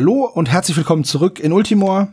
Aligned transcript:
Hallo 0.00 0.24
und 0.24 0.48
herzlich 0.50 0.78
willkommen 0.78 1.04
zurück 1.04 1.38
in 1.38 1.52
Ultimor. 1.52 2.08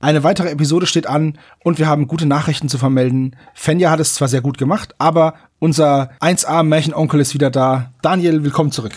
Eine 0.00 0.24
weitere 0.24 0.50
Episode 0.50 0.86
steht 0.86 1.06
an 1.06 1.38
und 1.62 1.78
wir 1.78 1.86
haben 1.86 2.08
gute 2.08 2.26
Nachrichten 2.26 2.68
zu 2.68 2.78
vermelden. 2.78 3.36
Fenja 3.54 3.92
hat 3.92 4.00
es 4.00 4.14
zwar 4.14 4.26
sehr 4.26 4.40
gut 4.40 4.58
gemacht, 4.58 4.96
aber 4.98 5.34
unser 5.60 6.10
1A 6.20 6.64
Märchenonkel 6.64 7.20
ist 7.20 7.34
wieder 7.34 7.50
da. 7.50 7.92
Daniel, 8.02 8.42
willkommen 8.42 8.72
zurück. 8.72 8.90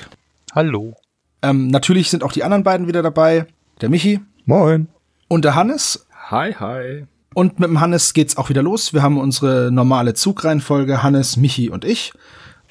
Hallo. 0.55 0.95
Ähm, 1.43 1.67
natürlich 1.67 2.09
sind 2.09 2.23
auch 2.23 2.31
die 2.31 2.43
anderen 2.43 2.63
beiden 2.63 2.87
wieder 2.87 3.03
dabei. 3.03 3.45
Der 3.79 3.89
Michi. 3.89 4.21
Moin. 4.45 4.87
Und 5.27 5.45
der 5.45 5.53
Hannes. 5.53 6.07
Hi, 6.31 6.51
hi. 6.55 7.05
Und 7.35 7.59
mit 7.59 7.69
dem 7.69 7.79
Hannes 7.79 8.13
geht's 8.13 8.37
auch 8.37 8.49
wieder 8.49 8.63
los. 8.63 8.91
Wir 8.91 9.03
haben 9.03 9.19
unsere 9.19 9.69
normale 9.71 10.15
Zugreihenfolge, 10.15 11.03
Hannes, 11.03 11.37
Michi 11.37 11.69
und 11.69 11.85
ich. 11.85 12.11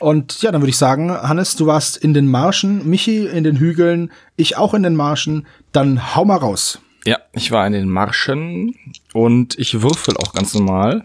Und 0.00 0.40
ja, 0.42 0.50
dann 0.50 0.62
würde 0.62 0.70
ich 0.70 0.78
sagen, 0.78 1.10
Hannes, 1.10 1.56
du 1.56 1.66
warst 1.66 1.96
in 1.98 2.14
den 2.14 2.26
Marschen, 2.26 2.88
Michi 2.88 3.26
in 3.26 3.44
den 3.44 3.56
Hügeln, 3.56 4.10
ich 4.36 4.56
auch 4.56 4.74
in 4.74 4.82
den 4.82 4.96
Marschen. 4.96 5.46
Dann 5.72 6.14
hau 6.16 6.24
mal 6.24 6.38
raus. 6.38 6.80
Ja, 7.04 7.18
ich 7.32 7.50
war 7.50 7.66
in 7.66 7.72
den 7.72 7.88
Marschen 7.88 8.74
und 9.12 9.58
ich 9.58 9.82
würfel 9.82 10.16
auch 10.16 10.32
ganz 10.32 10.54
normal. 10.54 11.04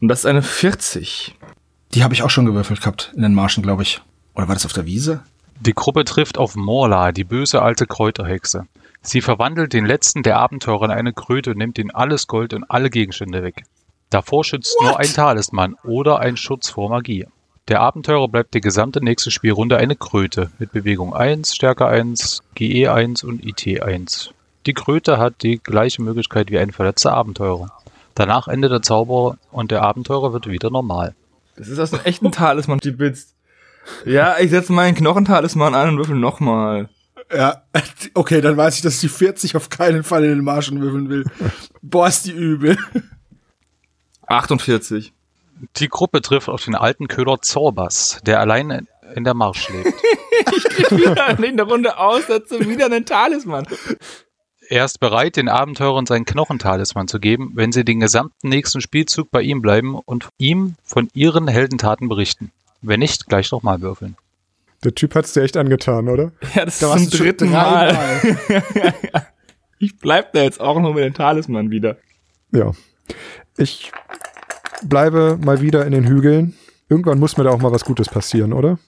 Und 0.00 0.08
das 0.08 0.20
ist 0.20 0.26
eine 0.26 0.42
40. 0.42 1.34
Die 1.94 2.04
habe 2.04 2.14
ich 2.14 2.22
auch 2.22 2.30
schon 2.30 2.46
gewürfelt 2.46 2.80
gehabt 2.80 3.12
in 3.16 3.22
den 3.22 3.34
Marschen, 3.34 3.62
glaube 3.62 3.82
ich. 3.82 4.00
Oder 4.34 4.48
war 4.48 4.54
das 4.54 4.66
auf 4.66 4.72
der 4.72 4.86
Wiese? 4.86 5.22
Die 5.60 5.74
Gruppe 5.74 6.04
trifft 6.04 6.38
auf 6.38 6.54
Morla, 6.54 7.10
die 7.10 7.24
böse 7.24 7.62
alte 7.62 7.86
Kräuterhexe. 7.86 8.66
Sie 9.02 9.20
verwandelt 9.20 9.72
den 9.72 9.86
letzten 9.86 10.22
der 10.22 10.38
Abenteurer 10.38 10.84
in 10.84 10.90
eine 10.92 11.12
Kröte 11.12 11.50
und 11.50 11.58
nimmt 11.58 11.78
ihnen 11.78 11.90
alles 11.90 12.28
Gold 12.28 12.54
und 12.54 12.64
alle 12.70 12.90
Gegenstände 12.90 13.42
weg. 13.42 13.64
Davor 14.10 14.44
schützt 14.44 14.76
What? 14.78 14.86
nur 14.86 15.00
ein 15.00 15.12
Talisman 15.12 15.74
oder 15.82 16.20
ein 16.20 16.36
Schutz 16.36 16.70
vor 16.70 16.90
Magie. 16.90 17.26
Der 17.68 17.82
Abenteurer 17.82 18.28
bleibt 18.28 18.54
die 18.54 18.62
gesamte 18.62 19.04
nächste 19.04 19.30
Spielrunde 19.30 19.76
eine 19.76 19.94
Kröte 19.94 20.50
mit 20.58 20.72
Bewegung 20.72 21.14
1, 21.14 21.54
Stärke 21.54 21.84
1, 21.84 22.42
GE 22.54 22.88
1 22.88 23.24
und 23.24 23.44
IT 23.44 23.82
1. 23.82 24.30
Die 24.64 24.72
Kröte 24.72 25.18
hat 25.18 25.42
die 25.42 25.58
gleiche 25.58 26.00
Möglichkeit 26.00 26.50
wie 26.50 26.58
ein 26.58 26.72
verletzter 26.72 27.12
Abenteurer. 27.12 27.70
Danach 28.14 28.48
endet 28.48 28.72
der 28.72 28.80
Zauber 28.80 29.36
und 29.52 29.70
der 29.70 29.82
Abenteurer 29.82 30.32
wird 30.32 30.48
wieder 30.48 30.70
normal. 30.70 31.14
Das 31.56 31.68
ist 31.68 31.78
aus 31.78 31.92
einem 31.92 32.06
echten 32.06 32.32
Talisman, 32.32 32.78
die 32.78 32.90
Bits. 32.90 33.34
Ja, 34.06 34.38
ich 34.38 34.48
setze 34.48 34.72
meinen 34.72 34.94
Knochentalisman 34.94 35.74
an 35.74 35.90
und 35.90 35.98
würfel 35.98 36.16
nochmal. 36.16 36.88
Ja, 37.30 37.64
okay, 38.14 38.40
dann 38.40 38.56
weiß 38.56 38.76
ich, 38.76 38.82
dass 38.82 38.94
ich 38.94 39.00
die 39.00 39.08
40 39.08 39.56
auf 39.56 39.68
keinen 39.68 40.04
Fall 40.04 40.24
in 40.24 40.30
den 40.30 40.44
Marschen 40.44 40.80
würfeln 40.80 41.10
will. 41.10 41.26
Boah, 41.82 42.08
ist 42.08 42.24
die 42.24 42.32
übel. 42.32 42.78
48. 44.26 45.12
Die 45.76 45.88
Gruppe 45.88 46.22
trifft 46.22 46.48
auf 46.48 46.64
den 46.64 46.74
alten 46.74 47.08
Köhler 47.08 47.40
Zorbas, 47.40 48.20
der 48.24 48.40
allein 48.40 48.86
in 49.14 49.24
der 49.24 49.34
Marsch 49.34 49.68
lebt. 49.68 49.86
wieder 50.90 51.38
in 51.42 51.56
der 51.56 51.66
Runde 51.66 51.98
aussetze, 51.98 52.60
wieder 52.68 52.86
einen 52.86 53.04
Talisman. 53.04 53.66
Er 54.68 54.84
ist 54.84 55.00
bereit, 55.00 55.36
den 55.36 55.48
Abenteurern 55.48 56.06
seinen 56.06 56.26
Knochentalisman 56.26 57.08
zu 57.08 57.18
geben, 57.18 57.52
wenn 57.54 57.72
sie 57.72 57.84
den 57.84 58.00
gesamten 58.00 58.48
nächsten 58.48 58.80
Spielzug 58.80 59.30
bei 59.30 59.40
ihm 59.40 59.62
bleiben 59.62 59.94
und 59.94 60.28
ihm 60.38 60.74
von 60.84 61.08
ihren 61.14 61.48
Heldentaten 61.48 62.08
berichten. 62.08 62.52
Wenn 62.82 63.00
nicht, 63.00 63.26
gleich 63.26 63.50
nochmal 63.50 63.80
würfeln. 63.80 64.16
Der 64.84 64.94
Typ 64.94 65.14
hat's 65.14 65.32
dir 65.32 65.42
echt 65.42 65.56
angetan, 65.56 66.08
oder? 66.08 66.32
Ja, 66.54 66.64
das 66.64 66.78
Da 66.78 66.94
ist 66.94 67.10
zum 67.10 67.20
dritten 67.20 67.50
Mal. 67.50 67.92
dreimal. 67.92 68.94
Ich 69.80 69.96
bleib 69.96 70.32
da 70.32 70.42
jetzt 70.42 70.60
auch 70.60 70.80
nur 70.80 70.92
mit 70.94 71.04
dem 71.04 71.14
Talisman 71.14 71.70
wieder. 71.70 71.98
Ja. 72.50 72.72
Ich 73.56 73.92
bleibe 74.82 75.38
mal 75.42 75.60
wieder 75.60 75.86
in 75.86 75.92
den 75.92 76.06
Hügeln. 76.06 76.54
Irgendwann 76.88 77.18
muss 77.18 77.36
mir 77.36 77.44
da 77.44 77.50
auch 77.50 77.60
mal 77.60 77.72
was 77.72 77.84
Gutes 77.84 78.08
passieren, 78.08 78.52
oder? 78.52 78.78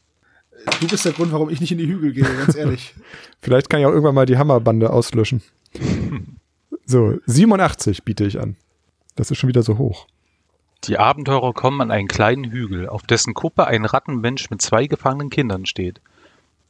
Du 0.81 0.89
bist 0.89 1.05
der 1.05 1.13
Grund, 1.13 1.33
warum 1.33 1.51
ich 1.51 1.61
nicht 1.61 1.73
in 1.73 1.79
die 1.79 1.87
Hügel 1.87 2.13
gehe, 2.13 2.25
ganz 2.25 2.55
ehrlich. 2.55 2.95
Vielleicht 3.43 3.71
kann 3.71 3.81
ich 3.81 3.87
auch 3.87 3.91
irgendwann 3.91 4.15
mal 4.15 4.27
die 4.27 4.39
Hammerbande 4.39 4.91
auslöschen. 4.91 5.43
So, 6.85 7.19
87 7.27 8.05
biete 8.05 8.25
ich 8.25 8.41
an. 8.41 8.57
Das 9.17 9.31
ist 9.31 9.39
schon 9.39 9.49
wieder 9.49 9.63
so 9.63 9.79
hoch. 9.79 10.07
Die 10.85 10.99
Abenteurer 10.99 11.53
kommen 11.53 11.81
an 11.83 11.91
einen 11.91 12.09
kleinen 12.09 12.45
Hügel, 12.45 12.89
auf 12.89 13.03
dessen 13.03 13.35
Kuppe 13.35 13.67
ein 13.67 13.85
Rattenmensch 13.85 14.51
mit 14.51 14.63
zwei 14.63 14.87
gefangenen 14.87 15.31
Kindern 15.31 15.67
steht. 15.67 16.01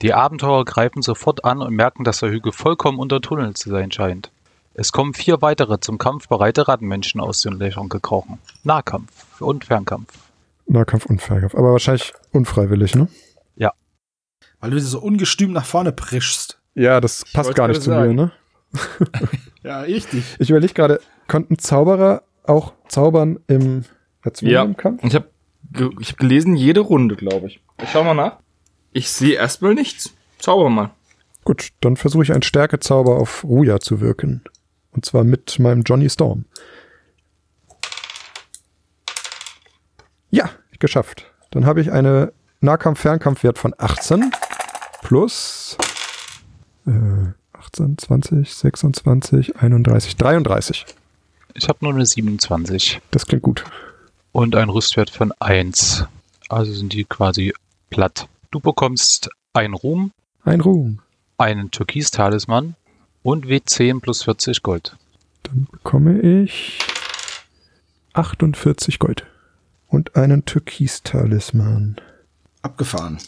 Die 0.02 0.14
Abenteurer 0.14 0.64
greifen 0.64 1.02
sofort 1.02 1.44
an 1.44 1.62
und 1.62 1.74
merken, 1.74 2.04
dass 2.04 2.20
der 2.20 2.30
Hügel 2.30 2.52
vollkommen 2.52 2.98
untertunnelt 2.98 3.56
zu 3.56 3.70
sein 3.70 3.92
scheint. 3.92 4.30
Es 4.74 4.92
kommen 4.92 5.14
vier 5.14 5.42
weitere 5.42 5.80
zum 5.80 5.98
Kampf 5.98 6.28
bereite 6.28 6.68
Rattenmenschen 6.68 7.20
aus 7.20 7.42
den 7.42 7.54
Löchern 7.54 7.88
gekrochen. 7.88 8.38
Nahkampf 8.62 9.40
und 9.40 9.64
Fernkampf. 9.64 10.12
Nahkampf 10.66 11.06
und 11.06 11.20
Fernkampf. 11.20 11.54
Aber 11.54 11.72
wahrscheinlich 11.72 12.12
unfreiwillig, 12.32 12.94
ne? 12.94 13.08
Weil 14.60 14.70
du 14.70 14.80
so 14.80 15.00
ungestüm 15.00 15.52
nach 15.52 15.64
vorne 15.64 15.92
prischst. 15.92 16.60
Ja, 16.74 17.00
das 17.00 17.24
passt 17.24 17.48
wollte 17.48 17.58
gar 17.58 17.68
nicht 17.68 17.82
zu 17.82 17.90
mir, 17.90 18.12
ne? 18.12 18.32
Ja, 19.62 19.80
richtig. 19.80 20.24
Ich 20.38 20.48
überlege 20.48 20.72
gerade, 20.72 21.00
konnten 21.28 21.58
Zauberer 21.58 22.22
auch 22.44 22.72
zaubern 22.88 23.40
im 23.46 23.84
erzwungenen 24.22 24.76
Kampf? 24.76 25.04
Ich 25.04 25.14
habe 25.14 25.28
ich 26.00 26.12
hab 26.12 26.18
gelesen, 26.18 26.56
jede 26.56 26.80
Runde, 26.80 27.16
glaube 27.16 27.48
ich. 27.48 27.60
Ich 27.82 27.90
schau 27.90 28.04
mal 28.04 28.14
nach. 28.14 28.38
Ich 28.92 29.10
sehe 29.10 29.34
erstmal 29.34 29.74
nichts. 29.74 30.14
Zauber 30.38 30.70
mal. 30.70 30.90
Gut, 31.44 31.70
dann 31.80 31.96
versuche 31.96 32.22
ich 32.22 32.32
einen 32.32 32.42
Stärkezauber 32.42 33.16
auf 33.18 33.44
Ruja 33.44 33.80
zu 33.80 34.00
wirken. 34.00 34.42
Und 34.92 35.04
zwar 35.04 35.24
mit 35.24 35.58
meinem 35.58 35.82
Johnny 35.82 36.08
Storm. 36.10 36.44
Ja, 40.30 40.50
geschafft. 40.78 41.26
Dann 41.50 41.66
habe 41.66 41.80
ich 41.80 41.90
eine 41.92 42.32
Nahkampf-Fernkampfwert 42.60 43.58
von 43.58 43.74
18 43.76 44.30
plus 45.02 45.76
äh, 46.86 46.90
18, 47.52 47.98
20, 47.98 48.54
26, 48.54 49.56
31, 49.56 50.16
33. 50.16 50.86
Ich 51.54 51.68
habe 51.68 51.78
nur 51.82 51.92
eine 51.94 52.06
27 52.06 53.00
Das 53.10 53.26
klingt 53.26 53.42
gut. 53.42 53.64
und 54.32 54.54
einen 54.54 54.70
Rüstwert 54.70 55.10
von 55.10 55.32
1. 55.40 56.04
Also 56.48 56.72
sind 56.72 56.92
die 56.92 57.04
quasi 57.04 57.52
platt. 57.90 58.28
Du 58.50 58.60
bekommst 58.60 59.30
einen 59.52 59.74
Ruhm, 59.74 60.12
Ein 60.44 60.60
Ruhm. 60.60 61.00
einen 61.38 61.70
Türkis-Talisman 61.70 62.76
und 63.22 63.46
W10 63.46 64.00
plus 64.00 64.22
40 64.22 64.62
Gold. 64.62 64.96
Dann 65.42 65.66
bekomme 65.70 66.20
ich 66.20 66.78
48 68.12 68.98
Gold. 68.98 69.26
Und 69.88 70.16
einen 70.16 70.44
Türkis-Talisman. 70.44 71.96
Abgefahren. 72.62 73.18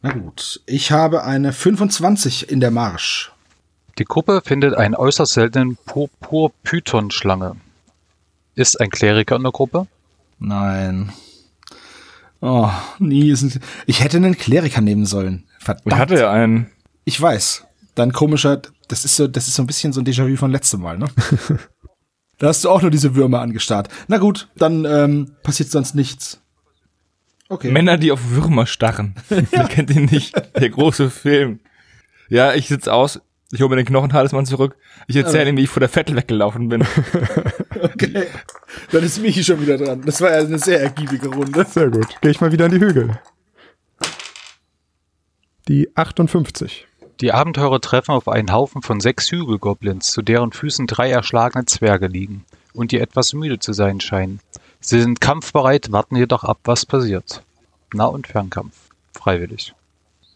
Na 0.00 0.12
gut. 0.12 0.62
Ich 0.66 0.90
habe 0.90 1.24
eine 1.24 1.52
25 1.52 2.50
in 2.50 2.60
der 2.60 2.70
Marsch. 2.70 3.32
Die 3.98 4.04
Gruppe 4.04 4.40
findet 4.44 4.74
einen 4.74 4.94
äußerst 4.94 5.34
seltenen 5.34 5.76
Purpur-Python-Schlange. 5.84 7.56
Ist 8.54 8.80
ein 8.80 8.90
Kleriker 8.90 9.36
in 9.36 9.42
der 9.42 9.52
Gruppe? 9.52 9.86
Nein. 10.38 11.12
Oh, 12.40 12.70
nie 12.98 13.34
sind. 13.36 13.60
Ich 13.86 14.02
hätte 14.02 14.16
einen 14.16 14.36
Kleriker 14.36 14.80
nehmen 14.80 15.06
sollen. 15.06 15.44
Verdammt. 15.58 15.86
Ich 15.86 15.94
hatte 15.94 16.18
ja 16.18 16.32
einen. 16.32 16.70
Ich 17.04 17.20
weiß. 17.20 17.64
Dein 17.94 18.12
komischer, 18.12 18.62
das 18.88 19.04
ist 19.04 19.16
so, 19.16 19.26
das 19.26 19.48
ist 19.48 19.56
so 19.56 19.62
ein 19.62 19.66
bisschen 19.66 19.92
so 19.92 20.00
ein 20.00 20.06
Déjà-vu 20.06 20.36
von 20.36 20.50
letztem 20.50 20.80
Mal, 20.80 20.98
ne? 20.98 21.06
da 22.38 22.48
hast 22.48 22.64
du 22.64 22.70
auch 22.70 22.82
nur 22.82 22.90
diese 22.90 23.14
Würmer 23.14 23.40
angestarrt. 23.40 23.88
Na 24.08 24.18
gut, 24.18 24.48
dann 24.56 24.84
ähm, 24.84 25.32
passiert 25.42 25.70
sonst 25.70 25.94
nichts. 25.94 26.40
Okay. 27.48 27.70
Männer, 27.70 27.98
die 27.98 28.12
auf 28.12 28.30
Würmer 28.30 28.66
starren. 28.66 29.14
Wer 29.28 29.64
kennt 29.64 29.90
ihn 29.90 30.06
nicht? 30.06 30.34
Der 30.58 30.70
große 30.70 31.10
Film. 31.10 31.60
Ja, 32.30 32.54
ich 32.54 32.68
sitz 32.68 32.88
aus. 32.88 33.20
Ich 33.52 33.60
hole 33.60 33.68
mir 33.68 33.76
den 33.76 33.84
Knochentalisman 33.84 34.46
zurück. 34.46 34.76
Ich 35.06 35.16
erzähle 35.16 35.50
ihm, 35.50 35.58
wie 35.58 35.64
ich 35.64 35.68
vor 35.68 35.80
der 35.80 35.90
Vettel 35.90 36.16
weggelaufen 36.16 36.70
bin. 36.70 36.82
okay. 37.82 38.26
Dann 38.90 39.04
ist 39.04 39.20
Michi 39.20 39.44
schon 39.44 39.60
wieder 39.60 39.76
dran. 39.76 40.00
Das 40.06 40.22
war 40.22 40.30
ja 40.30 40.38
eine 40.38 40.58
sehr 40.58 40.80
ergiebige 40.80 41.28
Runde. 41.28 41.66
Sehr 41.68 41.90
gut. 41.90 42.18
Gehe 42.22 42.30
ich 42.30 42.40
mal 42.40 42.50
wieder 42.50 42.64
in 42.64 42.72
die 42.72 42.80
Hügel. 42.80 43.20
Die 45.68 45.94
58. 45.94 46.86
Die 47.20 47.32
Abenteurer 47.32 47.80
treffen 47.80 48.12
auf 48.12 48.28
einen 48.28 48.52
Haufen 48.52 48.82
von 48.82 49.00
sechs 49.00 49.30
Hügelgoblins, 49.30 50.10
zu 50.10 50.22
deren 50.22 50.52
Füßen 50.52 50.86
drei 50.86 51.10
erschlagene 51.10 51.66
Zwerge 51.66 52.08
liegen 52.08 52.44
und 52.72 52.92
die 52.92 52.98
etwas 52.98 53.32
müde 53.32 53.58
zu 53.58 53.72
sein 53.72 54.00
scheinen. 54.00 54.40
Sie 54.80 55.00
sind 55.00 55.20
kampfbereit, 55.20 55.92
warten 55.92 56.16
jedoch 56.16 56.44
ab, 56.44 56.58
was 56.64 56.86
passiert. 56.86 57.44
Nah- 57.94 58.06
und 58.06 58.26
Fernkampf. 58.26 58.74
Freiwillig. 59.12 59.74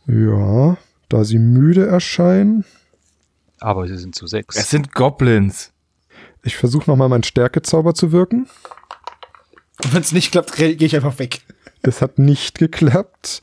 Ja, 0.07 0.77
da 1.09 1.25
sie 1.25 1.39
müde 1.39 1.87
erscheinen. 1.87 2.65
Aber 3.59 3.89
sie 3.89 3.97
sind 3.97 4.15
zu 4.15 4.27
sechs. 4.27 4.57
Es 4.57 4.71
sind 4.71 4.93
Goblins. 4.93 5.73
Ich 6.45 6.57
versuche 6.57 6.89
nochmal 6.89 7.09
meinen 7.09 7.25
Stärkezauber 7.25 7.95
zu 7.95 8.13
wirken. 8.13 8.49
Und 9.83 9.95
wenn 9.95 10.03
es 10.03 10.13
nicht 10.13 10.31
klappt, 10.31 10.55
gehe 10.55 10.71
ich 10.71 10.95
einfach 10.95 11.19
weg. 11.19 11.41
Das 11.83 12.03
hat 12.03 12.19
nicht 12.19 12.59
geklappt. 12.59 13.43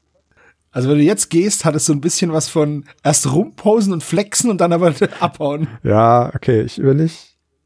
Also 0.73 0.89
wenn 0.89 0.97
du 0.97 1.03
jetzt 1.03 1.29
gehst, 1.29 1.65
hat 1.65 1.75
es 1.75 1.85
so 1.85 1.93
ein 1.93 2.01
bisschen 2.01 2.33
was 2.33 2.49
von 2.49 2.83
erst 3.03 3.31
rumposen 3.31 3.93
und 3.93 4.03
flexen 4.03 4.49
und 4.49 4.59
dann 4.59 4.73
aber 4.73 4.93
abhauen. 5.19 5.67
Ja, 5.83 6.31
okay, 6.35 6.61
ich 6.61 6.79
überlege. 6.79 7.13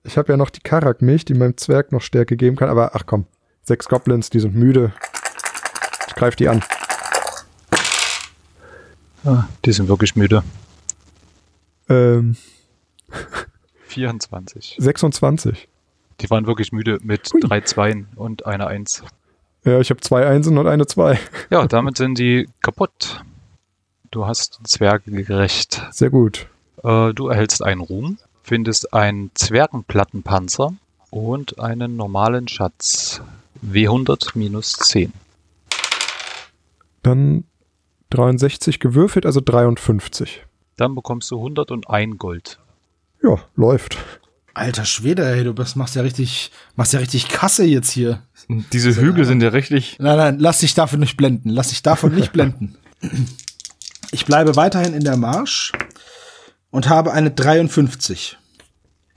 Ich 0.04 0.18
habe 0.18 0.32
ja 0.32 0.38
noch 0.38 0.50
die 0.50 0.60
Karakmilch, 0.60 1.26
die 1.26 1.34
meinem 1.34 1.58
Zwerg 1.58 1.92
noch 1.92 2.02
Stärke 2.02 2.36
geben 2.38 2.58
kann, 2.58 2.70
aber 2.70 2.96
ach 2.96 3.06
komm, 3.06 3.26
sechs 3.64 3.88
Goblins, 3.88 4.30
die 4.30 4.40
sind 4.42 4.56
müde. 4.56 4.94
Ich 6.08 6.16
greife 6.16 6.36
die 6.36 6.50
an. 6.50 6.62
Ah, 9.26 9.46
die 9.66 9.72
sind 9.72 9.88
wirklich 9.88 10.16
müde. 10.16 10.44
Ähm, 11.90 12.36
24. 13.88 14.76
26. 14.80 15.68
Die 16.20 16.30
waren 16.30 16.46
wirklich 16.46 16.72
müde 16.72 17.00
mit 17.04 17.30
Hui. 17.34 17.42
drei 17.42 17.62
Zweien 17.62 18.08
und 18.16 18.46
einer 18.46 18.68
Eins. 18.68 19.04
Ja, 19.68 19.82
ich 19.82 19.90
habe 19.90 20.00
zwei 20.00 20.26
Einsen 20.26 20.58
und 20.58 20.66
eine 20.66 20.88
Zwei. 20.88 21.20
Ja, 21.50 21.68
damit 21.68 21.98
sind 21.98 22.18
die 22.18 22.48
kaputt. 22.62 23.22
Du 24.12 24.26
hast 24.26 24.62
Zwerge 24.64 25.12
gerecht. 25.12 25.86
Sehr 25.92 26.10
gut. 26.10 26.48
Äh, 26.84 27.14
du 27.14 27.28
erhältst 27.28 27.62
einen 27.62 27.82
Ruhm, 27.82 28.18
findest 28.44 28.94
einen 28.94 29.30
Zwergenplattenpanzer 29.36 30.74
und 31.10 31.60
einen 31.60 31.98
normalen 31.98 32.48
Schatz. 32.48 33.22
W100 33.62 34.38
minus 34.38 34.72
10. 34.72 35.12
Dann 37.04 37.44
63 38.12 38.80
gewürfelt, 38.80 39.26
also 39.26 39.42
53. 39.42 40.46
Dann 40.78 40.96
bekommst 40.96 41.30
du 41.32 41.40
101 41.40 42.18
Gold. 42.18 42.58
Ja, 43.22 43.38
läuft. 43.58 43.98
Alter 44.58 44.86
Schwede, 44.86 45.26
ey, 45.26 45.44
du 45.44 45.54
bist, 45.54 45.76
machst 45.76 45.96
ja 45.96 46.02
richtig, 46.02 46.52
machst 46.76 46.94
ja 46.94 47.00
richtig 47.00 47.30
Kasse 47.30 47.64
jetzt 47.64 47.92
hier. 47.92 48.22
Diese 48.48 48.96
Hügel 48.96 49.26
sind 49.26 49.42
ja 49.42 49.50
richtig. 49.50 49.98
Nein, 50.00 50.18
nein, 50.18 50.40
lass 50.40 50.60
dich 50.60 50.74
davon 50.74 51.00
nicht 51.00 51.18
blenden. 51.18 51.50
Lass 51.50 51.70
dich 51.70 51.84
davon 51.84 52.16
nicht 52.16 52.32
blenden. 52.32 52.78
Ich 54.12 54.26
bleibe 54.26 54.56
weiterhin 54.56 54.94
in 54.94 55.04
der 55.04 55.18
Marsch 55.18 55.74
und 56.72 56.90
habe 56.90 57.12
eine 57.12 57.32
53. 57.32 58.38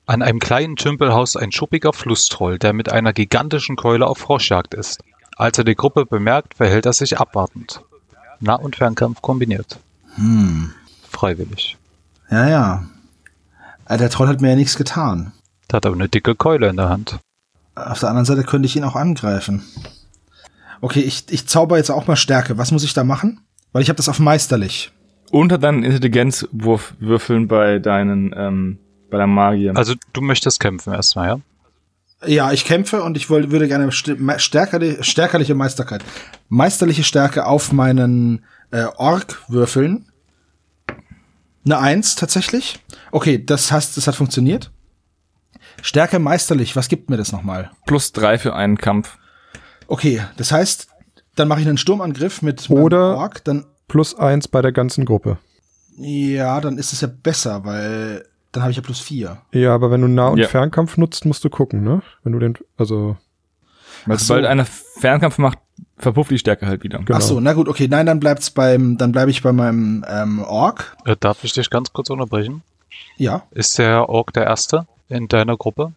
An 0.07 0.23
einem 0.23 0.41
kleinen 0.41 0.77
Tümpel 0.77 1.13
haust 1.13 1.39
ein 1.39 1.53
schuppiger 1.53 1.93
Flusstroll, 1.93 2.59
der 2.59 2.73
mit 2.73 2.91
einer 2.91 3.13
gigantischen 3.13 3.77
Keule 3.77 4.07
auf 4.07 4.19
Froschjagd 4.19 4.75
ist. 4.75 5.01
Als 5.37 5.57
er 5.57 5.65
die 5.65 5.77
Gruppe 5.77 6.05
bemerkt, 6.05 6.55
verhält 6.55 6.85
er 6.85 6.93
sich 6.93 7.19
abwartend. 7.19 7.81
Nah- 8.41 8.57
und 8.57 8.77
Fernkampf 8.77 9.23
kombiniert. 9.23 9.79
Hm. 10.17 10.73
Freiwillig. 11.09 11.77
Ja, 12.31 12.49
ja. 12.49 12.85
Äh, 13.91 13.99
Der 13.99 14.09
Troll 14.11 14.29
hat 14.29 14.41
mir 14.41 14.51
ja 14.51 14.57
nichts 14.57 14.77
getan. 14.77 15.33
Der 15.71 15.77
hat 15.77 15.87
aber 15.87 15.95
eine 15.97 16.09
dicke 16.09 16.35
Keule 16.35 16.69
in 16.69 16.77
der 16.77 16.89
Hand. 16.89 17.19
Auf 17.75 18.01
der 18.01 18.09
anderen 18.09 18.25
Seite 18.25 18.45
könnte 18.45 18.67
ich 18.67 18.77
ihn 18.77 18.85
auch 18.85 18.97
angreifen. 18.97 19.63
Okay, 20.81 21.01
ich, 21.01 21.25
ich 21.31 21.47
zauber 21.47 21.77
jetzt 21.77 21.91
auch 21.91 22.07
mal 22.07 22.17
Stärke. 22.17 22.57
Was 22.59 22.73
muss 22.73 22.85
ich 22.85 22.95
da 22.95 23.05
machen? 23.05 23.41
Weil 23.73 23.83
ich 23.83 23.89
habe 23.89 23.97
das 23.99 24.09
auf 24.09 24.19
meisterlich. 24.19 24.93
Unter 25.31 25.59
deinen 25.59 25.83
Intelligenzwurf 25.85 26.95
würfeln 26.99 27.47
bei 27.49 27.79
deinen, 27.79 28.35
ähm, 28.37 28.79
bei 29.11 29.19
der 29.19 29.27
Magier. 29.27 29.77
Also 29.77 29.95
du 30.13 30.21
möchtest 30.21 30.59
kämpfen 30.61 30.93
erstmal, 30.93 31.29
ja? 31.29 31.41
Ja, 32.27 32.53
ich 32.53 32.65
kämpfe 32.65 33.03
und 33.03 33.17
ich 33.17 33.31
woll, 33.31 33.51
würde 33.51 33.67
gerne 33.69 33.87
st- 33.91 34.19
me- 34.19 34.39
stärkerli 34.39 34.99
stärkerliche 35.03 35.55
Meisterkeit. 35.55 36.05
Meisterliche 36.49 37.05
Stärke 37.05 37.47
auf 37.47 37.73
meinen 37.73 38.45
äh, 38.73 38.85
Ork 38.97 39.43
würfeln. 39.49 40.07
Eine 41.65 41.79
Eins 41.79 42.15
tatsächlich. 42.15 42.79
Okay, 43.13 43.45
das 43.45 43.71
heißt, 43.71 43.97
das 43.97 44.07
hat 44.07 44.15
funktioniert. 44.15 44.71
Stärke 45.83 46.19
meisterlich, 46.19 46.77
was 46.77 46.89
gibt 46.89 47.11
mir 47.11 47.17
das 47.17 47.33
nochmal? 47.33 47.71
Plus 47.87 48.13
drei 48.13 48.39
für 48.39 48.55
einen 48.55 48.79
Kampf. 48.79 49.19
Okay, 49.87 50.23
das 50.37 50.53
heißt, 50.53 50.89
dann 51.37 51.49
mache 51.49 51.61
ich 51.61 51.69
einen 51.69 51.79
Sturmangriff 51.79 52.43
mit 52.43 52.69
Oder- 52.71 53.17
Ork, 53.17 53.45
dann 53.45 53.67
Plus 53.89 54.15
eins 54.15 54.47
bei 54.47 54.63
der 54.63 54.73
ganzen 54.73 55.05
Gruppe. 55.05 55.39
ja, 55.97 56.61
dann 56.61 56.79
ist 56.79 56.93
es 56.93 57.01
ja 57.01 57.09
besser, 57.09 57.65
weil 57.65 58.25
dann 58.53 58.63
habe 58.63 58.71
ich 58.71 58.77
ja 58.77 58.83
plus 58.83 59.01
vier. 59.01 59.39
Ja, 59.53 59.75
aber 59.75 59.91
wenn 59.91 60.01
du 60.01 60.09
Nah- 60.09 60.29
und 60.29 60.39
Ja. 60.39 60.49
Fernkampf 60.49 60.97
nutzt, 60.97 61.25
musst 61.25 61.45
du 61.45 61.51
gucken, 61.51 61.83
ne? 61.83 62.03
Wenn 62.23 62.33
du 62.33 62.39
den, 62.39 62.57
also, 62.77 63.17
Weil 64.07 64.17
Ach 64.17 64.21
so. 64.21 64.27
sobald 64.27 64.47
einer 64.47 64.65
Fernkampf 64.65 65.39
macht, 65.39 65.59
verpufft 66.01 66.31
die 66.31 66.39
Stärke 66.39 66.67
halt 66.67 66.83
wieder. 66.83 66.99
Genau. 66.99 67.19
Ach 67.19 67.23
so, 67.23 67.41
na 67.41 67.53
gut, 67.53 67.69
okay, 67.69 67.89
nein, 67.89 68.07
dann 68.07 68.21
bleibt's 68.21 68.51
beim, 68.51 68.97
dann 68.99 69.13
bleibe 69.13 69.31
ich 69.31 69.43
bei 69.43 69.53
meinem 69.53 70.05
ähm, 70.09 70.41
Ork. 70.43 70.97
Äh, 71.05 71.17
darf 71.19 71.45
ich 71.45 71.53
dich 71.53 71.71
ganz 71.71 71.93
kurz 71.93 72.11
unterbrechen? 72.11 72.63
Ja, 73.17 73.45
Ist 73.51 73.79
der 73.79 74.09
Ork 74.09 74.33
der 74.33 74.45
Erste 74.45 74.87
in 75.09 75.29
deiner 75.29 75.57
Gruppe? 75.57 75.93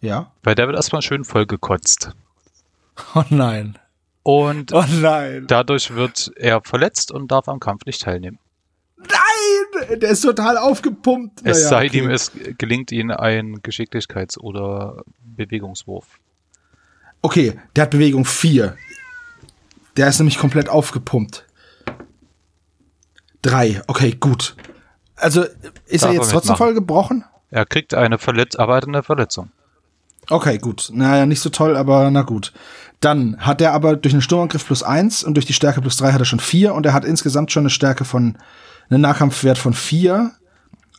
ja. 0.00 0.30
Weil 0.42 0.54
der 0.54 0.66
wird 0.66 0.76
erstmal 0.76 1.02
schön 1.02 1.24
vollgekotzt. 1.24 2.12
Oh 3.14 3.22
nein. 3.30 3.78
Und 4.22 4.72
Oh 4.72 4.84
nein. 5.00 5.44
dadurch 5.46 5.94
wird 5.94 6.30
er 6.36 6.60
verletzt 6.62 7.10
und 7.12 7.30
darf 7.30 7.48
am 7.48 7.60
Kampf 7.60 7.84
nicht 7.86 8.02
teilnehmen. 8.02 8.38
Nein! 8.96 9.98
Der 10.00 10.10
ist 10.10 10.22
total 10.22 10.58
aufgepumpt. 10.58 11.40
Es 11.44 11.58
Naja, 11.58 11.68
sei 11.68 11.86
okay. 11.86 11.98
ihm, 11.98 12.10
es 12.10 12.32
gelingt 12.58 12.90
ihnen 12.92 13.12
ein 13.12 13.58
Geschicklichkeits- 13.62 14.38
oder 14.38 15.02
Bewegungswurf. 15.20 16.06
Okay, 17.22 17.58
der 17.76 17.82
hat 17.84 17.90
Bewegung 17.90 18.24
4. 18.24 18.76
Der 19.98 20.06
ist 20.06 20.20
nämlich 20.20 20.38
komplett 20.38 20.68
aufgepumpt. 20.68 21.44
Drei. 23.42 23.82
Okay, 23.88 24.16
gut. 24.18 24.54
Also, 25.16 25.44
ist 25.86 26.04
Darf 26.04 26.12
er 26.12 26.14
jetzt 26.14 26.30
trotzdem 26.30 26.54
voll 26.54 26.72
gebrochen? 26.72 27.24
Er 27.50 27.66
kriegt 27.66 27.94
eine 27.94 28.18
Verletz 28.18 28.54
arbeitende 28.54 29.02
Verletzung. 29.02 29.50
Okay, 30.30 30.58
gut. 30.58 30.90
Naja, 30.92 31.26
nicht 31.26 31.40
so 31.40 31.50
toll, 31.50 31.76
aber 31.76 32.12
na 32.12 32.22
gut. 32.22 32.52
Dann 33.00 33.38
hat 33.38 33.60
er 33.60 33.72
aber 33.72 33.96
durch 33.96 34.14
einen 34.14 34.22
Sturmangriff 34.22 34.66
plus 34.66 34.84
eins 34.84 35.24
und 35.24 35.34
durch 35.34 35.46
die 35.46 35.52
Stärke 35.52 35.80
plus 35.80 35.96
drei 35.96 36.12
hat 36.12 36.20
er 36.20 36.26
schon 36.26 36.38
vier 36.38 36.74
und 36.74 36.86
er 36.86 36.92
hat 36.92 37.04
insgesamt 37.04 37.50
schon 37.50 37.62
eine 37.62 37.70
Stärke 37.70 38.04
von, 38.04 38.38
einen 38.90 39.00
Nahkampfwert 39.00 39.58
von 39.58 39.74
vier. 39.74 40.30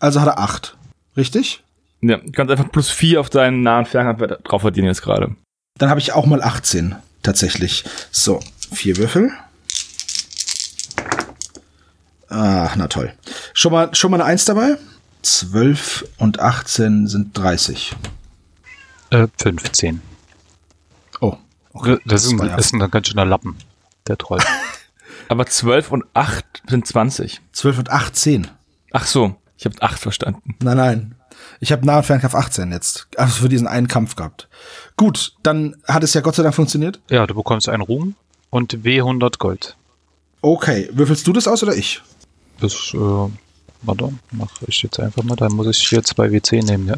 Also 0.01 0.19
hat 0.19 0.27
er 0.27 0.39
acht. 0.39 0.75
Richtig? 1.15 1.63
Ja, 2.01 2.17
du 2.17 2.31
kannst 2.33 2.51
einfach 2.51 2.69
plus 2.69 2.89
vier 2.89 3.21
auf 3.21 3.29
deinen 3.29 3.61
nahen 3.61 3.85
Fernkampf 3.85 4.43
drauf 4.43 4.61
verdienen 4.61 4.87
jetzt 4.87 5.03
gerade. 5.03 5.35
Dann 5.77 5.89
habe 5.89 6.01
ich 6.01 6.11
auch 6.11 6.25
mal 6.25 6.41
18, 6.41 6.95
tatsächlich. 7.23 7.85
So, 8.11 8.41
vier 8.73 8.97
Würfel. 8.97 9.31
Ah, 12.29 12.71
na 12.75 12.87
toll. 12.87 13.13
Schon 13.53 13.71
mal, 13.71 13.93
schon 13.95 14.11
mal 14.11 14.17
eine 14.21 14.25
Eins 14.25 14.45
dabei? 14.45 14.77
12 15.23 16.05
und 16.17 16.39
18 16.39 17.07
sind 17.07 17.37
30. 17.37 17.95
Äh, 19.09 19.27
15. 19.41 20.01
Oh, 21.21 21.35
okay. 21.73 21.97
Das 22.05 22.25
ist 22.25 22.31
ja- 22.39 22.55
ist 22.55 22.73
ein 22.73 22.79
ganz 22.91 23.07
schöner 23.07 23.25
Lappen, 23.25 23.57
der 24.07 24.17
Troll. 24.17 24.39
Aber 25.29 25.45
12 25.45 25.91
und 25.91 26.05
8 26.13 26.45
sind 26.67 26.87
20. 26.87 27.41
12 27.51 27.79
und 27.79 27.89
18. 27.89 28.47
Ach 28.91 29.05
so, 29.05 29.35
ich 29.57 29.65
habe 29.65 29.81
8 29.81 29.99
verstanden. 29.99 30.55
Nein, 30.61 30.77
nein. 30.77 31.15
Ich 31.59 31.71
habe 31.71 31.85
Nah- 31.85 31.97
und 31.97 32.05
Fernkampf 32.05 32.35
18 32.35 32.71
jetzt. 32.71 33.07
Also 33.17 33.41
für 33.41 33.49
diesen 33.49 33.67
einen 33.67 33.87
Kampf 33.87 34.15
gehabt. 34.15 34.47
Gut, 34.97 35.33
dann 35.43 35.75
hat 35.87 36.03
es 36.03 36.13
ja 36.13 36.21
Gott 36.21 36.35
sei 36.35 36.43
Dank 36.43 36.55
funktioniert. 36.55 36.99
ja, 37.09 37.25
du 37.27 37.33
bekommst 37.33 37.67
einen 37.69 37.81
Ruhm 37.81 38.15
und 38.49 38.73
W100 38.83 39.37
Gold. 39.37 39.75
Okay, 40.41 40.89
würfelst 40.93 41.27
du 41.27 41.33
das 41.33 41.47
aus 41.47 41.63
oder 41.63 41.75
ich? 41.75 42.01
Das, 42.59 42.73
äh, 42.93 42.97
warte, 43.81 44.13
mach 44.31 44.49
ich 44.67 44.81
jetzt 44.83 44.99
einfach 44.99 45.23
mal. 45.23 45.35
Dann 45.35 45.53
muss 45.53 45.67
ich 45.67 45.87
hier 45.87 46.03
zwei 46.03 46.27
W10 46.27 46.65
nehmen, 46.65 46.87
ja. 46.87 46.95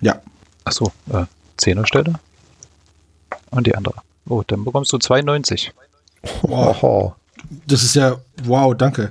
Ja. 0.00 0.20
Achso, 0.64 0.90
äh, 1.12 1.24
10er 1.58 1.86
Stelle. 1.86 2.14
Und 3.50 3.66
die 3.66 3.74
andere. 3.74 3.94
Oh, 4.28 4.42
dann 4.46 4.64
bekommst 4.64 4.92
du 4.92 4.98
92. 4.98 5.72
Oho. 6.42 7.14
Das 7.66 7.82
ist 7.82 7.94
ja, 7.94 8.16
wow, 8.44 8.74
danke. 8.76 9.08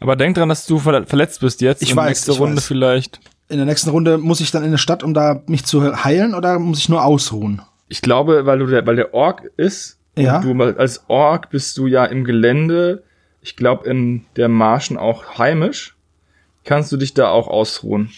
Aber 0.00 0.16
denk 0.16 0.36
dran, 0.36 0.48
dass 0.48 0.66
du 0.66 0.78
verle- 0.78 1.06
verletzt 1.06 1.40
bist 1.40 1.60
jetzt. 1.60 1.82
Ich 1.82 1.90
und 1.92 1.96
weiß, 1.98 2.08
Nächste 2.08 2.32
ich 2.32 2.40
Runde 2.40 2.56
weiß. 2.56 2.66
vielleicht. 2.66 3.20
In 3.48 3.56
der 3.58 3.66
nächsten 3.66 3.90
Runde 3.90 4.16
muss 4.16 4.40
ich 4.40 4.50
dann 4.50 4.64
in 4.64 4.70
der 4.70 4.78
Stadt, 4.78 5.02
um 5.02 5.12
da 5.12 5.42
mich 5.46 5.64
zu 5.64 6.04
heilen 6.04 6.34
oder 6.34 6.58
muss 6.58 6.78
ich 6.78 6.88
nur 6.88 7.04
ausruhen? 7.04 7.62
Ich 7.88 8.00
glaube, 8.00 8.46
weil 8.46 8.58
du 8.60 8.66
der, 8.66 8.86
weil 8.86 8.96
der 8.96 9.12
Ork 9.12 9.42
ist. 9.56 9.98
Ja. 10.16 10.36
Und 10.36 10.44
du 10.44 10.54
mal- 10.54 10.76
als 10.76 11.04
Ork 11.08 11.50
bist 11.50 11.76
du 11.78 11.86
ja 11.86 12.04
im 12.04 12.24
Gelände. 12.24 13.02
Ich 13.42 13.56
glaube, 13.56 13.88
in 13.88 14.24
der 14.36 14.48
Marschen 14.48 14.96
auch 14.98 15.38
heimisch. 15.38 15.96
Kannst 16.64 16.92
du 16.92 16.96
dich 16.96 17.14
da 17.14 17.28
auch 17.30 17.48
ausruhen? 17.48 18.10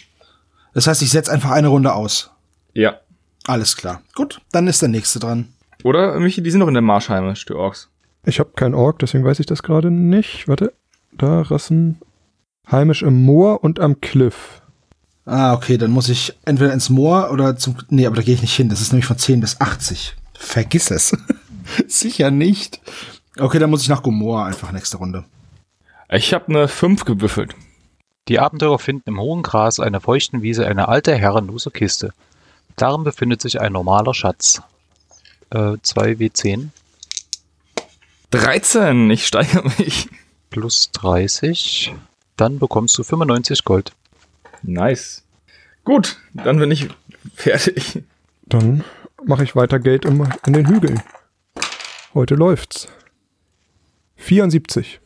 Das 0.73 0.87
heißt, 0.87 1.01
ich 1.01 1.11
setze 1.11 1.31
einfach 1.31 1.51
eine 1.51 1.67
Runde 1.69 1.93
aus. 1.93 2.31
Ja. 2.73 2.99
Alles 3.45 3.75
klar. 3.77 4.01
Gut, 4.15 4.41
dann 4.51 4.67
ist 4.67 4.81
der 4.81 4.89
nächste 4.89 5.19
dran. 5.19 5.49
Oder, 5.83 6.19
Michi, 6.19 6.41
die 6.41 6.49
sind 6.51 6.59
noch 6.59 6.67
in 6.67 6.73
der 6.73 6.81
Marsch 6.81 7.09
heimisch, 7.09 7.45
die 7.45 7.53
Orks. 7.53 7.89
Ich 8.25 8.39
habe 8.39 8.51
keinen 8.55 8.73
Ork, 8.73 8.99
deswegen 8.99 9.25
weiß 9.25 9.39
ich 9.39 9.45
das 9.45 9.63
gerade 9.63 9.91
nicht. 9.91 10.47
Warte. 10.47 10.73
Da, 11.11 11.41
Rassen. 11.41 11.99
Heimisch 12.71 13.01
im 13.03 13.23
Moor 13.23 13.63
und 13.63 13.79
am 13.81 13.99
Cliff. 14.01 14.61
Ah, 15.25 15.53
okay, 15.53 15.77
dann 15.77 15.91
muss 15.91 16.09
ich 16.09 16.33
entweder 16.45 16.73
ins 16.73 16.89
Moor 16.89 17.31
oder 17.31 17.55
zum. 17.57 17.75
Nee, 17.89 18.05
aber 18.07 18.15
da 18.15 18.21
gehe 18.21 18.33
ich 18.33 18.41
nicht 18.41 18.55
hin. 18.55 18.69
Das 18.69 18.81
ist 18.81 18.91
nämlich 18.93 19.05
von 19.05 19.17
10 19.17 19.41
bis 19.41 19.59
80. 19.61 20.15
Vergiss 20.37 20.89
es. 20.91 21.15
Sicher 21.87 22.31
nicht. 22.31 22.81
Okay, 23.37 23.59
dann 23.59 23.69
muss 23.69 23.81
ich 23.81 23.89
nach 23.89 24.03
Gomorra 24.03 24.45
einfach 24.45 24.71
nächste 24.71 24.97
Runde. 24.97 25.23
Ich 26.09 26.33
habe 26.33 26.47
eine 26.49 26.67
5 26.67 27.05
gewürfelt. 27.05 27.55
Die 28.27 28.39
Abenteurer 28.39 28.79
finden 28.79 29.09
im 29.09 29.19
hohen 29.19 29.43
Gras 29.43 29.79
einer 29.79 29.99
feuchten 29.99 30.41
Wiese 30.41 30.67
eine 30.67 30.87
alte 30.87 31.15
herrenlose 31.15 31.71
Kiste. 31.71 32.13
Darin 32.75 33.03
befindet 33.03 33.41
sich 33.41 33.59
ein 33.59 33.73
normaler 33.73 34.13
Schatz. 34.13 34.61
Äh, 35.49 35.77
2 35.81 36.13
W10 36.13 36.69
13, 38.31 39.11
ich 39.11 39.27
steigere 39.27 39.63
mich. 39.77 40.09
plus 40.49 40.91
30. 40.91 41.93
Dann 42.37 42.59
bekommst 42.59 42.97
du 42.97 43.03
95 43.03 43.63
Gold. 43.63 43.91
Nice. 44.63 45.23
Gut, 45.83 46.17
dann 46.33 46.57
bin 46.57 46.71
ich 46.71 46.87
fertig. 47.35 48.03
Dann 48.45 48.83
mache 49.25 49.43
ich 49.43 49.55
weiter 49.55 49.79
Geld 49.79 50.05
im, 50.05 50.27
in 50.45 50.53
den 50.53 50.67
Hügeln. 50.67 51.01
Heute 52.13 52.35
läuft's. 52.35 52.87
74. 54.17 54.99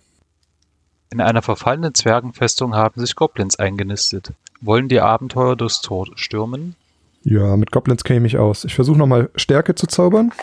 In 1.10 1.22
einer 1.22 1.42
verfallenen 1.42 1.94
Zwergenfestung 1.94 2.76
haben 2.76 3.00
sich 3.00 3.16
Goblins 3.16 3.58
eingenistet. 3.58 4.34
Wollen 4.60 4.90
die 4.90 5.00
Abenteuer 5.00 5.56
durchs 5.56 5.80
Tor 5.80 6.08
stürmen? 6.16 6.76
Ja, 7.24 7.56
mit 7.56 7.72
Goblins 7.72 8.04
kenne 8.04 8.28
ich 8.28 8.38
aus. 8.38 8.66
Ich 8.66 8.76
versuche 8.76 8.98
nochmal 8.98 9.30
Stärke 9.38 9.74
zu 9.74 9.88
zaubern. 9.88 10.34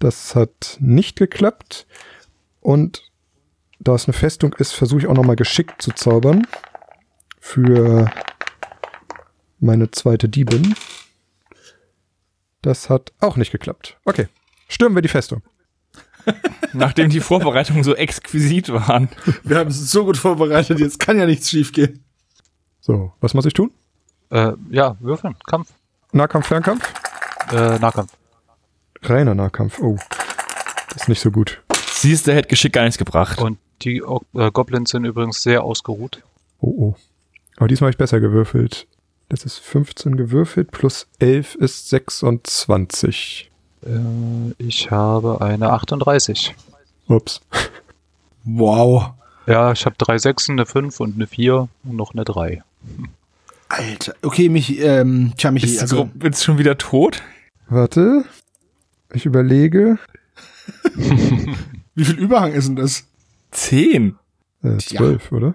Das 0.00 0.34
hat 0.34 0.76
nicht 0.80 1.16
geklappt. 1.16 1.86
Und 2.60 3.08
da 3.78 3.94
es 3.94 4.06
eine 4.06 4.14
Festung 4.14 4.52
ist, 4.54 4.72
versuche 4.72 5.02
ich 5.02 5.06
auch 5.06 5.14
nochmal 5.14 5.36
geschickt 5.36 5.80
zu 5.80 5.92
zaubern. 5.92 6.44
Für 7.38 8.10
meine 9.60 9.92
zweite 9.92 10.28
Diebin. 10.28 10.74
Das 12.64 12.88
hat 12.88 13.12
auch 13.20 13.36
nicht 13.36 13.52
geklappt. 13.52 13.98
Okay, 14.06 14.26
stürmen 14.68 14.94
wir 14.96 15.02
die 15.02 15.08
Festung. 15.08 15.42
Nachdem 16.72 17.10
die 17.10 17.20
Vorbereitungen 17.20 17.84
so 17.84 17.94
exquisit 17.94 18.72
waren. 18.72 19.10
Wir 19.42 19.58
haben 19.58 19.68
es 19.68 19.90
so 19.90 20.06
gut 20.06 20.16
vorbereitet, 20.16 20.80
jetzt 20.80 20.98
kann 20.98 21.18
ja 21.18 21.26
nichts 21.26 21.50
schiefgehen. 21.50 22.02
So, 22.80 23.12
was 23.20 23.34
muss 23.34 23.44
ich 23.44 23.52
tun? 23.52 23.70
Äh, 24.30 24.52
ja, 24.70 24.96
würfeln. 25.00 25.36
Kampf. 25.46 25.68
Nahkampf, 26.12 26.46
Fernkampf? 26.46 26.90
Äh, 27.52 27.78
Nahkampf. 27.78 28.12
Reiner 29.02 29.34
Nahkampf. 29.34 29.78
Oh, 29.80 29.98
das 30.88 31.02
ist 31.02 31.08
nicht 31.10 31.20
so 31.20 31.30
gut. 31.30 31.62
Siehst 31.92 32.26
du, 32.26 32.32
hätte 32.34 32.48
Geschick 32.48 32.72
gar 32.72 32.84
nichts 32.84 32.96
gebracht. 32.96 33.38
Und 33.42 33.58
die 33.82 34.02
O- 34.02 34.22
äh, 34.34 34.50
Goblins 34.50 34.90
sind 34.90 35.04
übrigens 35.04 35.42
sehr 35.42 35.62
ausgeruht. 35.62 36.22
Oh, 36.60 36.68
oh. 36.78 36.94
Aber 37.58 37.68
diesmal 37.68 37.88
habe 37.88 37.92
ich 37.94 37.98
besser 37.98 38.20
gewürfelt. 38.20 38.86
Das 39.28 39.44
ist 39.44 39.58
15 39.58 40.16
gewürfelt, 40.16 40.70
plus 40.70 41.06
11 41.18 41.54
ist 41.56 41.88
26. 41.88 43.50
Äh, 43.84 43.88
ich 44.58 44.90
habe 44.90 45.40
eine 45.40 45.70
38. 45.70 46.54
Ups. 47.08 47.40
Wow. 48.46 49.12
Ja, 49.46 49.72
ich 49.72 49.86
habe 49.86 49.96
drei 49.96 50.18
Sechsen, 50.18 50.52
eine 50.52 50.66
5 50.66 51.00
und 51.00 51.14
eine 51.14 51.26
4 51.26 51.66
und 51.84 51.96
noch 51.96 52.12
eine 52.12 52.24
3. 52.24 52.62
Alter. 53.70 54.14
Okay, 54.20 54.50
mich, 54.50 54.78
ähm, 54.80 55.32
tja, 55.38 55.50
Michi, 55.50 55.66
Ist 55.66 55.80
also, 55.80 55.96
Gruppe 55.96 56.26
jetzt 56.26 56.44
schon 56.44 56.58
wieder 56.58 56.76
tot? 56.76 57.22
Warte. 57.68 58.24
Ich 59.14 59.24
überlege. 59.24 59.98
wie 61.94 62.04
viel 62.04 62.18
Überhang 62.18 62.52
ist 62.52 62.68
denn 62.68 62.76
das? 62.76 63.04
Zehn. 63.50 64.16
Äh, 64.62 64.76
12, 64.76 65.32
oder? 65.32 65.54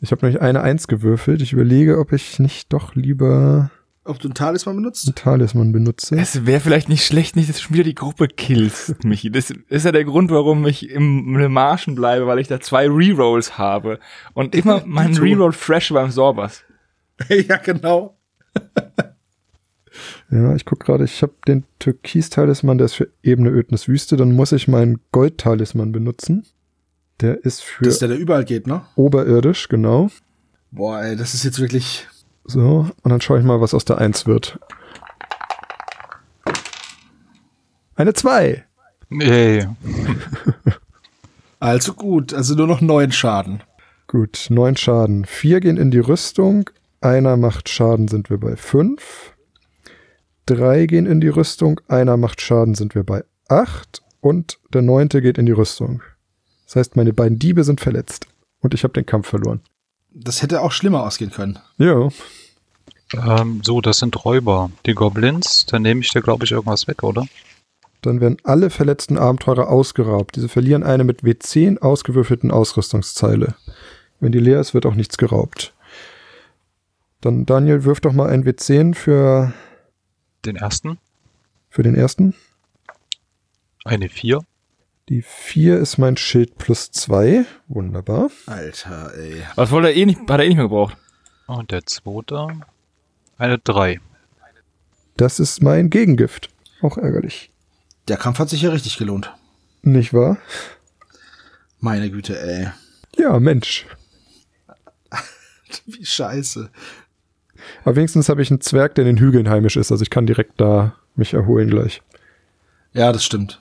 Ich 0.00 0.12
habe 0.12 0.24
nämlich 0.24 0.40
eine 0.40 0.62
1 0.62 0.88
gewürfelt. 0.88 1.42
Ich 1.42 1.52
überlege, 1.52 1.98
ob 1.98 2.12
ich 2.12 2.38
nicht 2.38 2.72
doch 2.72 2.94
lieber 2.94 3.70
Ob 4.04 4.18
du 4.18 4.28
einen 4.28 4.34
Talisman 4.34 4.76
benutzt? 4.76 5.06
einen 5.06 5.14
Talisman 5.14 5.72
benutze. 5.72 6.16
Es 6.16 6.46
wäre 6.46 6.60
vielleicht 6.60 6.88
nicht 6.88 7.04
schlecht, 7.04 7.36
nicht, 7.36 7.48
dass 7.50 7.56
du 7.56 7.62
schon 7.64 7.74
wieder 7.74 7.84
die 7.84 7.94
Gruppe 7.94 8.28
killst, 8.28 9.04
Michi. 9.04 9.30
Das 9.30 9.50
ist 9.50 9.84
ja 9.84 9.92
der 9.92 10.04
Grund, 10.04 10.30
warum 10.30 10.66
ich 10.66 10.88
im, 10.88 11.38
im 11.38 11.52
Marschen 11.52 11.94
bleibe, 11.94 12.26
weil 12.26 12.38
ich 12.38 12.48
da 12.48 12.60
zwei 12.60 12.88
Rerolls 12.88 13.58
habe. 13.58 13.98
Und 14.32 14.54
immer 14.54 14.82
meinen. 14.86 15.16
Reroll 15.18 15.52
fresh 15.52 15.92
beim 15.92 16.10
Sorbers. 16.10 16.62
ja, 17.28 17.58
genau. 17.58 18.16
Ja, 20.30 20.54
ich 20.54 20.64
guck 20.64 20.80
gerade, 20.80 21.04
ich 21.04 21.20
habe 21.22 21.34
den 21.46 21.64
Türkis-Talisman, 21.78 22.78
der 22.78 22.86
ist 22.86 22.94
für 22.94 23.08
Ebene 23.22 23.50
Ödnis 23.50 23.86
Wüste. 23.88 24.16
Dann 24.16 24.34
muss 24.34 24.52
ich 24.52 24.66
meinen 24.68 25.00
Gold-Talisman 25.12 25.92
benutzen. 25.92 26.46
Der 27.20 27.44
ist 27.44 27.62
für 27.62 27.84
Das 27.84 27.94
ist 27.94 28.02
der, 28.02 28.08
der 28.08 28.18
überall 28.18 28.44
geht, 28.44 28.66
ne? 28.66 28.82
oberirdisch, 28.96 29.68
genau. 29.68 30.10
Boah, 30.70 31.02
ey, 31.02 31.16
das 31.16 31.34
ist 31.34 31.44
jetzt 31.44 31.60
wirklich. 31.60 32.06
So, 32.44 32.88
und 33.02 33.10
dann 33.10 33.20
schaue 33.20 33.38
ich 33.38 33.44
mal, 33.44 33.60
was 33.60 33.74
aus 33.74 33.84
der 33.84 33.98
1 33.98 34.26
wird. 34.26 34.58
Eine 37.96 38.14
2. 38.14 38.64
Yay. 39.10 39.68
Also 41.62 41.92
gut, 41.92 42.32
also 42.32 42.54
nur 42.54 42.66
noch 42.66 42.80
neun 42.80 43.12
Schaden. 43.12 43.62
Gut, 44.06 44.46
9 44.48 44.76
Schaden. 44.76 45.26
4 45.26 45.60
gehen 45.60 45.76
in 45.76 45.90
die 45.90 45.98
Rüstung. 45.98 46.70
Einer 47.02 47.36
macht 47.36 47.68
Schaden, 47.68 48.08
sind 48.08 48.30
wir 48.30 48.38
bei 48.38 48.56
5. 48.56 49.34
3 50.46 50.86
gehen 50.86 51.04
in 51.04 51.20
die 51.20 51.28
Rüstung. 51.28 51.78
Einer 51.86 52.16
macht 52.16 52.40
Schaden, 52.40 52.74
sind 52.74 52.94
wir 52.94 53.04
bei 53.04 53.24
8. 53.48 54.00
Und 54.22 54.58
der 54.72 54.80
neunte 54.80 55.20
geht 55.20 55.36
in 55.36 55.44
die 55.44 55.52
Rüstung. 55.52 56.00
Das 56.70 56.76
heißt, 56.76 56.94
meine 56.94 57.12
beiden 57.12 57.36
Diebe 57.40 57.64
sind 57.64 57.80
verletzt. 57.80 58.28
Und 58.60 58.74
ich 58.74 58.84
habe 58.84 58.92
den 58.92 59.04
Kampf 59.04 59.26
verloren. 59.26 59.60
Das 60.12 60.40
hätte 60.40 60.60
auch 60.62 60.70
schlimmer 60.70 61.02
ausgehen 61.02 61.32
können. 61.32 61.58
Ja, 61.78 62.10
Ähm, 63.12 63.60
so, 63.64 63.80
das 63.80 63.98
sind 63.98 64.24
Räuber. 64.24 64.70
Die 64.86 64.94
Goblins, 64.94 65.66
dann 65.66 65.82
nehme 65.82 66.00
ich 66.02 66.10
dir, 66.10 66.22
glaube 66.22 66.44
ich, 66.44 66.52
irgendwas 66.52 66.86
weg, 66.86 67.02
oder? 67.02 67.26
dann 68.02 68.20
werden 68.20 68.36
alle 68.44 68.70
verletzten 68.70 69.18
Abenteurer 69.18 69.68
ausgeraubt. 69.68 70.36
Diese 70.36 70.48
verlieren 70.48 70.84
eine 70.84 71.02
mit 71.04 71.22
W10 71.22 71.80
ausgewürfelten 71.80 72.50
Ausrüstungszeile. 72.52 73.56
Wenn 74.20 74.30
die 74.32 74.38
leer 74.38 74.60
ist, 74.60 74.72
wird 74.72 74.86
auch 74.86 74.94
nichts 74.94 75.18
geraubt. 75.18 75.74
Dann 77.20 77.44
Daniel, 77.46 77.84
wirf 77.84 78.00
doch 78.00 78.12
mal 78.12 78.30
ein 78.30 78.44
W10 78.44 78.94
für, 78.94 79.52
Den 80.46 80.54
ersten, 80.56 80.98
für 81.68 81.82
den 81.82 81.94
ersten. 81.96 82.34
eine 83.84 84.08
4. 84.08 84.38
Die 85.10 85.22
4 85.22 85.78
ist 85.78 85.98
mein 85.98 86.16
Schild 86.16 86.56
plus 86.56 86.92
2. 86.92 87.44
Wunderbar. 87.66 88.30
Alter, 88.46 89.12
ey. 89.18 89.42
Was 89.56 89.72
wollte 89.72 89.88
er 89.88 89.96
eh 89.96 90.06
nicht, 90.06 90.20
hat 90.20 90.38
er 90.38 90.44
eh 90.44 90.48
nicht 90.48 90.56
mehr 90.56 90.66
gebraucht. 90.66 90.96
Und 91.48 91.72
der 91.72 91.84
zweite, 91.84 92.46
eine 93.36 93.58
3. 93.58 94.00
Das 95.16 95.40
ist 95.40 95.64
mein 95.64 95.90
Gegengift. 95.90 96.48
Auch 96.80 96.96
ärgerlich. 96.96 97.50
Der 98.06 98.18
Kampf 98.18 98.38
hat 98.38 98.50
sich 98.50 98.62
ja 98.62 98.70
richtig 98.70 98.98
gelohnt. 98.98 99.34
Nicht 99.82 100.14
wahr? 100.14 100.38
Meine 101.80 102.08
Güte, 102.12 102.40
ey. 102.40 102.68
Ja, 103.16 103.40
Mensch. 103.40 103.86
Wie 105.86 106.06
scheiße. 106.06 106.70
Aber 107.82 107.96
wenigstens 107.96 108.28
habe 108.28 108.42
ich 108.42 108.50
einen 108.52 108.60
Zwerg, 108.60 108.94
der 108.94 109.06
in 109.06 109.16
den 109.16 109.24
Hügeln 109.26 109.50
heimisch 109.50 109.76
ist. 109.76 109.90
Also 109.90 110.02
ich 110.02 110.10
kann 110.10 110.28
direkt 110.28 110.60
da 110.60 110.94
mich 111.16 111.34
erholen 111.34 111.68
gleich. 111.68 112.00
Ja, 112.92 113.10
das 113.10 113.24
stimmt. 113.24 113.60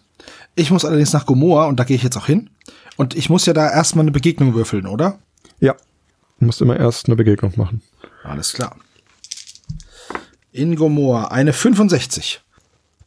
Ich 0.55 0.71
muss 0.71 0.85
allerdings 0.85 1.13
nach 1.13 1.25
Gomorra 1.25 1.67
und 1.67 1.79
da 1.79 1.83
gehe 1.83 1.95
ich 1.95 2.03
jetzt 2.03 2.17
auch 2.17 2.25
hin. 2.25 2.49
Und 2.97 3.15
ich 3.15 3.29
muss 3.29 3.45
ja 3.45 3.53
da 3.53 3.69
erstmal 3.71 4.03
eine 4.03 4.11
Begegnung 4.11 4.53
würfeln, 4.55 4.85
oder? 4.87 5.19
Ja. 5.59 5.75
Du 6.39 6.45
musst 6.45 6.61
immer 6.61 6.77
erst 6.77 7.07
eine 7.07 7.15
Begegnung 7.15 7.53
machen. 7.55 7.81
Alles 8.23 8.53
klar. 8.53 8.75
In 10.51 10.75
Gomorra 10.75 11.27
eine 11.27 11.53
65. 11.53 12.41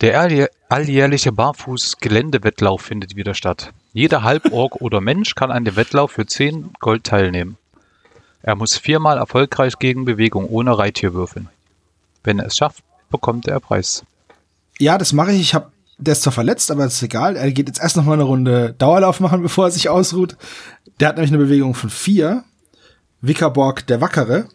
Der 0.00 0.20
alljähr- 0.20 0.50
alljährliche 0.68 1.32
Barfuß-Geländewettlauf 1.32 2.82
findet 2.82 3.16
wieder 3.16 3.34
statt. 3.34 3.72
Jeder 3.92 4.22
Halborg 4.22 4.76
oder 4.80 5.00
Mensch 5.00 5.34
kann 5.34 5.50
an 5.50 5.64
dem 5.64 5.76
Wettlauf 5.76 6.12
für 6.12 6.26
10 6.26 6.72
Gold 6.80 7.04
teilnehmen. 7.04 7.56
Er 8.42 8.56
muss 8.56 8.76
viermal 8.76 9.18
erfolgreich 9.18 9.78
gegen 9.78 10.04
Bewegung 10.04 10.46
ohne 10.48 10.76
Reittier 10.76 11.14
würfeln. 11.14 11.48
Wenn 12.24 12.38
er 12.38 12.46
es 12.46 12.56
schafft, 12.56 12.82
bekommt 13.10 13.46
er 13.46 13.60
Preis. 13.60 14.04
Ja, 14.78 14.98
das 14.98 15.12
mache 15.12 15.32
ich. 15.32 15.40
Ich 15.40 15.54
habe, 15.54 15.70
der 16.02 16.12
ist 16.12 16.22
zwar 16.22 16.32
verletzt, 16.32 16.70
aber 16.70 16.84
das 16.84 16.94
ist 16.94 17.02
egal. 17.02 17.36
Er 17.36 17.50
geht 17.52 17.68
jetzt 17.68 17.80
erst 17.80 17.96
noch 17.96 18.04
mal 18.04 18.14
eine 18.14 18.24
Runde 18.24 18.74
Dauerlauf 18.78 19.20
machen, 19.20 19.42
bevor 19.42 19.66
er 19.66 19.70
sich 19.70 19.88
ausruht. 19.88 20.36
Der 21.00 21.08
hat 21.08 21.16
nämlich 21.16 21.32
eine 21.32 21.42
Bewegung 21.42 21.74
von 21.74 21.90
vier. 21.90 22.44
Wickerborg, 23.20 23.86
der 23.86 24.00
Wackere. 24.00 24.48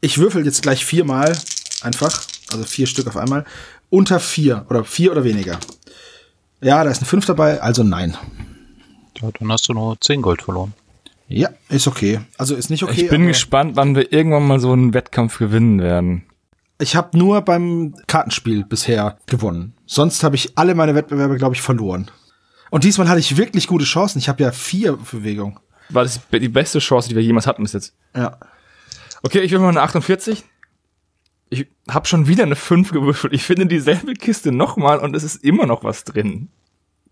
Ich 0.00 0.18
würfel 0.18 0.44
jetzt 0.44 0.62
gleich 0.62 0.84
viermal 0.84 1.36
einfach, 1.82 2.24
also 2.52 2.64
vier 2.64 2.86
Stück 2.86 3.06
auf 3.06 3.16
einmal, 3.16 3.44
unter 3.88 4.18
vier 4.18 4.66
oder 4.68 4.84
vier 4.84 5.12
oder 5.12 5.22
weniger. 5.22 5.58
Ja, 6.60 6.82
da 6.82 6.90
ist 6.90 7.02
ein 7.02 7.06
Fünf 7.06 7.26
dabei, 7.26 7.60
also 7.60 7.84
nein. 7.84 8.16
Ja, 9.20 9.30
dann 9.38 9.52
hast 9.52 9.68
du 9.68 9.74
nur 9.74 10.00
10 10.00 10.22
Gold 10.22 10.42
verloren. 10.42 10.74
Ja, 11.28 11.50
ist 11.68 11.86
okay. 11.86 12.20
Also 12.36 12.54
ist 12.54 12.70
nicht 12.70 12.82
okay. 12.82 13.02
ich 13.02 13.08
bin 13.08 13.22
aber 13.22 13.28
gespannt, 13.28 13.76
wann 13.76 13.94
wir 13.94 14.12
irgendwann 14.12 14.46
mal 14.46 14.60
so 14.60 14.72
einen 14.72 14.92
Wettkampf 14.92 15.38
gewinnen 15.38 15.80
werden. 15.80 16.24
Ich 16.80 16.96
habe 16.96 17.16
nur 17.16 17.40
beim 17.42 17.94
Kartenspiel 18.06 18.64
bisher 18.64 19.18
gewonnen. 19.26 19.73
Sonst 19.86 20.24
habe 20.24 20.36
ich 20.36 20.56
alle 20.56 20.74
meine 20.74 20.94
Wettbewerbe, 20.94 21.36
glaube 21.36 21.54
ich, 21.54 21.62
verloren. 21.62 22.10
Und 22.70 22.84
diesmal 22.84 23.08
hatte 23.08 23.20
ich 23.20 23.36
wirklich 23.36 23.66
gute 23.66 23.84
Chancen. 23.84 24.18
Ich 24.18 24.28
habe 24.28 24.42
ja 24.42 24.50
vier 24.50 24.96
Bewegungen. 24.96 25.58
War 25.90 26.02
das 26.02 26.20
die 26.32 26.48
beste 26.48 26.78
Chance, 26.78 27.08
die 27.08 27.14
wir 27.14 27.22
jemals 27.22 27.46
hatten 27.46 27.62
bis 27.62 27.72
jetzt? 27.72 27.94
Ja. 28.16 28.38
Okay, 29.22 29.40
ich 29.40 29.52
will 29.52 29.58
mal 29.58 29.68
eine 29.68 29.82
48. 29.82 30.44
Ich 31.50 31.66
habe 31.88 32.06
schon 32.06 32.26
wieder 32.26 32.42
eine 32.42 32.56
5 32.56 32.90
gewürfelt. 32.90 33.32
Ich 33.32 33.44
finde 33.44 33.66
dieselbe 33.66 34.14
Kiste 34.14 34.50
nochmal 34.50 34.98
und 34.98 35.14
es 35.14 35.22
ist 35.22 35.44
immer 35.44 35.66
noch 35.66 35.84
was 35.84 36.04
drin. 36.04 36.48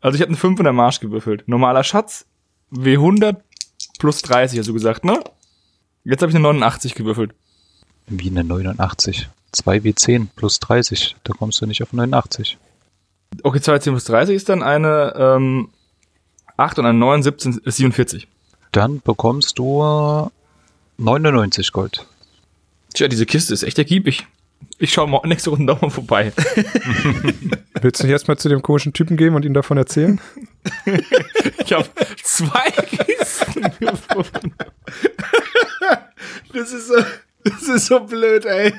Also 0.00 0.17
ich 0.17 0.23
habe 0.23 0.31
eine 0.31 0.37
5 0.37 0.59
in 0.59 0.64
der 0.64 0.73
Marsch 0.73 1.00
gewürfelt. 1.00 1.45
Normaler 1.47 1.85
Schatz, 1.85 2.26
W100 2.73 3.37
plus 3.99 4.23
30, 4.23 4.59
hast 4.59 4.67
du 4.67 4.73
gesagt, 4.73 5.05
ne? 5.05 5.23
Jetzt 6.05 6.23
habe 6.23 6.31
ich 6.31 6.37
eine 6.37 6.43
89 6.43 6.95
gewürfelt. 6.95 7.35
Wie 8.09 8.31
eine 8.31 8.43
89. 8.43 9.29
2 9.52 9.78
W10 9.78 10.28
plus 10.35 10.59
30. 10.61 11.16
Da 11.25 11.32
kommst 11.35 11.61
du 11.61 11.66
nicht 11.66 11.82
auf 11.82 11.92
89. 11.92 12.59
Okay, 13.42 13.61
2 13.61 13.78
10 13.78 13.92
plus 13.92 14.04
30 14.04 14.37
ist 14.37 14.49
dann 14.49 14.62
eine 14.62 15.14
ähm, 15.16 15.71
8 16.56 16.78
und 16.78 16.87
eine 16.87 16.99
9, 16.99 17.23
17 17.23 17.61
ist 17.64 17.76
47. 17.76 18.28
Dann 18.73 19.00
bekommst 19.00 19.59
du 19.59 20.30
99 20.99 21.73
Gold. 21.73 22.06
Tja, 22.94 23.09
diese 23.09 23.26
Kiste 23.26 23.54
ist 23.54 23.62
echt 23.62 23.78
ergiebig. 23.78 24.26
Ich 24.78 24.92
schaue 24.92 25.09
mal 25.09 25.21
nächste 25.25 25.50
Runde 25.50 25.66
doch 25.66 25.80
mal 25.80 25.90
vorbei. 25.90 26.32
Willst 27.80 28.00
du 28.00 28.06
nicht 28.06 28.12
erstmal 28.12 28.38
zu 28.38 28.49
dem 28.49 28.62
komischen 28.62 28.92
Typen 28.92 29.16
gehen 29.16 29.35
und 29.35 29.44
ihm 29.44 29.54
davon 29.54 29.76
erzählen? 29.76 30.21
Ich 31.64 31.73
habe 31.73 31.88
zwei 32.23 32.71
Kisten 32.71 33.62
gefunden. 33.78 34.54
Das 36.52 36.73
ist 36.73 36.88
so, 36.88 36.97
das 37.44 37.62
ist 37.62 37.87
so 37.87 38.00
blöd, 38.00 38.44
ey. 38.44 38.75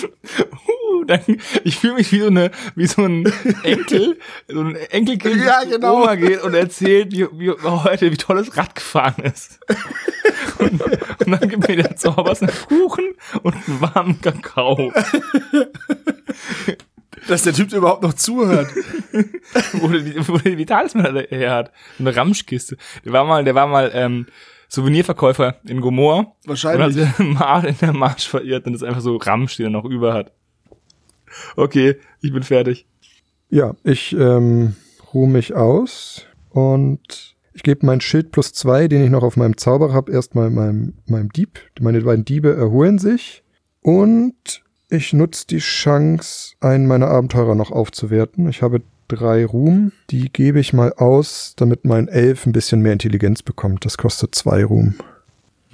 Uh, 0.00 1.04
dann, 1.04 1.20
ich 1.64 1.78
fühle 1.78 1.94
mich 1.94 2.12
wie 2.12 2.20
so, 2.20 2.26
eine, 2.26 2.50
wie 2.74 2.86
so 2.86 3.02
ein 3.02 3.32
Enkel, 3.62 4.18
so 4.48 4.60
ein 4.60 4.76
Enkelkind, 4.76 5.36
Ja, 5.36 5.62
das 5.64 5.70
genau. 5.70 6.02
Oma 6.02 6.14
geht 6.14 6.42
und 6.42 6.54
erzählt, 6.54 7.12
wie, 7.12 7.26
wie 7.32 7.50
heute, 7.50 8.10
wie 8.10 8.16
tolles 8.16 8.56
Rad 8.56 8.74
gefahren 8.74 9.22
ist. 9.24 9.60
Und, 10.58 10.80
und 10.82 11.30
dann 11.30 11.48
gibt 11.48 11.68
mir 11.68 11.76
der 11.76 11.96
Zaubers 11.96 12.42
einen 12.42 12.52
Kuchen 12.68 13.14
und 13.42 13.54
einen 13.54 13.80
warmen 13.80 14.20
Kakao. 14.20 14.92
Dass 17.28 17.42
der 17.42 17.52
Typ 17.52 17.72
überhaupt 17.72 18.02
noch 18.02 18.14
zuhört. 18.14 18.68
wo 19.72 19.88
der, 19.88 20.28
wo 20.28 20.38
der 20.38 20.56
die 20.56 20.66
Talisman 20.66 21.24
her 21.28 21.52
hat. 21.52 21.72
Eine 21.98 22.14
Ramschkiste. 22.14 22.76
Der 23.04 23.12
war 23.12 23.24
mal, 23.24 23.44
der 23.44 23.54
war 23.54 23.66
mal 23.66 23.90
ähm, 23.94 24.26
Souvenirverkäufer 24.68 25.56
in 25.64 25.80
Gomorra. 25.80 26.18
Und 26.18 26.28
hat 26.28 26.46
Wahrscheinlich. 26.46 26.94
sich 26.94 27.18
mal 27.18 27.64
in 27.64 27.76
der 27.80 27.92
Marsch 27.92 28.28
verirrt 28.28 28.66
und 28.66 28.74
ist 28.74 28.84
einfach 28.84 29.00
so 29.00 29.16
Ramsch, 29.16 29.56
den 29.56 29.66
er 29.66 29.70
noch 29.70 29.84
über 29.84 30.14
hat. 30.14 30.32
Okay, 31.56 31.96
ich 32.20 32.32
bin 32.32 32.42
fertig. 32.42 32.86
Ja, 33.50 33.74
ich 33.82 34.14
ähm, 34.14 34.76
ruhe 35.12 35.28
mich 35.28 35.54
aus 35.54 36.26
und 36.50 37.36
ich 37.54 37.62
gebe 37.62 37.84
mein 37.86 38.00
Schild 38.00 38.30
plus 38.30 38.52
zwei, 38.52 38.88
den 38.88 39.02
ich 39.02 39.10
noch 39.10 39.22
auf 39.22 39.36
meinem 39.36 39.56
Zauberer 39.56 39.92
habe, 39.92 40.12
erstmal 40.12 40.50
meinem, 40.50 40.94
meinem 41.06 41.30
Dieb. 41.30 41.60
Meine 41.80 42.00
beiden 42.02 42.24
Diebe 42.24 42.54
erholen 42.54 42.98
sich 42.98 43.42
und 43.80 44.62
ich 44.90 45.12
nutze 45.12 45.46
die 45.46 45.58
Chance, 45.58 46.54
einen 46.60 46.86
meiner 46.86 47.08
Abenteurer 47.08 47.54
noch 47.54 47.70
aufzuwerten. 47.70 48.48
Ich 48.48 48.62
habe 48.62 48.82
drei 49.08 49.44
Ruhm, 49.44 49.92
die 50.10 50.30
gebe 50.32 50.60
ich 50.60 50.72
mal 50.72 50.92
aus, 50.92 51.54
damit 51.56 51.84
mein 51.84 52.08
Elf 52.08 52.46
ein 52.46 52.52
bisschen 52.52 52.80
mehr 52.80 52.92
Intelligenz 52.92 53.42
bekommt. 53.42 53.84
Das 53.84 53.98
kostet 53.98 54.34
zwei 54.34 54.64
Ruhm. 54.64 54.94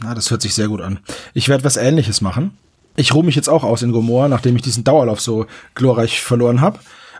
Ah, 0.03 0.15
das 0.15 0.31
hört 0.31 0.43
sich 0.43 0.55
sehr 0.55 0.69
gut 0.69 0.81
an. 0.81 1.01
Ich 1.35 1.49
werde 1.49 1.65
was 1.65 1.77
ähnliches 1.77 2.21
machen. 2.21 2.57
Ich 2.97 3.13
ruhe 3.15 3.25
mich 3.25 3.35
jetzt 3.35 3.49
auch 3.49 3.65
aus 3.65 3.83
in 3.83 3.93
Gomorra, 3.93 4.29
nachdem 4.29 4.57
ich 4.57 4.63
diesen 4.63 4.85
Dauerlauf 4.85 5.21
so 5.21 5.47
glorreich 5.75 6.21
verloren 6.21 6.61
habe. 6.61 6.79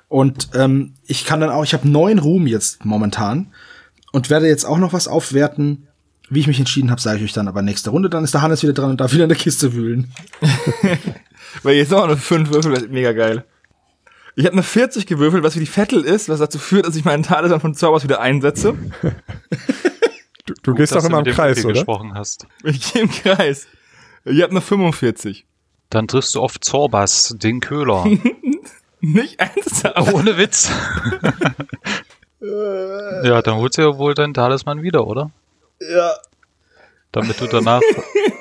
Und 0.09 0.51
ähm, 0.55 0.95
ich 1.07 1.25
kann 1.25 1.41
dann 1.41 1.51
auch, 1.51 1.65
ich 1.65 1.75
habe 1.75 1.89
neun 1.89 2.19
Ruhm 2.19 2.47
jetzt 2.47 2.85
momentan 2.85 3.53
und 4.13 4.31
werde 4.31 4.47
jetzt 4.47 4.65
auch 4.65 4.79
noch 4.79 4.93
was 4.93 5.09
aufwerten. 5.09 5.89
Wie 6.31 6.41
ich 6.41 6.47
mich 6.47 6.59
entschieden 6.59 6.91
habe, 6.91 7.01
sage 7.01 7.19
ich 7.19 7.25
euch 7.25 7.33
dann 7.33 7.49
aber 7.49 7.63
nächste 7.63 7.91
Runde. 7.91 8.09
Dann 8.09 8.25
ist 8.25 8.33
der 8.33 8.43
Hannes 8.43 8.63
wieder 8.63 8.73
dran 8.73 8.91
und 8.91 9.01
darf 9.01 9.13
wieder 9.13 9.25
in 9.25 9.29
der 9.29 9.39
Kiste 9.39 9.75
wühlen. 9.75 10.13
Weil 11.63 11.77
jetzt 11.77 11.91
noch 11.91 12.05
eine 12.05 12.17
5 12.17 12.51
Würfel, 12.51 12.73
das 12.73 12.83
ist 12.85 12.91
mega 12.91 13.13
geil. 13.13 13.45
Ich 14.37 14.45
habe 14.47 14.55
eine 14.55 14.63
40 14.63 15.07
gewürfelt, 15.07 15.45
was 15.45 15.55
wie 15.55 15.61
die 15.61 15.67
Vettel 15.67 16.05
ist, 16.05 16.29
was 16.29 16.41
dazu 16.41 16.59
führt, 16.59 16.87
dass 16.87 16.97
ich 16.97 17.05
meinen 17.05 17.23
Talisman 17.23 17.61
von 17.61 17.75
Zaubers 17.75 18.03
wieder 18.03 18.21
einsetze. 18.21 18.75
Du, 20.47 20.55
du 20.63 20.71
Gut, 20.73 20.77
gehst 20.77 20.95
doch 20.95 21.05
immer 21.05 21.19
im 21.19 21.25
Kreis, 21.25 21.59
Onkel 21.59 21.67
oder? 21.67 21.75
gesprochen 21.75 22.15
hast. 22.15 22.47
Ich 22.65 22.93
gehe 22.93 23.03
im 23.03 23.11
Kreis. 23.11 23.67
Ich 24.25 24.43
habe 24.43 24.51
eine 24.51 24.61
45. 24.61 25.47
Dann 25.89 26.09
triffst 26.09 26.35
du 26.35 26.41
auf 26.41 26.59
Zorbas, 26.61 27.37
den 27.39 27.61
Köhler. 27.61 28.05
Nicht 29.01 29.39
ernsthaft. 29.39 30.13
Ohne 30.13 30.37
Witz. 30.37 30.71
ja, 32.41 33.43
dann 33.43 33.57
holst 33.57 33.79
du 33.79 33.83
ja 33.83 33.99
wohl 33.99 34.15
deinen 34.15 34.35
Talisman 34.35 34.83
wieder, 34.83 35.07
oder? 35.07 35.31
Ja. 35.79 36.15
Damit 37.13 37.41
du 37.41 37.47
danach 37.47 37.83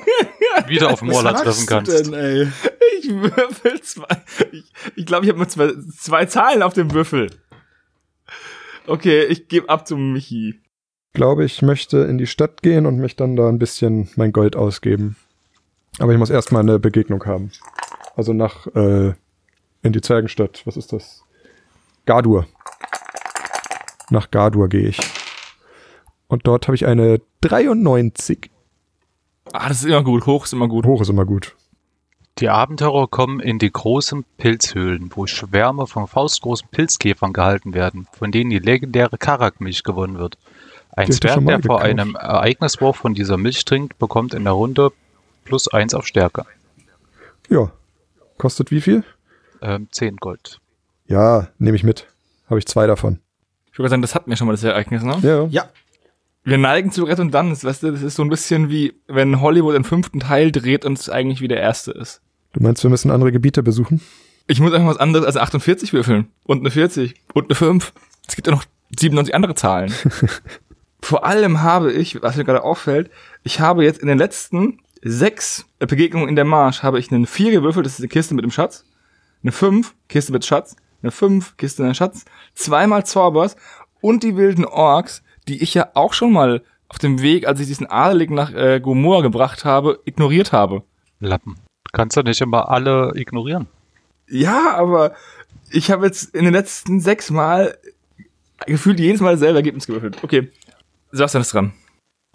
wieder 0.67 0.89
auf 0.89 1.01
Morla 1.01 1.33
treffen 1.33 1.65
kannst. 1.67 2.07
Denn, 2.07 2.51
würfel 3.21 3.81
zwei. 3.81 4.07
Ich 4.51 4.65
glaube, 4.65 4.91
ich, 4.95 5.05
glaub, 5.05 5.23
ich 5.23 5.29
habe 5.29 5.39
nur 5.39 5.47
zwei, 5.47 5.73
zwei 5.97 6.25
Zahlen 6.25 6.63
auf 6.63 6.73
dem 6.73 6.91
Würfel. 6.91 7.29
Okay, 8.87 9.25
ich 9.25 9.47
gebe 9.47 9.69
ab 9.69 9.87
zu 9.87 9.95
Michi. 9.95 10.59
Ich 11.07 11.13
glaube, 11.13 11.45
ich 11.45 11.61
möchte 11.61 11.99
in 11.99 12.17
die 12.17 12.27
Stadt 12.27 12.61
gehen 12.63 12.85
und 12.85 12.97
mich 12.97 13.15
dann 13.15 13.35
da 13.35 13.47
ein 13.47 13.59
bisschen 13.59 14.09
mein 14.15 14.31
Gold 14.33 14.55
ausgeben. 14.55 15.15
Aber 15.99 16.11
ich 16.11 16.17
muss 16.17 16.29
erstmal 16.29 16.63
eine 16.63 16.79
Begegnung 16.79 17.25
haben. 17.25 17.51
Also 18.15 18.33
nach 18.33 18.67
äh, 18.75 19.13
in 19.83 19.93
die 19.93 20.01
Zwergenstadt. 20.01 20.63
Was 20.65 20.77
ist 20.77 20.91
das? 20.91 21.23
Gardur. 22.05 22.47
Nach 24.09 24.31
Gardur 24.31 24.69
gehe 24.69 24.89
ich. 24.89 24.99
Und 26.27 26.47
dort 26.47 26.67
habe 26.67 26.75
ich 26.75 26.85
eine 26.85 27.21
93. 27.41 28.49
Ah, 29.51 29.67
das 29.67 29.79
ist 29.79 29.85
immer 29.85 30.03
gut. 30.03 30.25
Hoch 30.25 30.45
ist 30.45 30.53
immer 30.53 30.67
gut. 30.67 30.85
Hoch 30.85 31.01
ist 31.01 31.09
immer 31.09 31.25
gut. 31.25 31.55
Die 32.39 32.49
Abenteurer 32.49 33.07
kommen 33.07 33.39
in 33.39 33.59
die 33.59 33.71
großen 33.71 34.25
Pilzhöhlen, 34.37 35.11
wo 35.13 35.27
Schwärme 35.27 35.85
von 35.85 36.07
faustgroßen 36.07 36.67
Pilzkäfern 36.71 37.31
gehalten 37.31 37.73
werden, 37.75 38.07
von 38.11 38.31
denen 38.31 38.49
die 38.49 38.59
legendäre 38.59 39.17
Karakmilch 39.17 39.83
gewonnen 39.83 40.17
wird. 40.17 40.37
Ein 40.95 41.07
Die 41.07 41.13
Zwerg, 41.13 41.45
der 41.45 41.61
vor 41.61 41.77
gekauft. 41.77 41.83
einem 41.83 42.15
Ereigniswurf 42.15 42.97
von 42.97 43.13
dieser 43.13 43.37
Milch 43.37 43.65
trinkt, 43.65 43.99
bekommt 43.99 44.33
in 44.33 44.43
der 44.45 44.53
Runde 44.53 44.91
plus 45.45 45.67
eins 45.67 45.93
auf 45.93 46.07
Stärke. 46.07 46.45
Ja. 47.49 47.71
Kostet 48.37 48.71
wie 48.71 48.81
viel? 48.81 49.03
Ähm, 49.61 49.87
10 49.91 50.17
Gold. 50.17 50.59
Ja, 51.07 51.49
nehme 51.59 51.75
ich 51.75 51.83
mit. 51.83 52.07
Habe 52.49 52.59
ich 52.59 52.65
zwei 52.65 52.87
davon. 52.87 53.19
Ich 53.71 53.77
würde 53.79 53.89
sagen, 53.89 54.01
das 54.01 54.15
hatten 54.15 54.29
wir 54.29 54.37
schon 54.37 54.47
mal, 54.47 54.53
das 54.53 54.63
Ereignis, 54.63 55.03
ne? 55.03 55.17
Ja. 55.21 55.45
Ja. 55.45 55.69
Wir 56.43 56.57
neigen 56.57 56.91
zu 56.91 57.05
Redundanz, 57.05 57.63
weißt 57.63 57.83
du, 57.83 57.91
das 57.91 58.01
ist 58.01 58.15
so 58.15 58.23
ein 58.23 58.29
bisschen 58.29 58.69
wie, 58.69 58.93
wenn 59.07 59.39
Hollywood 59.39 59.75
den 59.75 59.85
fünften 59.85 60.19
Teil 60.19 60.51
dreht 60.51 60.83
und 60.83 60.99
es 60.99 61.09
eigentlich 61.09 61.39
wie 61.41 61.47
der 61.47 61.61
erste 61.61 61.91
ist. 61.91 62.21
Du 62.53 62.61
meinst, 62.61 62.83
wir 62.83 62.89
müssen 62.89 63.11
andere 63.11 63.31
Gebiete 63.31 63.63
besuchen? 63.63 64.01
Ich 64.47 64.59
muss 64.59 64.73
einfach 64.73 64.89
was 64.89 64.97
anderes 64.97 65.25
als 65.25 65.37
48 65.37 65.93
würfeln. 65.93 66.27
Und 66.45 66.59
eine 66.59 66.71
40. 66.71 67.15
Und 67.33 67.45
eine 67.45 67.55
5. 67.55 67.93
Es 68.27 68.35
gibt 68.35 68.47
ja 68.47 68.53
noch 68.53 68.63
97 68.97 69.33
andere 69.33 69.55
Zahlen. 69.55 69.91
Vor 71.01 71.25
allem 71.25 71.61
habe 71.61 71.91
ich, 71.91 72.21
was 72.21 72.37
mir 72.37 72.45
gerade 72.45 72.63
auffällt, 72.63 73.09
ich 73.43 73.59
habe 73.59 73.83
jetzt 73.83 73.99
in 73.99 74.07
den 74.07 74.17
letzten 74.17 74.79
sechs 75.01 75.65
Begegnungen 75.79 76.29
in 76.29 76.35
der 76.35 76.45
Marsch, 76.45 76.83
habe 76.83 76.99
ich 76.99 77.11
einen 77.11 77.25
4 77.25 77.51
gewürfelt, 77.51 77.85
das 77.85 77.93
ist 77.93 77.99
eine 77.99 78.07
Kiste 78.07 78.35
mit 78.35 78.43
dem 78.43 78.51
Schatz. 78.51 78.85
Eine 79.41 79.51
5, 79.51 79.93
Kiste 80.07 80.31
mit 80.31 80.45
Schatz. 80.45 80.75
Eine 81.01 81.11
5, 81.11 81.57
Kiste 81.57 81.81
mit 81.81 81.91
dem 81.91 81.95
Schatz. 81.95 82.23
Zweimal 82.53 83.05
Zaubers 83.05 83.57
und 83.99 84.23
die 84.23 84.37
wilden 84.37 84.65
Orks, 84.65 85.23
die 85.47 85.61
ich 85.61 85.73
ja 85.73 85.89
auch 85.93 86.13
schon 86.13 86.31
mal 86.31 86.63
auf 86.87 86.99
dem 86.99 87.21
Weg, 87.21 87.47
als 87.47 87.59
ich 87.59 87.67
diesen 87.67 87.87
Adeligen 87.87 88.35
nach 88.35 88.53
äh, 88.53 88.79
Gomorra 88.79 89.21
gebracht 89.21 89.65
habe, 89.65 89.99
ignoriert 90.05 90.53
habe. 90.53 90.83
Lappen. 91.19 91.57
Du 91.93 91.97
kannst 91.97 92.17
ja 92.17 92.23
nicht 92.23 92.41
immer 92.41 92.71
alle 92.71 93.11
ignorieren. 93.13 93.67
Ja, 94.27 94.73
aber 94.73 95.13
ich 95.69 95.91
habe 95.91 96.07
jetzt 96.07 96.33
in 96.33 96.43
den 96.43 96.53
letzten 96.53 96.99
sechs 96.99 97.29
Mal 97.29 97.77
gefühlt 98.65 98.99
jedes 98.99 99.21
Mal 99.21 99.33
dasselbe 99.33 99.59
Ergebnis 99.59 99.85
gewürfelt. 99.85 100.23
Okay, 100.23 100.51
Sebastian 101.11 101.41
ist 101.41 101.53
dran. 101.53 101.73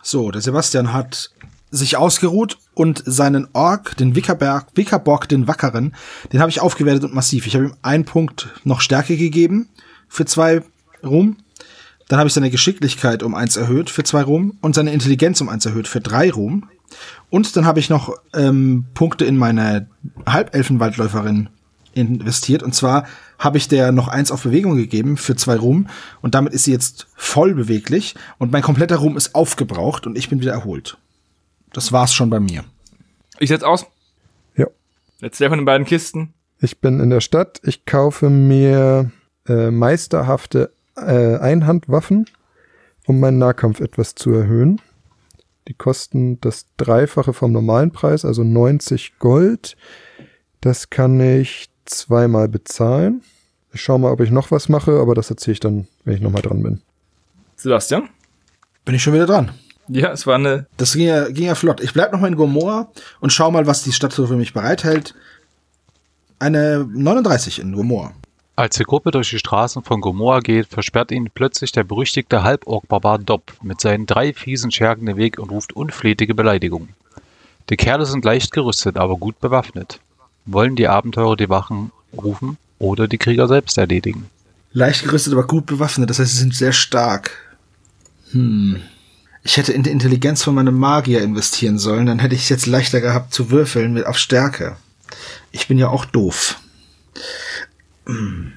So, 0.00 0.30
der 0.30 0.42
Sebastian 0.42 0.92
hat 0.92 1.32
sich 1.72 1.96
ausgeruht 1.96 2.58
und 2.74 3.02
seinen 3.04 3.48
Ork, 3.52 3.96
den 3.96 4.14
Wickerberg, 4.14 4.68
Wickerbock, 4.76 5.28
den 5.28 5.48
Wackeren, 5.48 5.96
den 6.32 6.40
habe 6.40 6.50
ich 6.50 6.60
aufgewertet 6.60 7.02
und 7.02 7.14
massiv. 7.14 7.48
Ich 7.48 7.56
habe 7.56 7.66
ihm 7.66 7.74
einen 7.82 8.04
Punkt 8.04 8.48
noch 8.62 8.80
Stärke 8.80 9.16
gegeben 9.16 9.68
für 10.08 10.24
zwei 10.24 10.62
Ruhm. 11.02 11.36
Dann 12.06 12.20
habe 12.20 12.28
ich 12.28 12.32
seine 12.32 12.50
Geschicklichkeit 12.50 13.24
um 13.24 13.34
eins 13.34 13.56
erhöht 13.56 13.90
für 13.90 14.04
zwei 14.04 14.22
Ruhm 14.22 14.56
und 14.60 14.76
seine 14.76 14.92
Intelligenz 14.92 15.40
um 15.40 15.48
eins 15.48 15.66
erhöht 15.66 15.88
für 15.88 16.00
drei 16.00 16.30
Ruhm. 16.30 16.68
Und 17.30 17.56
dann 17.56 17.66
habe 17.66 17.80
ich 17.80 17.90
noch 17.90 18.14
ähm, 18.34 18.86
Punkte 18.94 19.24
in 19.24 19.36
meine 19.36 19.88
Halbelfenwaldläuferin 20.26 21.50
investiert. 21.94 22.62
Und 22.62 22.74
zwar 22.74 23.06
habe 23.38 23.58
ich 23.58 23.68
der 23.68 23.92
noch 23.92 24.08
eins 24.08 24.30
auf 24.30 24.42
Bewegung 24.42 24.76
gegeben 24.76 25.16
für 25.16 25.36
zwei 25.36 25.56
Ruhm. 25.56 25.88
Und 26.22 26.34
damit 26.34 26.52
ist 26.52 26.64
sie 26.64 26.72
jetzt 26.72 27.06
voll 27.14 27.54
beweglich. 27.54 28.14
Und 28.38 28.52
mein 28.52 28.62
kompletter 28.62 28.96
Ruhm 28.96 29.16
ist 29.16 29.34
aufgebraucht 29.34 30.06
und 30.06 30.16
ich 30.16 30.28
bin 30.28 30.40
wieder 30.40 30.52
erholt. 30.52 30.98
Das 31.72 31.92
war's 31.92 32.14
schon 32.14 32.30
bei 32.30 32.40
mir. 32.40 32.64
Ich 33.38 33.50
setz 33.50 33.62
aus. 33.62 33.86
Ja. 34.56 34.66
Jetzt 35.20 35.40
der 35.40 35.50
von 35.50 35.58
den 35.58 35.66
beiden 35.66 35.86
Kisten. 35.86 36.34
Ich 36.60 36.80
bin 36.80 37.00
in 37.00 37.10
der 37.10 37.20
Stadt. 37.20 37.60
Ich 37.62 37.84
kaufe 37.84 38.30
mir 38.30 39.10
äh, 39.46 39.70
meisterhafte 39.70 40.72
äh, 40.96 41.36
Einhandwaffen, 41.36 42.26
um 43.06 43.20
meinen 43.20 43.38
Nahkampf 43.38 43.80
etwas 43.80 44.14
zu 44.14 44.32
erhöhen. 44.32 44.80
Die 45.68 45.74
kosten 45.74 46.40
das 46.40 46.66
Dreifache 46.78 47.34
vom 47.34 47.52
normalen 47.52 47.90
Preis, 47.90 48.24
also 48.24 48.42
90 48.42 49.18
Gold. 49.18 49.76
Das 50.62 50.88
kann 50.88 51.20
ich 51.20 51.68
zweimal 51.84 52.48
bezahlen. 52.48 53.22
Ich 53.72 53.82
schaue 53.82 53.98
mal, 53.98 54.10
ob 54.10 54.20
ich 54.20 54.30
noch 54.30 54.50
was 54.50 54.70
mache, 54.70 54.98
aber 54.98 55.14
das 55.14 55.30
erzähle 55.30 55.52
ich 55.52 55.60
dann, 55.60 55.86
wenn 56.04 56.14
ich 56.14 56.22
nochmal 56.22 56.42
dran 56.42 56.62
bin. 56.62 56.80
Sebastian? 57.56 58.08
Bin 58.86 58.94
ich 58.94 59.02
schon 59.02 59.12
wieder 59.12 59.26
dran. 59.26 59.52
Ja, 59.88 60.10
es 60.12 60.26
war 60.26 60.36
eine. 60.36 60.66
Das 60.78 60.94
ging 60.94 61.06
ja, 61.06 61.28
ging 61.28 61.46
ja 61.46 61.54
flott. 61.54 61.82
Ich 61.82 61.92
bleib 61.92 62.12
noch 62.12 62.20
mal 62.20 62.28
in 62.28 62.36
Gomorra 62.36 62.90
und 63.20 63.32
schau 63.32 63.50
mal, 63.50 63.66
was 63.66 63.82
die 63.82 63.92
Stadt 63.92 64.12
so 64.12 64.26
für 64.26 64.36
mich 64.36 64.54
bereithält. 64.54 65.14
Eine 66.38 66.86
39 66.90 67.58
in 67.58 67.72
Gomorra. 67.72 68.14
Als 68.58 68.74
die 68.74 68.82
Gruppe 68.82 69.12
durch 69.12 69.30
die 69.30 69.38
Straßen 69.38 69.84
von 69.84 70.00
Gomorra 70.00 70.40
geht, 70.40 70.66
versperrt 70.66 71.12
ihnen 71.12 71.30
plötzlich 71.32 71.70
der 71.70 71.84
berüchtigte 71.84 72.42
Halborg-Barbar 72.42 73.20
Dopp 73.20 73.52
mit 73.62 73.80
seinen 73.80 74.04
drei 74.04 74.32
fiesen 74.32 74.72
Schergen 74.72 75.06
den 75.06 75.16
Weg 75.16 75.38
und 75.38 75.52
ruft 75.52 75.74
unflätige 75.74 76.34
Beleidigungen. 76.34 76.88
Die 77.70 77.76
Kerle 77.76 78.04
sind 78.04 78.24
leicht 78.24 78.50
gerüstet, 78.50 78.96
aber 78.96 79.14
gut 79.14 79.38
bewaffnet. 79.38 80.00
Wollen 80.44 80.74
die 80.74 80.88
Abenteurer 80.88 81.36
die 81.36 81.48
Wachen 81.48 81.92
rufen 82.12 82.58
oder 82.80 83.06
die 83.06 83.18
Krieger 83.18 83.46
selbst 83.46 83.78
erledigen? 83.78 84.28
Leicht 84.72 85.04
gerüstet, 85.04 85.34
aber 85.34 85.46
gut 85.46 85.66
bewaffnet. 85.66 86.10
Das 86.10 86.18
heißt, 86.18 86.32
sie 86.32 86.38
sind 86.38 86.56
sehr 86.56 86.72
stark. 86.72 87.30
Hm. 88.32 88.82
Ich 89.44 89.56
hätte 89.56 89.72
in 89.72 89.84
die 89.84 89.90
Intelligenz 89.90 90.42
von 90.42 90.56
meinem 90.56 90.76
Magier 90.76 91.22
investieren 91.22 91.78
sollen, 91.78 92.06
dann 92.06 92.18
hätte 92.18 92.34
ich 92.34 92.42
es 92.42 92.48
jetzt 92.48 92.66
leichter 92.66 93.00
gehabt 93.00 93.32
zu 93.32 93.52
würfeln 93.52 93.92
mit 93.92 94.04
auf 94.04 94.18
Stärke. 94.18 94.76
Ich 95.52 95.68
bin 95.68 95.78
ja 95.78 95.90
auch 95.90 96.04
doof. 96.04 96.58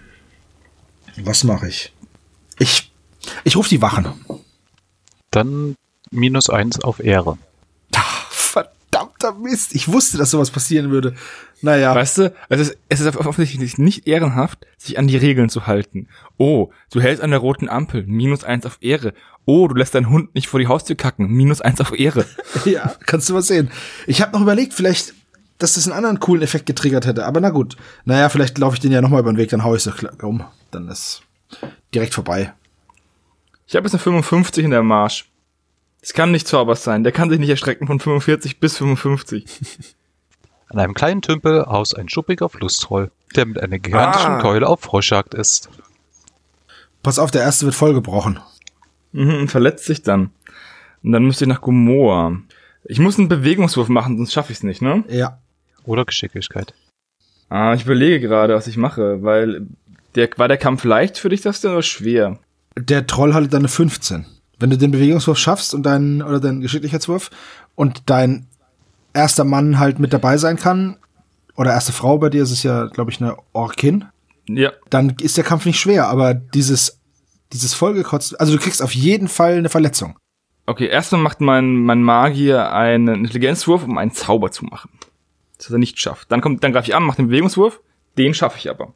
Was 1.18 1.44
mache 1.44 1.68
ich? 1.68 1.94
Ich 2.58 2.92
ich 3.44 3.56
rufe 3.56 3.70
die 3.70 3.82
Wachen. 3.82 4.14
Dann 5.32 5.76
minus 6.12 6.50
eins 6.50 6.82
auf 6.84 7.00
Ehre. 7.00 7.38
Ah, 7.96 8.02
Verdammter 8.30 9.34
Mist. 9.34 9.76
Ich 9.76 9.88
wusste, 9.92 10.18
dass 10.18 10.32
sowas 10.32 10.52
passieren 10.52 10.92
würde. 10.92 11.16
Naja. 11.62 11.94
Weißt 11.94 12.18
du, 12.18 12.34
also 12.50 12.64
es, 12.64 12.78
es 12.90 13.00
ist 13.00 13.16
offensichtlich 13.18 13.78
nicht 13.78 14.08
ehrenhaft, 14.08 14.66
sich 14.78 14.98
an 14.98 15.08
die 15.08 15.18
Regeln 15.18 15.50
zu 15.50 15.68
halten. 15.68 16.08
Oh, 16.38 16.72
du 16.92 17.02
hältst 17.02 17.24
an 17.24 17.30
der 17.32 17.40
roten 17.40 17.70
Ampel, 17.70 18.04
minus 18.08 18.44
eins 18.44 18.66
auf 18.66 18.78
Ehre. 18.82 19.14
Oh, 19.46 19.68
du 19.68 19.76
lässt 19.76 19.96
deinen 19.96 20.10
Hund 20.10 20.36
nicht 20.36 20.48
vor 20.48 20.60
die 20.60 20.68
Haustür 20.68 20.96
kacken, 20.96 21.28
minus 21.28 21.62
eins 21.62 21.82
auf 21.82 21.98
Ehre. 21.98 22.26
ja, 22.66 22.96
kannst 23.06 23.30
du 23.30 23.34
mal 23.34 23.42
sehen. 23.42 23.72
Ich 24.08 24.22
habe 24.22 24.34
noch 24.34 24.42
überlegt, 24.42 24.74
vielleicht, 24.74 25.14
dass 25.62 25.74
das 25.74 25.88
einen 25.88 25.96
anderen 25.96 26.20
coolen 26.20 26.42
Effekt 26.44 26.66
getriggert 26.66 27.06
hätte. 27.06 27.26
Aber 27.26 27.40
na 27.40 27.50
gut. 27.50 27.78
Naja, 28.06 28.30
vielleicht 28.30 28.58
laufe 28.58 28.76
ich 28.76 28.80
den 28.80 28.92
ja 28.92 29.02
nochmal 29.02 29.22
über 29.22 29.32
den 29.32 29.38
Weg, 29.38 29.50
dann 29.50 29.64
hau 29.64 29.76
ich 29.76 29.84
so 29.84 29.92
um. 30.22 30.44
Dann 30.72 30.88
ist 30.88 31.24
direkt 31.94 32.14
vorbei. 32.14 32.54
Ich 33.68 33.76
habe 33.76 33.86
jetzt 33.86 33.94
eine 33.94 34.02
55 34.02 34.66
in 34.66 34.72
der 34.72 34.84
Marsch. 34.84 35.30
Das 36.02 36.14
kann 36.14 36.32
nicht 36.32 36.48
Zaubers 36.48 36.84
sein. 36.84 37.04
Der 37.04 37.12
kann 37.12 37.30
sich 37.30 37.40
nicht 37.40 37.50
erstrecken 37.50 37.88
von 37.88 38.00
45 38.00 38.60
bis 38.60 38.78
55. 38.78 39.46
An 40.68 40.80
einem 40.80 40.94
kleinen 40.94 41.22
Tümpel 41.22 41.66
haust 41.66 41.98
ein 41.98 42.10
schuppiger 42.10 42.50
Flusstroll, 42.50 43.12
der 43.36 43.46
mit 43.46 43.60
einer 43.62 43.78
gigantischen 43.78 44.32
Ah. 44.32 44.42
Keule 44.42 44.68
auf 44.68 44.80
Froschjagd 44.82 45.34
ist. 45.34 45.70
Pass 47.04 47.20
auf, 47.20 47.30
der 47.32 47.42
erste 47.42 47.66
wird 47.66 47.76
vollgebrochen. 47.76 48.40
Mhm, 49.12 49.36
und 49.36 49.52
verletzt 49.52 49.86
sich 49.86 50.02
dann. 50.02 50.32
Und 51.04 51.12
dann 51.12 51.24
müsste 51.24 51.44
ich 51.46 51.50
nach 51.50 51.62
Gomoa. 51.62 52.38
Ich 52.86 53.00
muss 53.00 53.18
einen 53.20 53.28
Bewegungswurf 53.28 53.90
machen, 53.90 54.18
sonst 54.18 54.34
schaffe 54.34 54.52
ich 54.52 54.60
es 54.60 54.64
nicht, 54.64 54.82
ne? 54.82 55.04
Ja. 55.10 55.40
Oder 55.86 56.06
Geschicklichkeit. 56.06 56.74
Ah, 57.50 57.74
ich 57.74 57.84
überlege 57.84 58.20
gerade, 58.28 58.56
was 58.56 58.68
ich 58.68 58.78
mache, 58.78 59.24
weil 59.24 59.68
der, 60.16 60.30
war 60.38 60.48
der 60.48 60.58
Kampf 60.58 60.84
leicht 60.84 61.18
für 61.18 61.30
dich, 61.30 61.42
das 61.42 61.62
denn, 61.62 61.72
oder 61.72 61.82
schwer? 61.82 62.40
Der 62.78 63.08
Troll 63.08 63.34
hat 63.34 63.52
dann 63.54 63.62
eine 63.62 63.68
15. 63.68 64.26
Wenn 64.60 64.70
du 64.70 64.78
den 64.78 64.92
Bewegungswurf 64.92 65.38
schaffst 65.38 65.74
und 65.74 65.84
deinen, 65.84 66.22
oder 66.22 66.40
deinen 66.40 66.62
Geschicklichkeitswurf 66.62 67.30
und 67.76 68.04
dein 68.10 68.48
erster 69.14 69.44
Mann 69.44 69.80
halt 69.80 70.00
mit 70.00 70.14
dabei 70.14 70.38
sein 70.38 70.56
kann, 70.58 70.98
oder 71.58 71.72
erste 71.72 71.92
Frau 71.92 72.18
bei 72.18 72.30
dir, 72.30 72.44
ist 72.44 72.52
es 72.52 72.64
ja, 72.64 72.86
glaube 72.86 73.12
ich, 73.12 73.20
eine 73.22 73.36
Orkin, 73.54 74.06
Ja. 74.48 74.72
dann 74.90 75.16
ist 75.22 75.36
der 75.36 75.44
Kampf 75.44 75.66
nicht 75.66 75.80
schwer, 75.80 76.08
aber 76.08 76.34
dieses, 76.34 77.00
dieses 77.52 77.74
vollgekotzt, 77.74 78.40
also 78.40 78.54
du 78.56 78.60
kriegst 78.60 78.82
auf 78.82 78.94
jeden 78.96 79.28
Fall 79.28 79.58
eine 79.58 79.70
Verletzung. 79.70 80.18
Okay, 80.68 80.88
erstmal 80.88 81.22
macht 81.22 81.42
mein, 81.42 81.74
mein 81.76 82.02
Magier 82.04 82.72
einen 82.72 83.26
Intelligenzwurf, 83.26 83.84
um 83.84 83.98
einen 83.98 84.12
Zauber 84.12 84.52
zu 84.52 84.64
machen. 84.66 84.92
Das 85.62 85.70
er 85.70 85.78
nicht 85.78 86.00
schafft. 86.00 86.32
Dann 86.32 86.42
kommt, 86.42 86.64
dann 86.64 86.74
greife 86.74 86.88
ich 86.88 86.96
an, 86.96 87.04
mache 87.04 87.18
den 87.18 87.28
Bewegungswurf. 87.28 87.82
Den 88.18 88.34
schaffe 88.34 88.58
ich 88.58 88.70
aber. 88.70 88.96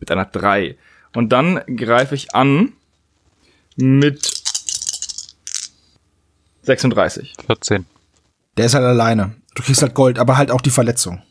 Mit 0.00 0.10
einer 0.10 0.24
3. 0.24 0.76
Und 1.14 1.30
dann 1.30 1.62
greife 1.76 2.16
ich 2.16 2.34
an 2.34 2.72
mit 3.76 4.42
36. 6.62 7.34
14. 7.46 7.86
Der 8.56 8.66
ist 8.66 8.74
halt 8.74 8.84
alleine. 8.84 9.36
Du 9.54 9.62
kriegst 9.62 9.82
halt 9.82 9.94
Gold, 9.94 10.18
aber 10.18 10.36
halt 10.36 10.50
auch 10.50 10.60
die 10.60 10.70
Verletzung. 10.70 11.22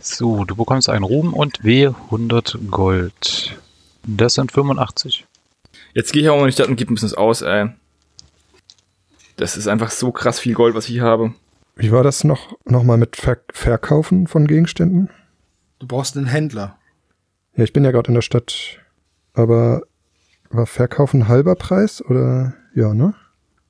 So, 0.00 0.44
du 0.44 0.56
bekommst 0.56 0.88
einen 0.88 1.04
Ruhm 1.04 1.32
und 1.32 1.60
W100 1.60 2.68
Gold. 2.68 3.56
Das 4.02 4.34
sind 4.34 4.50
85. 4.50 5.24
Jetzt 5.94 6.12
gehe 6.12 6.22
ich 6.22 6.28
auch 6.30 6.36
mal 6.36 6.42
in 6.42 6.46
die 6.48 6.52
Stadt 6.52 6.68
und 6.68 6.76
gebe 6.76 6.92
ein 6.92 6.94
bisschen 6.94 7.10
was 7.10 7.16
aus, 7.16 7.42
ey. 7.42 7.68
Das 9.36 9.56
ist 9.56 9.68
einfach 9.68 9.92
so 9.92 10.10
krass 10.10 10.40
viel 10.40 10.54
Gold, 10.54 10.74
was 10.74 10.86
ich 10.86 10.92
hier 10.92 11.04
habe. 11.04 11.32
Wie 11.80 11.92
war 11.92 12.02
das 12.02 12.24
noch, 12.24 12.58
noch 12.66 12.84
mal 12.84 12.98
mit 12.98 13.16
Ver 13.16 13.38
Verkaufen 13.52 14.26
von 14.26 14.46
Gegenständen? 14.46 15.08
Du 15.78 15.86
brauchst 15.86 16.14
einen 16.16 16.26
Händler. 16.26 16.76
Ja, 17.56 17.64
ich 17.64 17.72
bin 17.72 17.84
ja 17.84 17.90
gerade 17.90 18.08
in 18.08 18.14
der 18.14 18.22
Stadt. 18.22 18.78
Aber 19.32 19.82
war 20.50 20.66
Verkaufen 20.66 21.26
halber 21.26 21.54
Preis 21.54 22.04
oder 22.04 22.52
ja, 22.74 22.92
ne? 22.92 23.14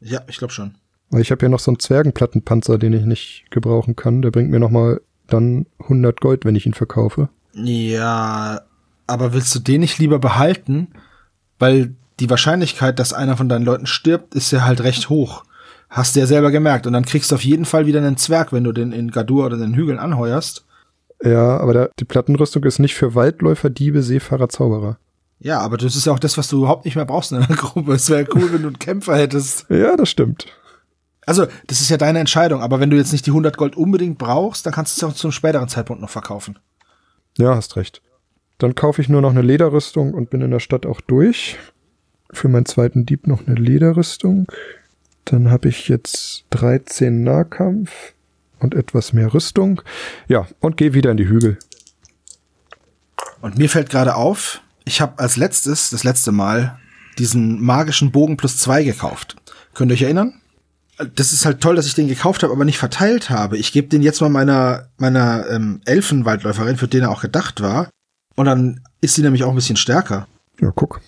Ja, 0.00 0.22
ich 0.26 0.38
glaube 0.38 0.52
schon. 0.52 0.74
Weil 1.10 1.20
ich 1.20 1.30
habe 1.30 1.42
ja 1.42 1.48
noch 1.48 1.60
so 1.60 1.70
einen 1.70 1.78
Zwergenplattenpanzer, 1.78 2.78
den 2.78 2.94
ich 2.94 3.04
nicht 3.04 3.44
gebrauchen 3.50 3.94
kann. 3.94 4.22
Der 4.22 4.32
bringt 4.32 4.50
mir 4.50 4.58
noch 4.58 4.70
mal 4.70 5.00
dann 5.28 5.66
100 5.78 6.20
Gold, 6.20 6.44
wenn 6.44 6.56
ich 6.56 6.66
ihn 6.66 6.74
verkaufe. 6.74 7.28
Ja, 7.52 8.62
aber 9.06 9.32
willst 9.32 9.54
du 9.54 9.60
den 9.60 9.82
nicht 9.82 9.98
lieber 9.98 10.18
behalten? 10.18 10.88
Weil 11.60 11.94
die 12.18 12.30
Wahrscheinlichkeit, 12.30 12.98
dass 12.98 13.12
einer 13.12 13.36
von 13.36 13.48
deinen 13.48 13.64
Leuten 13.64 13.86
stirbt, 13.86 14.34
ist 14.34 14.50
ja 14.50 14.64
halt 14.64 14.82
recht 14.82 15.08
hoch. 15.08 15.44
Hast 15.90 16.14
du 16.14 16.20
ja 16.20 16.26
selber 16.26 16.50
gemerkt. 16.50 16.86
Und 16.86 16.92
dann 16.92 17.04
kriegst 17.04 17.30
du 17.30 17.34
auf 17.34 17.44
jeden 17.44 17.64
Fall 17.64 17.84
wieder 17.86 17.98
einen 17.98 18.16
Zwerg, 18.16 18.52
wenn 18.52 18.64
du 18.64 18.72
den 18.72 18.92
in 18.92 19.10
Gadur 19.10 19.46
oder 19.46 19.58
den 19.58 19.74
Hügeln 19.74 19.98
anheuerst. 19.98 20.64
Ja, 21.22 21.58
aber 21.58 21.72
der, 21.72 21.90
die 21.98 22.04
Plattenrüstung 22.04 22.64
ist 22.64 22.78
nicht 22.78 22.94
für 22.94 23.14
Waldläufer, 23.14 23.68
Diebe, 23.68 24.02
Seefahrer, 24.02 24.48
Zauberer. 24.48 24.98
Ja, 25.40 25.60
aber 25.60 25.76
das 25.76 25.96
ist 25.96 26.06
ja 26.06 26.12
auch 26.12 26.18
das, 26.18 26.38
was 26.38 26.48
du 26.48 26.58
überhaupt 26.58 26.84
nicht 26.84 26.96
mehr 26.96 27.04
brauchst 27.04 27.32
in 27.32 27.38
einer 27.38 27.46
Gruppe. 27.56 27.92
Es 27.94 28.08
wäre 28.08 28.26
cool, 28.34 28.52
wenn 28.52 28.62
du 28.62 28.68
einen 28.68 28.78
Kämpfer 28.78 29.16
hättest. 29.16 29.66
Ja, 29.68 29.96
das 29.96 30.08
stimmt. 30.08 30.46
Also, 31.26 31.46
das 31.66 31.80
ist 31.80 31.90
ja 31.90 31.96
deine 31.96 32.20
Entscheidung. 32.20 32.62
Aber 32.62 32.80
wenn 32.80 32.90
du 32.90 32.96
jetzt 32.96 33.12
nicht 33.12 33.26
die 33.26 33.30
100 33.30 33.56
Gold 33.56 33.76
unbedingt 33.76 34.18
brauchst, 34.18 34.64
dann 34.64 34.72
kannst 34.72 34.96
du 35.00 35.06
es 35.06 35.12
auch 35.12 35.16
zum 35.16 35.32
späteren 35.32 35.68
Zeitpunkt 35.68 36.00
noch 36.00 36.10
verkaufen. 36.10 36.58
Ja, 37.36 37.54
hast 37.54 37.76
recht. 37.76 38.00
Dann 38.58 38.74
kaufe 38.74 39.00
ich 39.00 39.08
nur 39.08 39.22
noch 39.22 39.30
eine 39.30 39.42
Lederrüstung 39.42 40.14
und 40.14 40.30
bin 40.30 40.42
in 40.42 40.50
der 40.50 40.60
Stadt 40.60 40.86
auch 40.86 41.00
durch. 41.00 41.56
Für 42.32 42.48
meinen 42.48 42.66
zweiten 42.66 43.06
Dieb 43.06 43.26
noch 43.26 43.46
eine 43.46 43.56
Lederrüstung. 43.56 44.46
Dann 45.24 45.50
habe 45.50 45.68
ich 45.68 45.88
jetzt 45.88 46.44
13 46.50 47.22
Nahkampf 47.22 47.90
und 48.58 48.74
etwas 48.74 49.12
mehr 49.12 49.32
Rüstung. 49.32 49.82
Ja, 50.28 50.46
und 50.60 50.76
gehe 50.76 50.94
wieder 50.94 51.10
in 51.10 51.16
die 51.16 51.28
Hügel. 51.28 51.58
Und 53.40 53.58
mir 53.58 53.68
fällt 53.68 53.90
gerade 53.90 54.16
auf, 54.16 54.60
ich 54.84 55.00
habe 55.00 55.18
als 55.18 55.36
letztes, 55.36 55.90
das 55.90 56.04
letzte 56.04 56.32
Mal, 56.32 56.78
diesen 57.18 57.62
magischen 57.62 58.12
Bogen 58.12 58.36
plus 58.36 58.58
zwei 58.58 58.84
gekauft. 58.84 59.36
Könnt 59.74 59.90
ihr 59.90 59.94
euch 59.94 60.02
erinnern? 60.02 60.34
Das 61.14 61.32
ist 61.32 61.46
halt 61.46 61.60
toll, 61.60 61.76
dass 61.76 61.86
ich 61.86 61.94
den 61.94 62.08
gekauft 62.08 62.42
habe, 62.42 62.52
aber 62.52 62.64
nicht 62.64 62.78
verteilt 62.78 63.30
habe. 63.30 63.56
Ich 63.56 63.72
gebe 63.72 63.88
den 63.88 64.02
jetzt 64.02 64.20
mal 64.20 64.28
meiner, 64.28 64.88
meiner 64.98 65.48
ähm, 65.48 65.80
Elfenwaldläuferin, 65.86 66.76
für 66.76 66.88
den 66.88 67.02
er 67.02 67.10
auch 67.10 67.22
gedacht 67.22 67.62
war. 67.62 67.88
Und 68.36 68.46
dann 68.46 68.80
ist 69.00 69.14
sie 69.14 69.22
nämlich 69.22 69.44
auch 69.44 69.50
ein 69.50 69.54
bisschen 69.54 69.76
stärker. 69.76 70.26
Ja, 70.60 70.70
guck. 70.74 71.00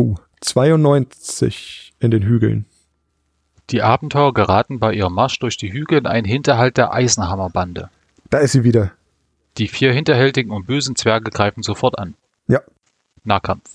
Uh, 0.00 0.14
92 0.40 1.92
in 2.00 2.10
den 2.10 2.22
Hügeln. 2.22 2.64
Die 3.68 3.82
Abenteurer 3.82 4.32
geraten 4.32 4.78
bei 4.78 4.94
ihrem 4.94 5.12
Marsch 5.12 5.38
durch 5.40 5.58
die 5.58 5.70
Hügel 5.70 5.98
in 5.98 6.06
einen 6.06 6.24
Hinterhalt 6.24 6.78
der 6.78 6.94
Eisenhammerbande. 6.94 7.90
Da 8.30 8.38
ist 8.38 8.52
sie 8.52 8.64
wieder. 8.64 8.92
Die 9.58 9.68
vier 9.68 9.92
hinterhältigen 9.92 10.52
und 10.52 10.66
bösen 10.66 10.96
Zwerge 10.96 11.30
greifen 11.30 11.62
sofort 11.62 11.98
an. 11.98 12.14
Ja. 12.48 12.62
Nahkampf. 13.24 13.68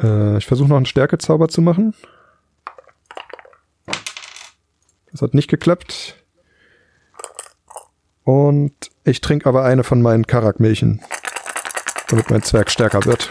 Äh, 0.00 0.38
ich 0.38 0.46
versuche 0.46 0.68
noch 0.68 0.76
einen 0.76 0.86
Stärkezauber 0.86 1.48
zu 1.48 1.62
machen. 1.62 1.94
Das 5.10 5.20
hat 5.20 5.34
nicht 5.34 5.48
geklappt. 5.48 6.14
Und 8.22 8.90
ich 9.02 9.20
trinke 9.20 9.48
aber 9.48 9.64
eine 9.64 9.82
von 9.82 10.00
meinen 10.00 10.28
Karakmilchen, 10.28 11.00
damit 12.12 12.30
mein 12.30 12.42
Zwerg 12.42 12.70
stärker 12.70 13.04
wird. 13.06 13.30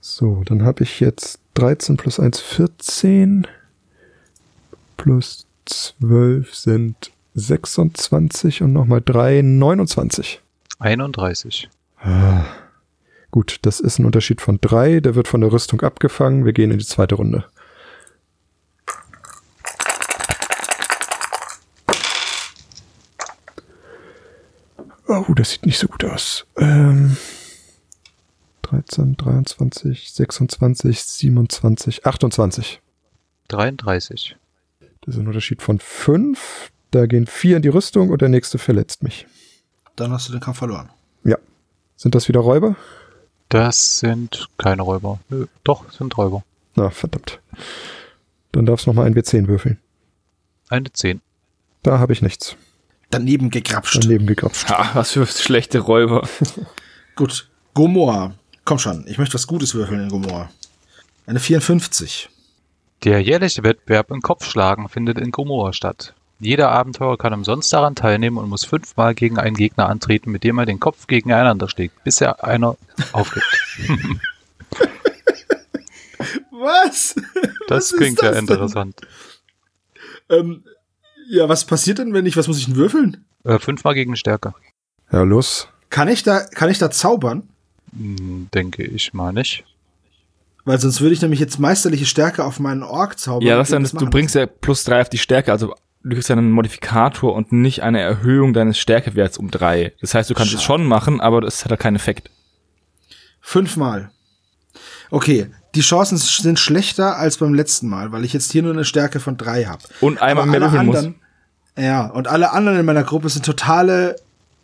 So, 0.00 0.42
dann 0.44 0.64
habe 0.64 0.82
ich 0.82 1.00
jetzt 1.00 1.40
13 1.54 1.96
plus 1.96 2.20
1, 2.20 2.40
14. 2.40 3.46
Plus 4.98 5.46
12 5.64 6.54
sind 6.54 7.10
26 7.34 8.62
und 8.62 8.74
nochmal 8.74 9.00
3, 9.00 9.40
29. 9.42 10.42
31. 10.78 11.70
Ah, 12.00 12.44
gut, 13.30 13.58
das 13.62 13.80
ist 13.80 13.98
ein 13.98 14.04
Unterschied 14.04 14.42
von 14.42 14.58
drei. 14.60 15.00
Der 15.00 15.14
wird 15.14 15.26
von 15.26 15.40
der 15.40 15.52
Rüstung 15.52 15.80
abgefangen. 15.80 16.44
Wir 16.44 16.52
gehen 16.52 16.70
in 16.70 16.78
die 16.78 16.84
zweite 16.84 17.14
Runde. 17.14 17.44
Oh, 25.08 25.34
das 25.34 25.50
sieht 25.50 25.66
nicht 25.66 25.78
so 25.78 25.88
gut 25.88 26.04
aus. 26.04 26.46
Ähm, 26.56 27.16
13, 28.62 29.16
23, 29.16 30.12
26, 30.12 31.02
27, 31.02 32.06
28. 32.06 32.80
33. 33.48 34.36
Das 35.02 35.14
ist 35.14 35.20
ein 35.20 35.28
Unterschied 35.28 35.62
von 35.62 35.78
fünf. 35.78 36.72
Da 36.90 37.06
gehen 37.06 37.26
vier 37.26 37.56
in 37.56 37.62
die 37.62 37.68
Rüstung 37.68 38.10
und 38.10 38.20
der 38.22 38.28
nächste 38.28 38.58
verletzt 38.58 39.02
mich. 39.02 39.26
Dann 39.94 40.10
hast 40.12 40.28
du 40.28 40.32
den 40.32 40.40
Kampf 40.40 40.58
verloren. 40.58 40.90
Ja. 41.24 41.38
Sind 41.96 42.14
das 42.14 42.28
wieder 42.28 42.40
Räuber? 42.40 42.76
Das 43.48 44.00
sind 44.00 44.48
keine 44.58 44.82
Räuber. 44.82 45.20
Nö, 45.28 45.46
doch, 45.62 45.90
sind 45.92 46.16
Räuber. 46.18 46.44
Na, 46.74 46.90
verdammt. 46.90 47.40
Dann 48.52 48.66
darfst 48.66 48.86
du 48.86 48.90
nochmal 48.90 49.06
ein 49.06 49.14
W10 49.14 49.46
würfeln. 49.46 49.78
Eine 50.68 50.92
10. 50.92 51.20
Da 51.82 51.98
habe 52.00 52.12
ich 52.12 52.22
nichts. 52.22 52.56
Daneben 53.10 53.50
gegrapscht. 53.50 54.02
Daneben 54.02 54.26
gegrapscht. 54.26 54.68
Ha, 54.68 54.90
was 54.94 55.12
für 55.12 55.26
schlechte 55.26 55.78
Räuber. 55.78 56.28
Gut. 57.16 57.48
Gomorra. 57.74 58.34
Komm 58.64 58.78
schon, 58.78 59.06
ich 59.06 59.18
möchte 59.18 59.34
was 59.34 59.46
Gutes 59.46 59.74
würfeln 59.74 60.02
in 60.02 60.08
Gomorra. 60.08 60.50
Eine 61.26 61.40
54. 61.40 62.28
Der 63.04 63.20
jährliche 63.20 63.62
Wettbewerb 63.62 64.10
im 64.10 64.22
Kopfschlagen 64.22 64.88
findet 64.88 65.18
in 65.18 65.30
Gomorra 65.30 65.72
statt. 65.72 66.14
Jeder 66.38 66.70
Abenteurer 66.70 67.16
kann 67.16 67.32
umsonst 67.32 67.72
daran 67.72 67.94
teilnehmen 67.94 68.36
und 68.38 68.48
muss 68.48 68.64
fünfmal 68.64 69.14
gegen 69.14 69.38
einen 69.38 69.56
Gegner 69.56 69.88
antreten, 69.88 70.30
mit 70.30 70.44
dem 70.44 70.58
er 70.58 70.66
den 70.66 70.80
Kopf 70.80 71.06
gegeneinander 71.06 71.68
schlägt, 71.68 72.02
bis 72.04 72.20
er 72.20 72.44
einer 72.44 72.76
aufgibt. 73.12 73.46
Was? 76.50 77.14
Das 77.68 77.90
ist 77.92 77.96
klingt 77.96 78.20
ja 78.20 78.28
das 78.28 78.38
denn? 78.38 78.48
interessant. 78.48 79.00
Ähm, 80.28 80.64
ja, 81.28 81.48
was 81.48 81.64
passiert 81.64 81.98
denn, 81.98 82.12
wenn 82.12 82.26
ich, 82.26 82.36
was 82.36 82.48
muss 82.48 82.58
ich 82.58 82.66
denn 82.66 82.76
würfeln? 82.76 83.24
Äh, 83.44 83.58
fünfmal 83.58 83.94
gegen 83.94 84.16
Stärke. 84.16 84.54
Ja, 85.12 85.22
los. 85.22 85.68
Kann 85.90 86.08
ich 86.08 86.22
da, 86.22 86.40
kann 86.40 86.68
ich 86.68 86.78
da 86.78 86.90
zaubern? 86.90 87.48
Hm, 87.96 88.48
denke 88.52 88.84
ich 88.84 89.14
mal 89.14 89.32
nicht. 89.32 89.64
Weil 90.64 90.80
sonst 90.80 91.00
würde 91.00 91.14
ich 91.14 91.22
nämlich 91.22 91.38
jetzt 91.38 91.60
meisterliche 91.60 92.06
Stärke 92.06 92.44
auf 92.44 92.58
meinen 92.58 92.82
Ork 92.82 93.20
zaubern. 93.20 93.46
Ja, 93.46 93.56
das 93.56 93.70
dann, 93.70 93.82
das 93.82 93.92
du 93.92 94.10
bringst 94.10 94.34
ja 94.34 94.46
plus 94.46 94.82
drei 94.82 95.00
auf 95.00 95.08
die 95.08 95.18
Stärke, 95.18 95.52
also 95.52 95.74
du 96.02 96.10
kriegst 96.10 96.28
ja 96.28 96.36
einen 96.36 96.50
Modifikator 96.50 97.34
und 97.34 97.52
nicht 97.52 97.82
eine 97.82 98.00
Erhöhung 98.00 98.52
deines 98.52 98.78
Stärkewerts 98.78 99.38
um 99.38 99.50
drei. 99.50 99.92
Das 100.00 100.14
heißt, 100.14 100.28
du 100.28 100.34
kannst 100.34 100.54
es 100.54 100.62
Schade. 100.62 100.80
schon 100.80 100.88
machen, 100.88 101.20
aber 101.20 101.40
das 101.40 101.64
hat 101.64 101.70
ja 101.70 101.76
keinen 101.76 101.96
Effekt. 101.96 102.30
Fünfmal. 103.40 104.10
Okay, 105.10 105.50
die 105.76 105.82
Chancen 105.82 106.16
sind 106.16 106.58
schlechter 106.58 107.16
als 107.18 107.36
beim 107.36 107.52
letzten 107.54 107.88
Mal, 107.88 108.10
weil 108.10 108.24
ich 108.24 108.32
jetzt 108.32 108.50
hier 108.50 108.62
nur 108.62 108.72
eine 108.72 108.84
Stärke 108.86 109.20
von 109.20 109.36
drei 109.36 109.64
habe. 109.66 109.82
Und 110.00 110.20
einmal 110.22 110.46
mehr 110.46 110.60
würfeln 110.60 110.86
muss. 110.86 111.08
Ja, 111.78 112.06
und 112.06 112.28
alle 112.28 112.52
anderen 112.52 112.78
in 112.78 112.86
meiner 112.86 113.04
Gruppe 113.04 113.28
sind 113.28 113.44
totale 113.44 114.16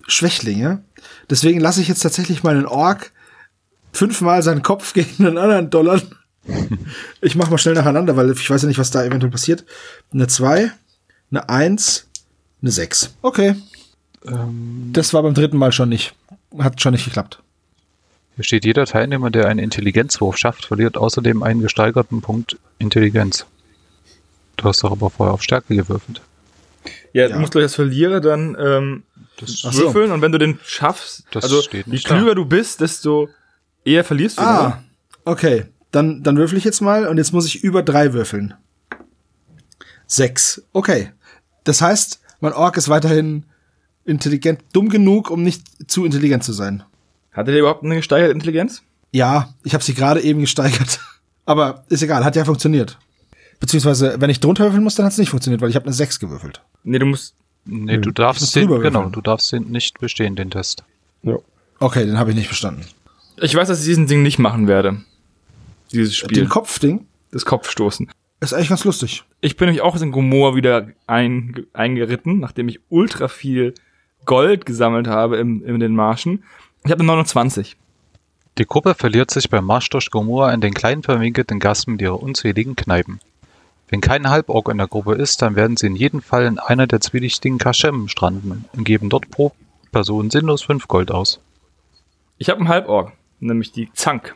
Schwächlinge. 0.09 0.83
Deswegen 1.29 1.61
lasse 1.61 1.83
ich 1.83 1.89
jetzt 1.89 2.01
tatsächlich 2.01 2.43
meinen 2.43 2.65
Ork 2.65 3.13
fünfmal 3.93 4.43
seinen 4.43 4.63
Kopf 4.63 4.93
gegen 4.95 5.27
einen 5.27 5.39
anderen 5.39 5.71
dollern. 5.71 6.03
Ich 7.21 7.37
mach 7.37 7.51
mal 7.51 7.59
schnell 7.59 7.77
nacheinander, 7.77 8.17
weil 8.17 8.33
ich 8.33 8.51
weiß 8.51 8.63
ja 8.63 8.69
nicht, 8.69 8.79
was 8.79 8.91
da 8.91 9.05
eventuell 9.05 9.31
passiert. 9.31 9.65
Eine 10.13 10.27
zwei, 10.27 10.73
eine 11.31 11.49
eins, 11.49 12.09
eine 12.61 12.73
sechs. 12.73 13.15
Okay. 13.23 13.55
Ähm, 14.27 14.91
Das 14.93 15.15
war 15.15 15.23
beim 15.23 15.35
dritten 15.35 15.57
Mal 15.57 15.71
schon 15.71 15.89
nicht. 15.89 16.17
Hat 16.59 16.81
schon 16.81 16.95
nicht 16.95 17.05
geklappt. 17.05 17.41
Hier 18.37 18.45
steht, 18.45 18.65
jeder 18.65 18.87
Teilnehmer, 18.87 19.31
der 19.31 19.47
einen 19.49 19.59
Intelligenzwurf 19.59 20.37
schafft, 20.39 20.65
verliert 20.67 20.97
außerdem 20.97 21.43
einen 21.43 21.61
gesteigerten 21.61 22.21
Punkt 22.23 22.59
Intelligenz. 22.79 23.47
Du 24.57 24.65
hast 24.65 24.83
doch 24.83 24.93
aber 24.93 25.11
vorher 25.11 25.35
auf 25.35 25.43
Stärke 25.43 25.75
gewürfelt. 25.77 26.21
Ja, 27.13 27.29
Ja. 27.29 27.35
du 27.35 27.41
musst 27.41 27.53
gleich 27.53 27.65
als 27.65 27.75
Verlierer 27.75 28.21
dann 28.21 28.57
ähm, 28.59 29.03
Das, 29.39 29.63
Ach 29.67 29.73
so. 29.73 29.83
würfeln 29.85 30.13
und 30.13 30.23
wenn 30.23 30.33
du 30.33 30.39
den 30.39 30.59
schaffst, 30.65 31.25
Das 31.31 31.45
also 31.45 31.63
steht 31.63 31.87
je 31.87 31.99
klüger 31.99 32.35
du 32.35 32.45
bist, 32.45 32.81
desto 32.81 33.29
eher 33.85 34.05
verlierst 34.05 34.39
du. 34.39 34.43
Ah, 34.43 34.67
oder? 34.67 34.83
okay. 35.25 35.65
Dann, 35.91 36.23
dann 36.23 36.37
würfel 36.39 36.57
ich 36.57 36.65
jetzt 36.65 36.81
mal 36.81 37.07
und 37.07 37.19
jetzt 37.19 37.33
muss 37.33 37.47
ich 37.47 37.63
über 37.63 37.83
drei 37.83 38.15
würfeln. 38.15 38.55
Sechs. 40.07 40.63
Okay. 40.73 41.11
Das 41.65 41.81
heißt, 41.83 42.21
mein 42.41 42.53
Ork 42.55 42.77
ist 42.77 42.89
weiterhin 42.89 43.45
intelligent, 44.05 44.61
dumm 44.73 44.89
genug, 44.89 45.31
um 45.31 45.43
nicht 45.43 45.91
zu 45.91 46.05
intelligent 46.05 46.45
zu 46.45 46.53
sein. 46.53 46.83
Hatte 47.33 47.51
der 47.51 47.61
überhaupt 47.61 47.83
eine 47.83 47.97
gesteigerte 47.97 48.33
Intelligenz? 48.33 48.83
Ja, 49.11 49.55
ich 49.65 49.75
habe 49.75 49.85
sie 49.85 49.95
gerade 49.95 50.21
eben 50.21 50.41
gesteigert. 50.41 51.01
Aber 51.45 51.85
ist 51.89 52.03
egal, 52.03 52.25
hat 52.25 52.37
ja 52.37 52.45
funktioniert. 52.45 52.99
Beziehungsweise, 53.61 54.17
wenn 54.19 54.31
ich 54.31 54.41
drunter 54.41 54.65
würfeln 54.65 54.83
muss, 54.83 54.95
dann 54.95 55.07
hat 55.07 55.13
es 55.13 55.19
nicht 55.19 55.31
funktioniert, 55.31 55.61
weil 55.61 55.71
ich 55.71 55.77
habe 55.77 55.87
eine 55.87 55.95
Sechs 55.95 56.19
gewürfelt. 56.19 56.63
Nee, 56.85 56.99
du 56.99 57.07
musst. 57.07 57.35
nee, 57.65 57.99
du 57.99 58.11
darfst 58.11 58.55
den, 58.57 58.69
genau, 58.69 59.09
du 59.09 59.21
darfst 59.21 59.53
den 59.53 59.71
nicht 59.71 60.01
bestehen, 60.01 60.37
den 60.37 60.51
Test. 60.51 60.85
Ja. 61.23 61.37
Okay, 61.79 62.05
den 62.05 62.19
habe 62.19 62.31
ich 62.31 62.37
nicht 62.37 62.49
bestanden. 62.49 62.85
Ich 63.37 63.55
weiß, 63.55 63.69
dass 63.69 63.81
ich 63.81 63.87
diesen 63.87 64.07
Ding 64.07 64.23
nicht 64.23 64.39
machen 64.39 64.67
werde. 64.67 65.03
Dieses 65.93 66.17
Spiel. 66.17 66.39
Den 66.39 66.49
Kopfding 66.49 67.07
das 67.33 67.45
Kopfstoßen. 67.45 68.09
ist 68.41 68.53
eigentlich 68.53 68.69
ganz 68.69 68.85
lustig. 68.85 69.25
Ich 69.41 69.57
bin 69.57 69.67
nämlich 69.67 69.83
auch 69.83 70.01
in 70.01 70.13
Gomorra 70.13 70.55
wieder 70.55 70.89
ein, 71.07 71.67
eingeritten, 71.73 72.39
nachdem 72.39 72.69
ich 72.69 72.81
ultra 72.89 73.27
viel 73.29 73.75
Gold 74.25 74.67
gesammelt 74.67 75.09
habe 75.09 75.39
im, 75.39 75.65
in 75.65 75.81
den 75.81 75.97
Marschen. 75.97 76.45
Ich 76.85 76.91
habe 76.91 77.01
eine 77.01 77.13
29. 77.13 77.77
Die 78.59 78.67
Gruppe 78.67 78.95
verliert 78.95 79.31
sich 79.31 79.49
beim 79.49 79.65
Marsch 79.65 79.89
durch 79.91 80.11
Gomorra 80.11 80.53
in 80.53 80.61
den 80.61 80.75
kleinen 80.75 81.05
verwinkelten 81.05 81.61
Gassen 81.61 81.93
mit 81.93 82.03
ihrer 82.03 82.21
unzähligen 82.21 82.75
Kneipen. 82.75 83.21
Wenn 83.89 84.01
kein 84.01 84.29
Halborg 84.29 84.69
in 84.69 84.79
der 84.79 84.89
Gruppe 84.89 85.15
ist, 85.15 85.43
dann 85.43 85.55
werden 85.55 85.77
sie 85.77 85.87
in 85.87 85.95
jedem 85.95 86.23
Fall 86.23 86.45
in 86.45 86.59
einer 86.59 86.89
der 86.89 87.01
zwielichtigen 87.01 87.59
Kaschemmen 87.59 88.09
stranden 88.09 88.65
und 88.73 88.85
geben 88.85 89.11
dort 89.11 89.31
pro 89.31 89.53
Person 89.93 90.31
sinnlos 90.31 90.63
fünf 90.63 90.89
Gold 90.89 91.13
aus. 91.13 91.41
Ich 92.39 92.49
habe 92.49 92.59
einen 92.59 92.69
Halborg, 92.69 93.13
nämlich 93.39 93.71
die 93.71 93.93
Zank. 93.93 94.35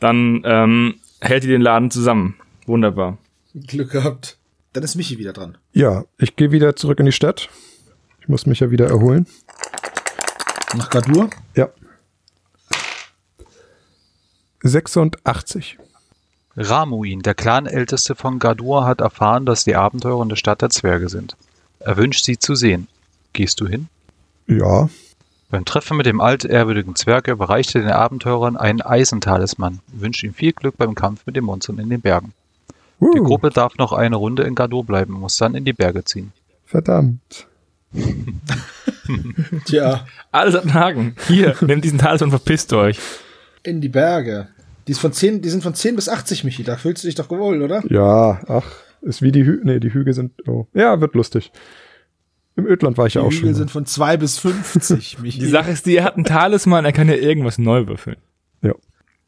Dann 0.00 0.42
ähm, 0.44 0.96
hält 1.20 1.44
die 1.44 1.48
den 1.48 1.62
Laden 1.62 1.90
zusammen. 1.90 2.36
Wunderbar. 2.66 3.16
Glück 3.54 3.90
gehabt. 3.90 4.36
Dann 4.74 4.82
ist 4.82 4.96
Michi 4.96 5.16
wieder 5.16 5.32
dran. 5.32 5.56
Ja, 5.72 6.04
ich 6.18 6.36
gehe 6.36 6.52
wieder 6.52 6.76
zurück 6.76 7.00
in 7.00 7.06
die 7.06 7.12
Stadt. 7.12 7.48
Ich 8.20 8.28
muss 8.28 8.44
mich 8.44 8.60
ja 8.60 8.70
wieder 8.70 8.86
erholen. 8.86 9.26
Nach 10.76 10.90
Gadur. 10.90 11.30
Ja. 11.54 11.68
86. 14.62 15.78
Ramuin, 16.56 17.20
der 17.20 17.34
Clanälteste 17.34 18.14
von 18.14 18.38
Gadur, 18.38 18.84
hat 18.84 19.00
erfahren, 19.00 19.46
dass 19.46 19.64
die 19.64 19.76
Abenteurer 19.76 20.22
in 20.22 20.28
der 20.28 20.36
Stadt 20.36 20.60
der 20.62 20.70
Zwerge 20.70 21.08
sind. 21.08 21.36
Er 21.78 21.96
wünscht 21.96 22.24
sie 22.24 22.38
zu 22.38 22.54
sehen. 22.54 22.88
Gehst 23.32 23.60
du 23.60 23.66
hin? 23.68 23.88
Ja. 24.46 24.88
Beim 25.50 25.64
Treffen 25.64 25.96
mit 25.96 26.06
dem 26.06 26.20
altehrwürdigen 26.20 26.96
Zwerg 26.96 27.28
überreicht 27.28 27.74
er 27.74 27.82
den 27.82 27.90
Abenteurern 27.92 28.56
einen 28.56 28.82
Eisentalisman, 28.82 29.80
wünscht 29.86 30.22
ihm 30.24 30.34
viel 30.34 30.52
Glück 30.52 30.76
beim 30.76 30.94
Kampf 30.94 31.24
mit 31.24 31.36
den 31.36 31.44
Monstern 31.44 31.78
in 31.78 31.88
den 31.88 32.00
Bergen. 32.00 32.32
Die 33.00 33.20
Uh, 33.20 33.24
Gruppe 33.24 33.50
darf 33.50 33.76
noch 33.78 33.92
eine 33.92 34.16
Runde 34.16 34.42
in 34.42 34.56
Gadur 34.56 34.84
bleiben 34.84 35.14
und 35.14 35.20
muss 35.20 35.36
dann 35.36 35.54
in 35.54 35.64
die 35.64 35.72
Berge 35.72 36.04
ziehen. 36.04 36.32
verdammt. 36.66 37.46
Tja, 39.64 40.04
Alles 40.32 40.54
hat 40.54 40.62
einen 40.62 40.74
Haken. 40.74 41.14
Hier, 41.26 41.54
nehmt 41.62 41.84
diesen 41.84 41.98
Talisman 41.98 42.30
und 42.30 42.38
verpisst 42.38 42.72
euch. 42.72 42.98
in 43.62 43.80
die 43.80 43.88
Berge. 43.88 44.48
Die, 44.86 44.92
ist 44.92 44.98
von 45.00 45.12
10, 45.12 45.42
die 45.42 45.48
sind 45.50 45.62
von 45.62 45.74
10 45.74 45.96
bis 45.96 46.08
80, 46.08 46.44
Michi. 46.44 46.62
Da 46.64 46.76
fühlst 46.76 47.04
du 47.04 47.08
dich 47.08 47.14
doch 47.14 47.28
wohl, 47.30 47.62
oder? 47.62 47.82
Ja, 47.90 48.40
ach, 48.48 48.64
ist 49.02 49.20
wie 49.22 49.32
die 49.32 49.44
Hügel. 49.44 49.60
Nee, 49.64 49.80
die 49.80 49.92
Hügel 49.92 50.14
sind. 50.14 50.32
Oh. 50.46 50.66
Ja, 50.74 51.00
wird 51.00 51.14
lustig. 51.14 51.52
Im 52.56 52.66
Ödland 52.66 52.96
war 52.98 53.06
ich 53.06 53.12
Die 53.12 53.18
ja 53.18 53.24
auch 53.24 53.30
Hügel 53.30 53.48
schon. 53.50 53.54
sind 53.54 53.70
von 53.70 53.86
2 53.86 54.16
bis 54.16 54.38
50, 54.38 55.18
Michi. 55.20 55.38
Die 55.40 55.46
Sache 55.46 55.70
ist 55.70 55.86
die, 55.86 55.96
er 55.96 56.04
hat 56.04 56.16
einen 56.16 56.24
Talisman, 56.24 56.84
er 56.84 56.92
kann 56.92 57.08
ja 57.08 57.14
irgendwas 57.14 57.58
neu 57.58 57.86
würfeln. 57.86 58.16
Ja. 58.62 58.74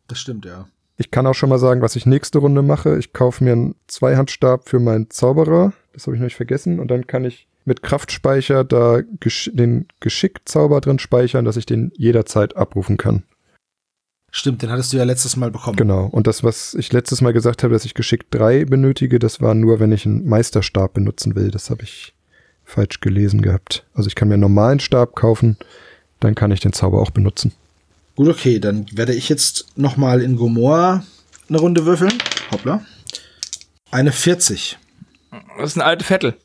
Das 0.09 0.19
stimmt, 0.19 0.45
ja. 0.47 0.67
Ich 0.97 1.11
kann 1.11 1.27
auch 1.27 1.35
schon 1.35 1.49
mal 1.49 1.59
sagen, 1.59 1.81
was 1.83 1.97
ich 1.97 2.05
nächste 2.05 2.39
Runde 2.39 2.63
mache. 2.63 2.99
Ich 2.99 3.13
kaufe 3.13 3.43
mir 3.45 3.53
einen 3.53 3.75
Zweihandstab 3.87 4.69
für 4.69 4.81
meinen 4.81 5.09
Zauberer. 5.11 5.73
Das 5.95 6.07
habe 6.07 6.17
ich 6.17 6.21
noch 6.21 6.27
nicht 6.27 6.37
vergessen. 6.37 6.79
Und 6.81 6.89
dann 6.91 7.07
kann 7.07 7.25
ich 7.25 7.47
mit 7.65 7.83
Kraftspeicher 7.83 8.65
da 8.65 9.01
gesch 9.21 9.51
den 9.53 9.87
Geschickzauber 10.01 10.81
drin 10.81 10.99
speichern, 10.99 11.45
dass 11.45 11.57
ich 11.57 11.67
den 11.67 11.93
jederzeit 11.97 12.57
abrufen 12.57 12.97
kann. 12.97 13.25
Stimmt, 14.33 14.63
den 14.63 14.71
hattest 14.71 14.93
du 14.93 14.97
ja 14.97 15.05
letztes 15.05 15.37
Mal 15.37 15.51
bekommen. 15.51 15.77
Genau. 15.77 16.07
Und 16.07 16.27
das, 16.27 16.45
was 16.45 16.75
ich 16.75 16.93
letztes 16.93 17.21
Mal 17.21 17.33
gesagt 17.33 17.65
habe, 17.65 17.73
dass 17.73 17.85
ich 17.85 17.95
Geschick 17.95 18.31
3 18.31 18.65
benötige, 18.65 19.19
das 19.19 19.41
war 19.41 19.55
nur, 19.55 19.81
wenn 19.81 19.91
ich 19.91 20.07
einen 20.07 20.29
Meisterstab 20.29 20.95
benutzen 20.95 21.35
will. 21.35 21.51
Das 21.51 21.69
habe 21.69 21.83
ich 21.83 22.15
falsch 22.65 23.01
gelesen 23.01 23.43
gehabt. 23.43 23.85
Also 23.93 24.07
ich 24.07 24.15
kann 24.15 24.29
mir 24.29 24.35
einen 24.35 24.43
normalen 24.43 24.79
Stab 24.79 25.17
kaufen, 25.17 25.57
dann 26.21 26.37
kann 26.37 26.53
ich 26.53 26.61
den 26.61 26.73
Zauber 26.73 27.03
auch 27.03 27.11
benutzen. 27.11 27.53
Gut, 28.15 28.29
okay, 28.29 28.61
dann 28.61 28.87
werde 28.93 29.15
ich 29.15 29.29
jetzt 29.29 29.67
noch 29.77 29.97
mal 29.97 30.23
in 30.23 30.37
Gomorra 30.37 31.05
eine 31.49 31.59
Runde 31.59 31.85
würfeln. 31.85 32.13
Hoppla. 32.53 32.85
Eine 33.91 34.13
40. 34.13 34.79
Das 35.31 35.71
ist 35.71 35.77
ein 35.77 35.83
alter 35.83 36.05
Vettel. 36.05 36.37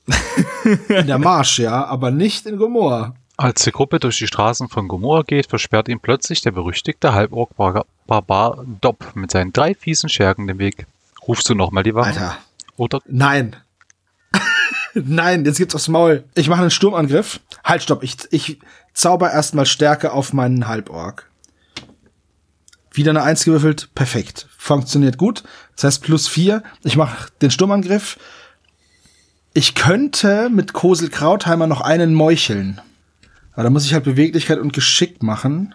In 0.89 1.07
der 1.07 1.17
Marsch, 1.17 1.59
ja, 1.59 1.85
aber 1.85 2.11
nicht 2.11 2.45
in 2.45 2.57
Gomorra. 2.57 3.15
Als 3.37 3.63
die 3.63 3.71
Gruppe 3.71 3.99
durch 3.99 4.17
die 4.17 4.27
Straßen 4.27 4.69
von 4.69 4.87
Gomorra 4.87 5.23
geht, 5.23 5.47
versperrt 5.47 5.89
ihm 5.89 5.99
plötzlich 5.99 6.41
der 6.41 6.51
berüchtigte 6.51 7.13
Halborg-Barbar 7.13 8.65
Dopp 8.81 9.15
mit 9.15 9.31
seinen 9.31 9.51
drei 9.51 9.73
fiesen 9.75 10.09
Schergen 10.09 10.47
den 10.47 10.59
Weg. 10.59 10.87
Rufst 11.27 11.49
du 11.49 11.55
nochmal 11.55 11.83
die 11.83 11.95
Wache? 11.95 12.07
Alter. 12.09 12.37
Oder 12.77 12.99
Nein. 13.07 13.55
Nein, 14.93 15.43
jetzt 15.45 15.57
gibt's 15.57 15.75
aufs 15.75 15.87
Maul. 15.87 16.23
Ich 16.35 16.47
mache 16.47 16.61
einen 16.61 16.71
Sturmangriff. 16.71 17.39
Halt, 17.63 17.83
stopp. 17.83 18.03
Ich, 18.03 18.17
ich 18.31 18.59
zauber 18.93 19.31
erstmal 19.31 19.65
Stärke 19.65 20.13
auf 20.13 20.31
meinen 20.31 20.67
Halborg. 20.67 21.29
Wieder 22.91 23.11
eine 23.11 23.23
Eins 23.23 23.43
gewürfelt. 23.43 23.89
Perfekt. 23.93 24.47
Funktioniert 24.57 25.17
gut. 25.17 25.43
Das 25.75 25.83
heißt 25.83 26.03
plus 26.03 26.29
vier. 26.29 26.63
Ich 26.83 26.95
mache 26.95 27.29
den 27.41 27.51
Sturmangriff. 27.51 28.17
Ich 29.57 29.73
könnte 29.73 30.49
mit 30.49 30.73
Kosel 30.73 31.09
Krautheimer 31.09 31.65
noch 31.65 31.79
einen 31.79 32.13
meucheln. 32.13 32.81
Aber 33.53 33.63
da 33.63 33.69
muss 33.69 33.85
ich 33.85 33.93
halt 33.93 34.03
Beweglichkeit 34.03 34.59
und 34.59 34.73
Geschick 34.73 35.23
machen. 35.23 35.73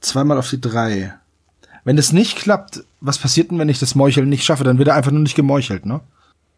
Zweimal 0.00 0.38
auf 0.38 0.48
die 0.48 0.58
drei. 0.58 1.12
Wenn 1.84 1.96
das 1.96 2.14
nicht 2.14 2.38
klappt, 2.38 2.84
was 3.02 3.18
passiert 3.18 3.50
denn, 3.50 3.58
wenn 3.58 3.68
ich 3.68 3.78
das 3.78 3.94
Meucheln 3.94 4.30
nicht 4.30 4.42
schaffe? 4.42 4.64
Dann 4.64 4.78
wird 4.78 4.88
er 4.88 4.94
einfach 4.94 5.10
nur 5.10 5.20
nicht 5.20 5.34
gemeuchelt, 5.34 5.84
ne? 5.84 6.00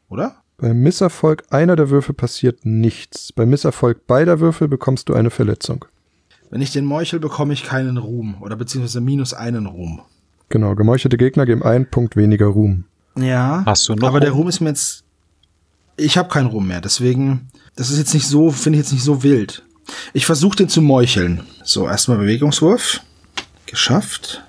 Oder? 0.08 0.36
Beim 0.56 0.80
Misserfolg 0.80 1.42
einer 1.50 1.74
der 1.74 1.90
Würfel 1.90 2.14
passiert 2.14 2.64
nichts. 2.64 3.32
Beim 3.32 3.50
Misserfolg 3.50 4.06
beider 4.06 4.38
Würfel 4.38 4.68
bekommst 4.68 5.08
du 5.08 5.14
eine 5.14 5.30
Verletzung. 5.30 5.84
Wenn 6.48 6.62
ich 6.62 6.70
den 6.70 6.84
meuchel, 6.84 7.18
bekomme 7.18 7.54
ich 7.54 7.64
keinen 7.64 7.96
Ruhm. 7.96 8.40
Oder 8.40 8.54
beziehungsweise 8.54 9.00
minus 9.00 9.34
einen 9.34 9.66
Ruhm. 9.66 10.02
Genau, 10.48 10.76
gemeuchelte 10.76 11.16
Gegner 11.16 11.44
geben 11.44 11.64
einen 11.64 11.90
Punkt 11.90 12.14
weniger 12.14 12.46
Ruhm. 12.46 12.84
Ja. 13.16 13.64
Hast 13.66 13.88
du 13.88 13.96
noch 13.96 14.06
Aber 14.06 14.20
der 14.20 14.30
Ruhm? 14.30 14.42
Ruhm 14.42 14.48
ist 14.48 14.60
mir 14.60 14.68
jetzt. 14.68 15.02
Ich 16.00 16.16
habe 16.16 16.30
keinen 16.30 16.46
Ruhm 16.46 16.66
mehr, 16.66 16.80
deswegen. 16.80 17.50
Das 17.76 17.90
ist 17.90 17.98
jetzt 17.98 18.14
nicht 18.14 18.26
so, 18.26 18.50
finde 18.50 18.78
ich 18.78 18.84
jetzt 18.84 18.92
nicht 18.92 19.04
so 19.04 19.22
wild. 19.22 19.62
Ich 20.14 20.24
versuche 20.24 20.56
den 20.56 20.68
zu 20.68 20.80
meucheln. 20.80 21.46
So, 21.62 21.86
erstmal 21.86 22.18
Bewegungswurf. 22.18 23.00
Geschafft. 23.66 24.42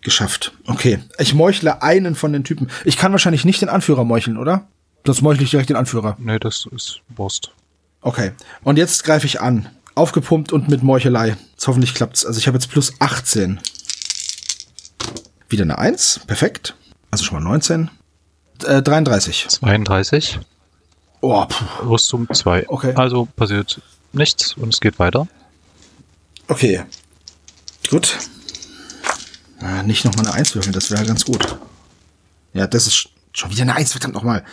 Geschafft. 0.00 0.52
Okay. 0.66 0.98
Ich 1.18 1.34
meuchle 1.34 1.82
einen 1.82 2.14
von 2.14 2.32
den 2.32 2.44
Typen. 2.44 2.70
Ich 2.84 2.96
kann 2.96 3.12
wahrscheinlich 3.12 3.44
nicht 3.44 3.60
den 3.60 3.68
Anführer 3.68 4.04
meucheln, 4.04 4.36
oder? 4.36 4.66
Sonst 5.06 5.22
meuchle 5.22 5.44
ich 5.44 5.50
direkt 5.50 5.70
den 5.70 5.76
Anführer. 5.76 6.16
Nee, 6.18 6.38
das 6.38 6.66
ist 6.74 7.00
Wurst. 7.08 7.52
Okay. 8.00 8.32
Und 8.62 8.78
jetzt 8.78 9.04
greife 9.04 9.26
ich 9.26 9.40
an. 9.40 9.68
Aufgepumpt 9.94 10.52
und 10.52 10.68
mit 10.68 10.82
Meuchelei. 10.82 11.36
Jetzt 11.52 11.68
hoffentlich 11.68 11.94
klappt's. 11.94 12.26
Also 12.26 12.38
ich 12.38 12.46
habe 12.46 12.56
jetzt 12.56 12.70
plus 12.70 12.94
18. 13.00 13.60
Wieder 15.48 15.62
eine 15.62 15.78
1. 15.78 16.22
Perfekt. 16.26 16.74
Also 17.10 17.24
schon 17.24 17.42
mal 17.42 17.48
19. 17.48 17.90
Äh, 18.64 18.82
33. 18.82 19.46
32, 19.48 20.38
Oh, 21.20 21.44
puh. 21.46 21.88
Rüstung 21.90 22.28
2. 22.32 22.68
Okay. 22.68 22.92
Also 22.94 23.26
passiert 23.36 23.80
nichts 24.12 24.54
und 24.54 24.72
es 24.72 24.80
geht 24.80 24.98
weiter. 25.00 25.26
Okay. 26.46 26.84
Gut. 27.90 28.16
Ah, 29.60 29.82
nicht 29.82 30.04
noch 30.04 30.14
mal 30.16 30.26
eine 30.26 30.34
1 30.34 30.54
würfeln, 30.54 30.72
das 30.72 30.90
wäre 30.90 31.04
ganz 31.04 31.24
gut. 31.24 31.58
Ja, 32.52 32.66
das 32.68 32.86
ist 32.86 32.94
sch- 32.94 33.08
schon 33.32 33.50
wieder 33.50 33.62
eine 33.62 33.74
1, 33.74 33.90
verdammt 33.92 34.14
nochmal. 34.14 34.44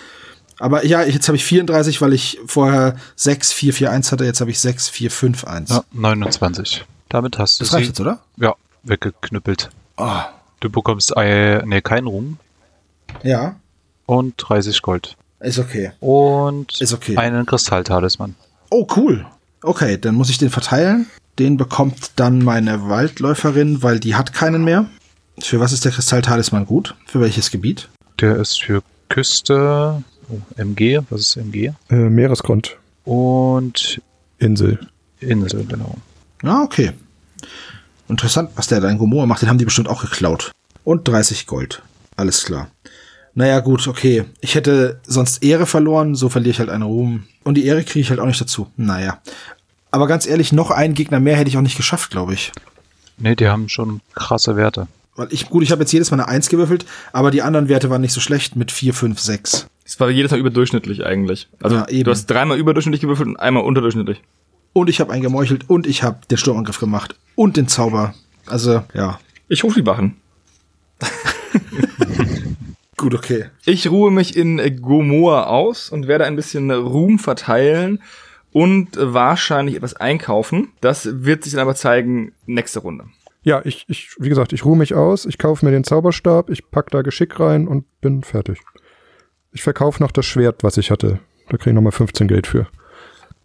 Aber 0.57 0.85
ja, 0.85 1.03
jetzt 1.03 1.27
habe 1.27 1.35
ich 1.35 1.43
34, 1.45 2.01
weil 2.01 2.13
ich 2.13 2.39
vorher 2.47 2.95
6, 3.15 3.51
4, 3.53 3.73
4, 3.73 3.91
1 3.91 4.11
hatte. 4.11 4.25
Jetzt 4.25 4.41
habe 4.41 4.49
ich 4.51 4.59
6, 4.59 4.89
4, 4.89 5.11
5, 5.11 5.43
1. 5.43 5.69
Ja, 5.69 5.83
29. 5.91 6.83
Damit 7.09 7.37
hast 7.37 7.59
du 7.59 7.65
das 7.65 7.73
reicht 7.73 7.83
sie 7.85 7.89
jetzt, 7.89 7.99
oder? 7.99 8.19
ja, 8.37 8.55
weggeknüppelt. 8.83 9.69
Oh, 9.97 10.21
Du 10.61 10.69
bekommst 10.71 11.13
äh, 11.15 11.63
nee, 11.65 11.81
keinen 11.81 12.07
Ruhm 12.07 12.37
ja, 13.23 13.55
und 14.05 14.35
30 14.37 14.81
Gold. 14.81 15.15
ist 15.39 15.59
okay. 15.59 15.91
Und 15.99 16.79
Ist 16.81 16.93
okay. 16.93 17.17
einen 17.17 17.45
Kristalltalisman. 17.45 18.35
Oh, 18.69 18.87
cool. 18.95 19.25
Okay, 19.61 19.97
dann 19.97 20.15
muss 20.15 20.29
ich 20.29 20.37
den 20.37 20.49
verteilen. 20.49 21.07
Den 21.39 21.57
bekommt 21.57 22.11
dann 22.15 22.39
meine 22.43 22.87
Waldläuferin, 22.87 23.83
weil 23.83 23.99
die 23.99 24.15
hat 24.15 24.33
keinen 24.33 24.63
mehr. 24.63 24.85
Für 25.39 25.59
was 25.59 25.73
ist 25.73 25.83
der 25.83 25.91
Kristalltalisman 25.91 26.65
gut? 26.65 26.95
Für 27.07 27.19
welches 27.19 27.51
Gebiet? 27.51 27.89
Der 28.21 28.37
ist 28.37 28.61
für 28.61 28.81
Küste, 29.09 30.01
oh, 30.29 30.37
MG, 30.55 31.01
was 31.09 31.21
ist 31.21 31.35
MG? 31.37 31.73
Äh, 31.89 31.95
Meeresgrund, 31.95 32.77
Und 33.03 34.01
Insel. 34.39 34.79
Insel, 35.19 35.65
genau. 35.65 35.95
Ah, 36.43 36.63
okay. 36.63 36.91
Interessant, 38.07 38.51
was 38.55 38.67
der 38.67 38.79
da 38.81 38.89
in 38.89 38.97
Gomorra 38.97 39.25
macht. 39.25 39.41
Den 39.41 39.49
haben 39.49 39.57
die 39.57 39.65
bestimmt 39.65 39.87
auch 39.89 40.01
geklaut. 40.01 40.51
Und 40.83 41.07
30 41.07 41.47
Gold. 41.47 41.81
Alles 42.15 42.45
klar. 42.45 42.69
Naja, 43.35 43.59
gut, 43.59 43.87
okay. 43.87 44.23
Ich 44.39 44.55
hätte 44.55 44.99
sonst 45.05 45.43
Ehre 45.43 45.65
verloren, 45.65 46.15
so 46.15 46.29
verliere 46.29 46.51
ich 46.51 46.59
halt 46.59 46.69
einen 46.69 46.83
Ruhm. 46.83 47.23
Und 47.43 47.55
die 47.55 47.65
Ehre 47.65 47.83
kriege 47.83 47.99
ich 47.99 48.09
halt 48.09 48.19
auch 48.21 48.25
nicht 48.25 48.39
dazu. 48.39 48.71
Naja. 48.77 49.21
Aber 49.91 50.07
ganz 50.07 50.25
ehrlich, 50.25 50.51
noch 50.53 50.71
einen 50.71 50.93
Gegner 50.93 51.19
mehr 51.19 51.35
hätte 51.35 51.49
ich 51.49 51.57
auch 51.57 51.61
nicht 51.61 51.77
geschafft, 51.77 52.11
glaube 52.11 52.33
ich. 52.33 52.51
Nee, 53.17 53.35
die 53.35 53.47
haben 53.47 53.69
schon 53.69 54.01
krasse 54.13 54.55
Werte. 54.55 54.87
Weil 55.17 55.27
ich, 55.31 55.49
gut, 55.49 55.63
ich 55.63 55.71
habe 55.71 55.81
jetzt 55.83 55.91
jedes 55.93 56.11
Mal 56.11 56.19
eine 56.19 56.27
1 56.27 56.49
gewürfelt, 56.49 56.85
aber 57.13 57.31
die 57.31 57.41
anderen 57.41 57.69
Werte 57.69 57.89
waren 57.89 58.01
nicht 58.01 58.11
so 58.13 58.19
schlecht 58.19 58.55
mit 58.55 58.71
4, 58.71 58.93
5, 58.93 59.19
6. 59.19 59.67
Es 59.85 59.99
war 59.99 60.09
jedes 60.09 60.31
Mal 60.31 60.39
überdurchschnittlich 60.39 61.05
eigentlich. 61.05 61.47
Also 61.61 61.77
Ja, 61.77 61.87
eben. 61.89 62.03
du 62.05 62.11
hast 62.11 62.25
dreimal 62.27 62.57
überdurchschnittlich 62.57 63.01
gewürfelt 63.01 63.27
und 63.29 63.37
einmal 63.37 63.63
unterdurchschnittlich. 63.63 64.21
Und 64.73 64.89
ich 64.89 64.99
habe 64.99 65.13
einen 65.13 65.21
gemeuchelt 65.21 65.69
und 65.69 65.87
ich 65.87 66.03
habe 66.03 66.19
den 66.29 66.37
Sturmangriff 66.37 66.79
gemacht. 66.79 67.15
Und 67.35 67.55
den 67.55 67.67
Zauber. 67.67 68.13
Also, 68.45 68.83
ja. 68.93 69.19
Ich 69.47 69.63
rufe 69.63 69.79
die 69.79 69.85
Wachen. 69.85 70.15
Gut, 73.05 73.13
okay. 73.13 73.45
Ich 73.65 73.87
ruhe 73.91 74.09
mich 74.09 74.35
in 74.35 74.81
Gomoa 74.81 75.43
aus 75.43 75.91
und 75.91 76.07
werde 76.07 76.25
ein 76.25 76.35
bisschen 76.35 76.71
Ruhm 76.71 77.19
verteilen 77.19 78.01
und 78.51 78.97
wahrscheinlich 78.99 79.75
etwas 79.75 79.93
einkaufen. 79.93 80.69
Das 80.81 81.07
wird 81.23 81.43
sich 81.43 81.53
dann 81.53 81.61
aber 81.61 81.75
zeigen 81.75 82.31
nächste 82.47 82.79
Runde. 82.79 83.03
Ja, 83.43 83.61
ich, 83.63 83.85
ich, 83.89 84.15
wie 84.17 84.29
gesagt, 84.29 84.53
ich 84.53 84.65
ruhe 84.65 84.75
mich 84.75 84.95
aus, 84.95 85.27
ich 85.27 85.37
kaufe 85.37 85.63
mir 85.63 85.71
den 85.71 85.83
Zauberstab, 85.83 86.49
ich 86.49 86.71
pack 86.71 86.89
da 86.89 87.03
Geschick 87.03 87.39
rein 87.39 87.67
und 87.67 87.85
bin 88.01 88.23
fertig. 88.23 88.57
Ich 89.51 89.61
verkaufe 89.61 90.01
noch 90.01 90.09
das 90.11 90.25
Schwert, 90.25 90.63
was 90.63 90.77
ich 90.77 90.89
hatte. 90.89 91.19
Da 91.49 91.57
kriege 91.57 91.69
ich 91.69 91.75
nochmal 91.75 91.91
15 91.91 92.27
Geld 92.27 92.47
für. 92.47 92.65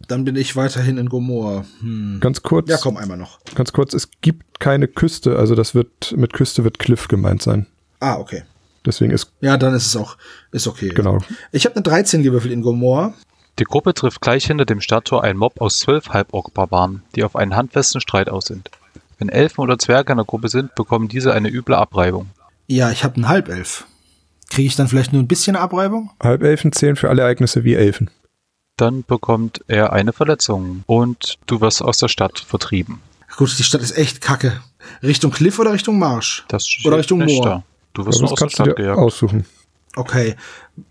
Dann 0.07 0.25
bin 0.25 0.37
ich 0.37 0.55
weiterhin 0.55 0.97
in 0.97 1.07
Gomorra. 1.07 1.65
Hm. 1.81 2.17
Ganz 2.19 2.41
kurz, 2.41 2.67
Ja, 2.67 2.77
komm, 2.81 2.97
einmal 2.97 3.17
noch. 3.17 3.37
ganz 3.53 3.73
kurz, 3.73 3.93
es 3.93 4.09
gibt 4.21 4.59
keine 4.59 4.87
Küste, 4.87 5.37
also 5.37 5.53
das 5.53 5.75
wird, 5.75 6.15
mit 6.17 6.33
Küste 6.33 6.63
wird 6.63 6.79
Cliff 6.79 7.07
gemeint 7.07 7.43
sein. 7.43 7.67
Ah, 7.99 8.17
okay. 8.17 8.41
Deswegen 8.85 9.11
ist, 9.11 9.31
Ja, 9.41 9.57
dann 9.57 9.73
ist 9.73 9.85
es 9.87 9.95
auch, 9.95 10.17
ist 10.51 10.67
okay. 10.67 10.89
genau. 10.89 11.19
Ich 11.51 11.65
habe 11.65 11.75
eine 11.75 11.83
13 11.83 12.23
gewürfelt 12.23 12.51
in 12.53 12.61
Gomorra. 12.61 13.13
Die 13.59 13.63
Gruppe 13.65 13.93
trifft 13.93 14.21
gleich 14.21 14.45
hinter 14.45 14.65
dem 14.65 14.81
Stadttor 14.81 15.23
einen 15.23 15.37
Mob 15.37 15.61
aus 15.61 15.79
zwölf 15.79 16.09
Halborg-Barbaren, 16.09 17.03
die 17.15 17.23
auf 17.23 17.35
einen 17.35 17.55
handfesten 17.55 18.01
Streit 18.01 18.29
aus 18.29 18.45
sind. 18.45 18.71
Wenn 19.19 19.29
Elfen 19.29 19.61
oder 19.61 19.77
Zwerge 19.77 20.13
in 20.13 20.17
der 20.17 20.25
Gruppe 20.25 20.47
sind, 20.49 20.73
bekommen 20.73 21.07
diese 21.09 21.33
eine 21.33 21.49
üble 21.49 21.75
Abreibung. 21.75 22.29
Ja, 22.67 22.89
ich 22.89 23.03
habe 23.03 23.15
einen 23.15 23.27
Halbelf. 23.27 23.85
Kriege 24.49 24.67
ich 24.67 24.75
dann 24.75 24.87
vielleicht 24.87 25.13
nur 25.13 25.21
ein 25.21 25.27
bisschen 25.27 25.55
Abreibung? 25.55 26.09
Halbelfen 26.23 26.71
zählen 26.71 26.95
für 26.95 27.09
alle 27.09 27.21
Ereignisse 27.21 27.63
wie 27.63 27.75
Elfen. 27.75 28.09
Dann 28.77 29.03
bekommt 29.03 29.61
er 29.67 29.93
eine 29.93 30.11
Verletzung 30.11 30.83
und 30.87 31.35
du 31.45 31.61
wirst 31.61 31.83
aus 31.83 31.99
der 31.99 32.07
Stadt 32.07 32.39
vertrieben. 32.39 32.99
Gut, 33.37 33.57
die 33.59 33.63
Stadt 33.63 33.81
ist 33.81 33.95
echt 33.95 34.21
kacke. 34.21 34.59
Richtung 35.03 35.31
Cliff 35.31 35.59
oder 35.59 35.71
Richtung 35.73 35.99
Marsch? 35.99 36.43
Das 36.47 36.67
Oder 36.83 36.97
Richtung 36.97 37.19
Moor. 37.23 37.45
da. 37.45 37.63
Du 37.93 38.05
wirst 38.05 38.19
nur 38.21 38.29
das 38.29 38.33
aus 38.33 38.39
der 38.39 38.45
kannst 38.45 38.59
du 38.59 38.63
Stadt 38.63 38.77
dir 38.77 38.83
gejagt. 38.83 38.99
aussuchen. 38.99 39.45
Okay. 39.95 40.35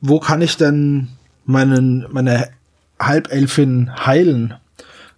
Wo 0.01 0.21
kann 0.21 0.43
ich 0.43 0.57
denn 0.57 1.09
meinen, 1.45 2.07
meine 2.11 2.51
Halbelfin 3.01 3.91
heilen? 4.05 4.55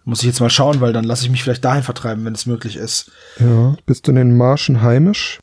Muss 0.05 0.21
ich 0.21 0.27
jetzt 0.27 0.41
mal 0.41 0.51
schauen, 0.51 0.81
weil 0.81 0.93
dann 0.93 1.05
lasse 1.05 1.25
ich 1.25 1.31
mich 1.31 1.43
vielleicht 1.43 1.65
dahin 1.65 1.83
vertreiben, 1.83 2.25
wenn 2.25 2.35
es 2.35 2.47
möglich 2.47 2.77
ist. 2.77 3.11
Ja, 3.39 3.77
bist 3.87 4.07
du 4.07 4.11
in 4.13 4.17
den 4.17 4.37
Marschen 4.37 4.83
heimisch? 4.83 5.39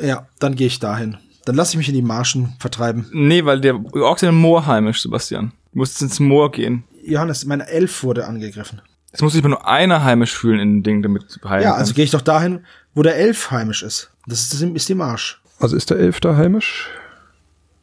Ja, 0.00 0.26
dann 0.38 0.54
gehe 0.54 0.66
ich 0.66 0.80
dahin. 0.80 1.16
Dann 1.44 1.56
lasse 1.56 1.72
ich 1.72 1.76
mich 1.78 1.88
in 1.88 1.94
die 1.94 2.02
Marschen 2.02 2.54
vertreiben. 2.58 3.06
Nee, 3.12 3.44
weil 3.44 3.60
der 3.60 3.74
Orks 3.94 4.22
im 4.22 4.36
Moor 4.36 4.66
heimisch, 4.66 5.02
Sebastian. 5.02 5.52
Du 5.72 5.78
musst 5.78 6.00
ins 6.02 6.20
Moor 6.20 6.50
gehen. 6.52 6.84
Johannes, 7.04 7.44
mein 7.46 7.60
Elf 7.60 8.02
wurde 8.02 8.26
angegriffen. 8.26 8.80
Es 9.10 9.20
muss 9.20 9.32
sich 9.32 9.42
aber 9.42 9.48
nur 9.50 9.66
einer 9.68 10.04
heimisch 10.04 10.32
fühlen 10.34 10.60
in 10.60 10.68
dem 10.76 10.82
Ding, 10.82 11.02
damit 11.02 11.24
du 11.42 11.48
heilen 11.48 11.64
Ja, 11.64 11.74
also 11.74 11.92
gehe 11.94 12.04
ich 12.04 12.10
doch 12.10 12.20
dahin, 12.20 12.64
wo 12.94 13.02
der 13.02 13.16
Elf 13.16 13.50
heimisch 13.50 13.82
ist. 13.82 14.10
Das 14.26 14.40
ist, 14.40 14.54
das 14.54 14.62
ist 14.62 14.88
die 14.88 14.94
Marsch. 14.94 15.41
Also 15.62 15.76
ist 15.76 15.90
der 15.90 15.98
Elf 15.98 16.18
da 16.18 16.36
heimisch? 16.36 16.88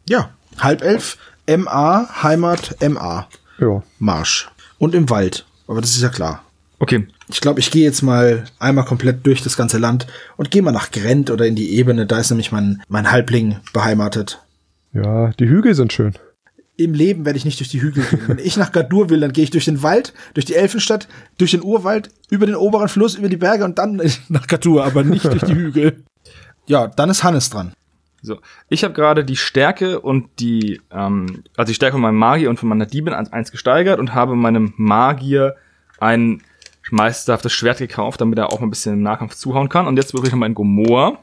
Ja, 0.08 0.32
Halbelf, 0.58 1.18
MA, 1.48 2.10
Heimat, 2.22 2.76
MA, 2.86 3.30
Ja. 3.58 3.82
Marsch. 4.00 4.50
Und 4.80 4.94
im 4.94 5.10
Wald. 5.10 5.46
Aber 5.66 5.80
das 5.80 5.92
ist 5.92 6.02
ja 6.02 6.10
klar. 6.10 6.44
Okay. 6.80 7.08
Ich 7.30 7.40
glaube, 7.40 7.62
ich 7.62 7.72
gehe 7.72 7.84
jetzt 7.86 8.02
mal 8.02 8.44
einmal 8.60 8.84
komplett 8.84 9.26
durch 9.26 9.42
das 9.44 9.56
ganze 9.56 9.78
Land 9.78 10.08
und 10.36 10.52
gehe 10.52 10.62
mal 10.62 10.72
nach 10.74 10.92
Grent 10.92 11.30
oder 11.32 11.46
in 11.46 11.56
die 11.56 11.74
Ebene. 11.76 12.06
Da 12.06 12.20
ist 12.20 12.32
nämlich 12.32 12.52
mein, 12.52 12.82
mein 12.90 13.12
Halbling 13.12 13.58
beheimatet. 13.72 14.42
Ja, 14.92 15.30
die 15.40 15.48
Hügel 15.48 15.74
sind 15.74 15.94
schön. 15.94 16.16
Im 16.76 16.94
Leben 16.94 17.24
werde 17.26 17.38
ich 17.38 17.46
nicht 17.46 17.60
durch 17.60 17.70
die 17.70 17.82
Hügel 17.82 18.04
gehen. 18.04 18.22
Wenn 18.28 18.40
ich 18.40 18.58
nach 18.58 18.74
Gadur 18.74 19.10
will, 19.10 19.22
dann 19.22 19.32
gehe 19.32 19.44
ich 19.46 19.52
durch 19.52 19.66
den 19.66 19.84
Wald, 19.84 20.14
durch 20.34 20.46
die 20.46 20.56
Elfenstadt, 20.56 21.08
durch 21.38 21.52
den 21.52 21.64
Urwald, 21.64 22.10
über 22.30 22.46
den 22.46 22.56
oberen 22.56 22.90
Fluss, 22.90 23.16
über 23.16 23.30
die 23.30 23.38
Berge 23.38 23.64
und 23.64 23.78
dann 23.78 24.02
nach 24.28 24.48
Gadur, 24.48 24.84
aber 24.84 25.04
nicht 25.04 25.24
durch 25.26 25.44
die 25.44 25.56
Hügel. 25.56 26.04
Ja, 26.70 26.86
dann 26.88 27.10
ist 27.10 27.24
Hannes 27.24 27.50
dran. 27.50 27.74
So, 28.22 28.38
ich 28.70 28.84
habe 28.84 28.94
gerade 28.94 29.26
die 29.26 29.38
Stärke 29.38 30.00
und 30.00 30.30
die, 30.40 30.80
ähm, 30.92 31.44
also 31.58 31.72
die 31.72 31.74
Stärke 31.74 31.94
von 31.94 32.02
meinem 32.02 32.18
Magier 32.18 32.52
und 32.52 32.60
von 32.60 32.70
meiner 32.70 32.86
Diebin 32.86 33.14
an 33.14 33.28
eins 33.34 33.52
gesteigert 33.52 34.00
und 34.00 34.14
habe 34.14 34.36
meinem 34.36 34.74
Magier 34.78 35.56
ein 36.00 36.44
meisterhaftes 36.92 37.54
Schwert 37.54 37.80
gekauft, 37.80 38.22
damit 38.22 38.38
er 38.38 38.54
auch 38.54 38.60
mal 38.60 38.68
ein 38.68 38.70
bisschen 38.70 38.94
im 38.94 39.02
Nahkampf 39.02 39.34
zuhauen 39.34 39.68
kann. 39.68 39.88
Und 39.88 39.98
jetzt 39.98 40.14
wirklich 40.14 40.32
nochmal 40.32 40.50
in 40.50 40.54
Gomor 40.54 41.18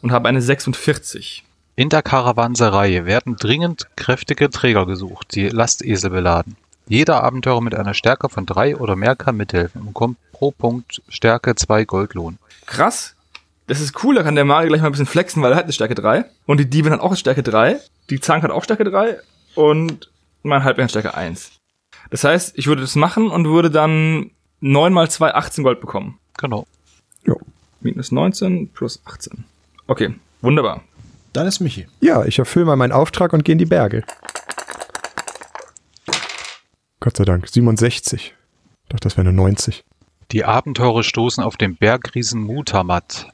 und 0.00 0.12
habe 0.12 0.28
eine 0.28 0.40
46. 0.40 1.44
In 1.74 1.88
der 1.88 2.02
Karawanserei 2.02 3.04
werden 3.04 3.34
dringend 3.34 3.88
kräftige 3.96 4.48
Träger 4.48 4.86
gesucht, 4.86 5.34
die 5.34 5.48
Lastesel 5.48 6.10
beladen. 6.10 6.56
Jeder 6.86 7.24
Abenteurer 7.24 7.60
mit 7.60 7.74
einer 7.74 7.94
Stärke 7.94 8.28
von 8.28 8.46
drei 8.46 8.76
oder 8.76 8.94
mehr 8.94 9.16
kann 9.16 9.36
mithelfen 9.36 9.80
und 9.80 9.86
bekommt 9.88 10.18
pro 10.30 10.52
Punkt 10.52 11.02
Stärke 11.08 11.56
zwei 11.56 11.84
Goldlohn. 11.84 12.38
Krass. 12.66 13.16
Das 13.68 13.80
ist 13.80 14.02
cool, 14.02 14.14
da 14.14 14.22
kann 14.22 14.34
der 14.34 14.46
Magier 14.46 14.68
gleich 14.68 14.80
mal 14.80 14.86
ein 14.86 14.92
bisschen 14.92 15.06
flexen, 15.06 15.42
weil 15.42 15.52
er 15.52 15.56
hat 15.56 15.64
eine 15.64 15.74
Stärke 15.74 15.94
3. 15.94 16.24
Und 16.46 16.58
die 16.58 16.68
Diebin 16.68 16.90
hat 16.90 17.00
auch 17.00 17.08
eine 17.08 17.16
Stärke 17.18 17.42
3. 17.42 17.78
Die 18.08 18.18
Zank 18.18 18.42
hat 18.42 18.50
auch 18.50 18.64
Stärke 18.64 18.84
3. 18.84 19.18
Und 19.54 20.10
mein 20.42 20.64
Halbling 20.64 20.84
hat 20.84 20.90
Stärke 20.90 21.14
1. 21.14 21.52
Das 22.10 22.24
heißt, 22.24 22.56
ich 22.56 22.66
würde 22.66 22.80
das 22.80 22.94
machen 22.94 23.28
und 23.28 23.46
würde 23.46 23.70
dann 23.70 24.30
9 24.60 24.90
mal 24.90 25.10
2, 25.10 25.34
18 25.34 25.64
Gold 25.64 25.82
bekommen. 25.82 26.18
Genau. 26.38 26.66
Jo. 27.24 27.38
Minus 27.80 28.10
19 28.10 28.70
plus 28.70 29.02
18. 29.04 29.44
Okay, 29.86 30.14
wunderbar. 30.40 30.82
Dann 31.34 31.46
ist 31.46 31.60
Michi. 31.60 31.86
Ja, 32.00 32.24
ich 32.24 32.38
erfülle 32.38 32.64
mal 32.64 32.76
meinen 32.76 32.92
Auftrag 32.92 33.34
und 33.34 33.44
gehe 33.44 33.52
in 33.52 33.58
die 33.58 33.66
Berge. 33.66 34.02
Gott 37.00 37.18
sei 37.18 37.24
Dank, 37.26 37.46
67. 37.46 38.34
Ich 38.84 38.88
dachte, 38.88 39.02
das 39.02 39.18
wäre 39.18 39.28
eine 39.28 39.36
90. 39.36 39.84
Die 40.30 40.46
Abenteurer 40.46 41.02
stoßen 41.02 41.44
auf 41.44 41.58
den 41.58 41.76
Bergriesen 41.76 42.40
Mutamat. 42.40 43.28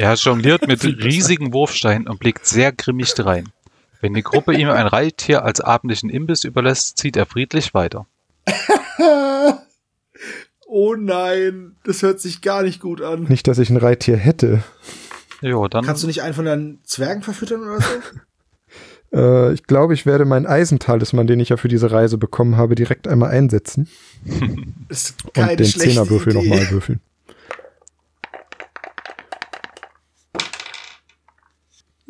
Er 0.00 0.14
jongliert 0.14 0.66
mit 0.66 0.82
riesigen 1.04 1.52
Wurfsteinen 1.52 2.08
und 2.08 2.20
blickt 2.20 2.46
sehr 2.46 2.72
grimmig 2.72 3.12
drein. 3.12 3.50
Wenn 4.00 4.14
die 4.14 4.22
Gruppe 4.22 4.54
ihm 4.54 4.70
ein 4.70 4.86
Reittier 4.86 5.44
als 5.44 5.60
abendlichen 5.60 6.08
Imbiss 6.08 6.44
überlässt, 6.44 6.96
zieht 6.96 7.18
er 7.18 7.26
friedlich 7.26 7.74
weiter. 7.74 8.06
oh 10.66 10.94
nein, 10.94 11.76
das 11.84 12.00
hört 12.00 12.18
sich 12.18 12.40
gar 12.40 12.62
nicht 12.62 12.80
gut 12.80 13.02
an. 13.02 13.24
Nicht, 13.24 13.46
dass 13.46 13.58
ich 13.58 13.68
ein 13.68 13.76
Reittier 13.76 14.16
hätte. 14.16 14.62
Jo, 15.42 15.68
dann 15.68 15.84
Kannst 15.84 16.02
du 16.02 16.06
nicht 16.06 16.22
einen 16.22 16.32
von 16.32 16.46
deinen 16.46 16.80
Zwergen 16.84 17.22
verfüttern 17.22 17.62
oder 17.62 17.80
so? 17.82 17.90
Äh, 19.12 19.52
ich 19.54 19.64
glaube, 19.64 19.92
ich 19.92 20.06
werde 20.06 20.24
meinen 20.24 20.46
Eisentalisman, 20.46 21.26
den 21.26 21.40
ich 21.40 21.48
ja 21.48 21.56
für 21.56 21.66
diese 21.66 21.90
Reise 21.90 22.16
bekommen 22.16 22.56
habe, 22.56 22.76
direkt 22.76 23.08
einmal 23.08 23.30
einsetzen 23.30 23.88
Das 24.88 25.02
ist 25.02 25.34
keine 25.34 25.50
und 25.50 25.58
den 25.58 25.66
Zehnerwürfel 25.66 26.32
nochmal 26.32 26.70
würfeln. 26.70 27.00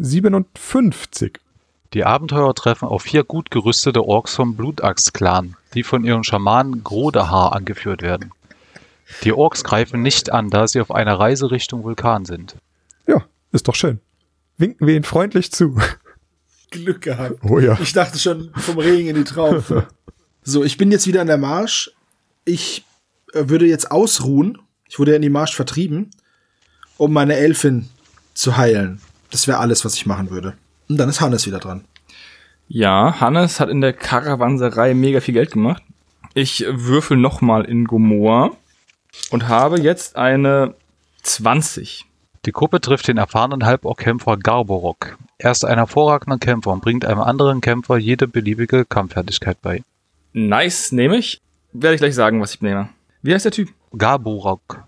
Siebenundfünfzig. 0.03 1.41
Die 1.93 2.07
Abenteurer 2.07 2.55
treffen 2.55 2.89
auf 2.89 3.03
vier 3.03 3.23
gut 3.23 3.51
gerüstete 3.51 4.03
Orks 4.03 4.35
vom 4.35 4.57
Blutachs-Clan, 4.57 5.57
die 5.75 5.83
von 5.83 6.05
ihren 6.05 6.25
Schamanen 6.25 6.83
Grodehar 6.83 7.53
angeführt 7.53 8.01
werden. 8.01 8.33
Die 9.25 9.33
Orks 9.33 9.63
greifen 9.63 10.01
nicht 10.01 10.33
an, 10.33 10.49
da 10.49 10.67
sie 10.67 10.81
auf 10.81 10.91
einer 10.91 11.19
Reise 11.19 11.51
Richtung 11.51 11.83
Vulkan 11.83 12.25
sind. 12.25 12.57
Ja, 13.07 13.27
ist 13.53 13.69
doch 13.69 13.75
schön. 13.75 14.01
Winken 14.57 14.87
wir 14.87 14.95
ihnen 14.95 15.05
freundlich 15.05 15.53
zu. 15.53 15.79
Glück 16.71 17.03
gehabt. 17.03 17.41
Oh 17.43 17.59
ja. 17.59 17.77
Ich 17.83 17.93
dachte 17.93 18.19
schon 18.19 18.53
vom 18.57 18.79
Regen 18.79 19.09
in 19.09 19.17
die 19.17 19.25
Traufe. 19.25 19.87
so, 20.43 20.65
ich 20.65 20.79
bin 20.79 20.91
jetzt 20.91 21.07
wieder 21.09 21.21
an 21.21 21.27
der 21.27 21.37
Marsch. 21.37 21.91
Ich 22.47 22.87
äh, 23.35 23.49
würde 23.49 23.67
jetzt 23.67 23.91
ausruhen. 23.91 24.59
Ich 24.89 24.99
wurde 24.99 25.11
ja 25.11 25.17
in 25.17 25.23
die 25.23 25.29
Marsch 25.29 25.55
vertrieben, 25.55 26.11
um 26.97 27.13
meine 27.13 27.37
Elfin 27.37 27.91
zu 28.33 28.57
heilen. 28.57 29.03
Das 29.31 29.47
wäre 29.47 29.59
alles, 29.59 29.85
was 29.85 29.95
ich 29.95 30.07
machen 30.07 30.31
würde. 30.31 30.55
Und 30.89 30.97
dann 30.97 31.09
ist 31.09 31.21
Hannes 31.21 31.47
wieder 31.47 31.59
dran. 31.59 31.85
Ja, 32.69 33.21
Hannes 33.21 33.61
hat 33.61 33.69
in 33.69 33.81
der 33.81 33.93
Karawanserei 33.93 34.95
mega 34.95 35.21
viel 35.21 35.35
Geld 35.35 35.53
gemacht. 35.53 35.83
Ich 36.35 36.65
würfel 36.69 37.17
nochmal 37.17 37.65
in 37.65 37.85
Gomorra 37.85 38.51
und 39.31 39.49
habe 39.49 39.81
jetzt 39.81 40.17
eine 40.17 40.75
20. 41.23 42.07
Die 42.47 42.53
Gruppe 42.53 42.81
trifft 42.81 43.09
den 43.09 43.19
erfahrenen 43.19 43.67
Halborg-Kämpfer 43.67 44.37
Garborok. 44.37 45.19
Er 45.39 45.51
ist 45.51 45.65
ein 45.65 45.79
hervorragender 45.79 46.39
Kämpfer 46.39 46.71
und 46.71 46.83
bringt 46.83 47.05
einem 47.05 47.21
anderen 47.21 47.61
Kämpfer 47.61 47.99
jede 47.99 48.29
beliebige 48.29 48.85
Kampffertigkeit 48.85 49.61
bei. 49.61 49.83
Nice, 50.33 50.93
nehme 50.93 51.17
ich. 51.17 51.41
Werde 51.73 51.95
ich 51.95 52.01
gleich 52.01 52.15
sagen, 52.15 52.41
was 52.41 52.55
ich 52.55 52.63
nehme. 52.63 52.89
Wie 53.23 53.35
heißt 53.35 53.45
der 53.45 53.53
Typ? 53.53 53.71
Garborok. 53.97 54.85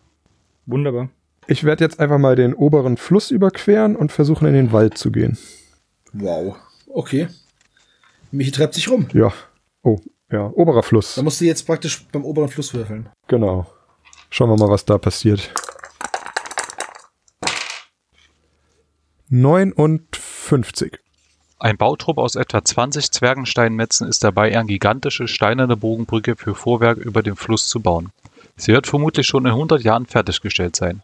Wunderbar. 0.66 1.08
Ich 1.46 1.64
werde 1.64 1.84
jetzt 1.84 1.98
einfach 1.98 2.18
mal 2.18 2.36
den 2.36 2.54
oberen 2.54 2.96
Fluss 2.96 3.30
überqueren 3.30 3.96
und 3.96 4.12
versuchen, 4.12 4.46
in 4.46 4.54
den 4.54 4.72
Wald 4.72 4.96
zu 4.96 5.10
gehen. 5.10 5.38
Wow. 6.12 6.56
Okay. 6.88 7.28
Michi 8.30 8.50
treibt 8.50 8.74
sich 8.74 8.88
rum. 8.88 9.08
Ja. 9.12 9.32
Oh, 9.82 9.98
ja, 10.30 10.46
oberer 10.54 10.82
Fluss. 10.82 11.16
Da 11.16 11.22
musst 11.22 11.40
du 11.40 11.44
jetzt 11.44 11.66
praktisch 11.66 12.06
beim 12.12 12.24
oberen 12.24 12.48
Fluss 12.48 12.72
würfeln. 12.72 13.08
Genau. 13.26 13.66
Schauen 14.30 14.50
wir 14.50 14.56
mal, 14.56 14.70
was 14.70 14.84
da 14.84 14.98
passiert. 14.98 15.52
59. 19.28 20.98
Ein 21.58 21.76
Bautrupp 21.76 22.18
aus 22.18 22.34
etwa 22.34 22.64
20 22.64 23.10
Zwergensteinmetzen 23.12 24.08
ist 24.08 24.24
dabei, 24.24 24.56
eine 24.56 24.66
gigantische 24.66 25.28
steinerne 25.28 25.76
Bogenbrücke 25.76 26.36
für 26.36 26.54
Vorwerk 26.54 26.98
über 26.98 27.22
den 27.22 27.36
Fluss 27.36 27.68
zu 27.68 27.80
bauen. 27.80 28.10
Sie 28.56 28.72
wird 28.72 28.86
vermutlich 28.86 29.26
schon 29.26 29.46
in 29.46 29.52
100 29.52 29.82
Jahren 29.82 30.06
fertiggestellt 30.06 30.76
sein. 30.76 31.02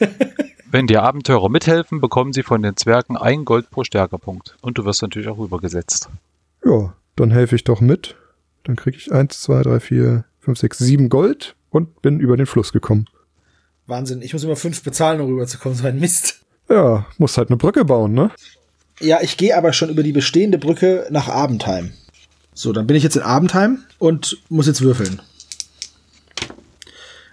Wenn 0.70 0.86
die 0.86 0.98
Abenteurer 0.98 1.48
mithelfen, 1.48 2.00
bekommen 2.00 2.32
sie 2.32 2.42
von 2.42 2.62
den 2.62 2.76
Zwergen 2.76 3.16
ein 3.16 3.44
Gold 3.44 3.70
pro 3.70 3.84
Stärkepunkt. 3.84 4.56
Und 4.60 4.76
du 4.76 4.84
wirst 4.84 5.00
natürlich 5.02 5.28
auch 5.28 5.38
übergesetzt. 5.38 6.10
Ja, 6.64 6.94
dann 7.16 7.30
helfe 7.30 7.56
ich 7.56 7.64
doch 7.64 7.80
mit. 7.80 8.16
Dann 8.64 8.76
kriege 8.76 8.96
ich 8.96 9.10
1, 9.10 9.40
2, 9.40 9.62
3, 9.62 9.80
4, 9.80 10.24
5, 10.40 10.58
6, 10.58 10.78
7 10.78 11.08
Gold 11.08 11.54
und 11.70 12.02
bin 12.02 12.20
über 12.20 12.36
den 12.36 12.46
Fluss 12.46 12.72
gekommen. 12.72 13.06
Wahnsinn. 13.86 14.20
Ich 14.20 14.34
muss 14.34 14.44
immer 14.44 14.56
fünf 14.56 14.82
bezahlen, 14.82 15.20
um 15.20 15.28
rüberzukommen. 15.28 15.76
So 15.76 15.86
ein 15.86 15.98
Mist. 15.98 16.40
Ja, 16.68 17.06
muss 17.16 17.38
halt 17.38 17.48
eine 17.48 17.56
Brücke 17.56 17.86
bauen, 17.86 18.12
ne? 18.12 18.30
Ja, 19.00 19.20
ich 19.22 19.36
gehe 19.38 19.56
aber 19.56 19.72
schon 19.72 19.88
über 19.88 20.02
die 20.02 20.12
bestehende 20.12 20.58
Brücke 20.58 21.06
nach 21.10 21.28
Abendheim. 21.28 21.92
So, 22.52 22.72
dann 22.72 22.86
bin 22.86 22.96
ich 22.96 23.02
jetzt 23.02 23.16
in 23.16 23.22
Abendheim 23.22 23.84
und 23.98 24.42
muss 24.48 24.66
jetzt 24.66 24.82
würfeln. 24.82 25.22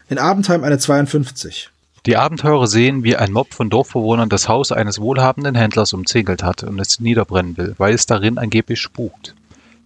In 0.08 0.20
Abendheim 0.20 0.64
eine 0.64 0.78
52. 0.78 1.72
Die 2.06 2.18
Abenteurer 2.18 2.68
sehen, 2.68 3.04
wie 3.04 3.16
ein 3.16 3.32
Mob 3.32 3.54
von 3.54 3.72
Dorfbewohnern 3.72 4.30
das 4.30 4.48
Haus 4.48 4.72
eines 4.72 5.00
wohlhabenden 5.00 5.56
Händlers 5.56 5.92
umzingelt 5.92 6.44
hat 6.44 6.64
und 6.64 6.80
es 6.80 7.00
niederbrennen 7.00 7.58
will, 7.58 7.74
weil 7.80 7.96
es 7.96 8.06
darin 8.06 8.38
angeblich 8.38 8.80
spukt. 8.80 9.34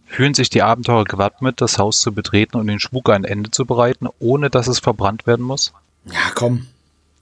Fühlen 0.06 0.34
sich 0.34 0.50
die 0.50 0.62
Abenteurer 0.62 1.06
gewappnet, 1.06 1.62
das 1.62 1.78
Haus 1.78 2.02
zu 2.02 2.12
betreten 2.12 2.58
und 2.58 2.68
den 2.68 2.82
Spuk 2.82 3.10
ein 3.10 3.24
Ende 3.24 3.52
zu 3.52 3.66
bereiten, 3.66 4.08
ohne 4.20 4.50
dass 4.50 4.68
es 4.68 4.80
verbrannt 4.80 5.28
werden 5.28 5.46
muss? 5.46 5.72
Ja, 6.06 6.32
komm. 6.36 6.68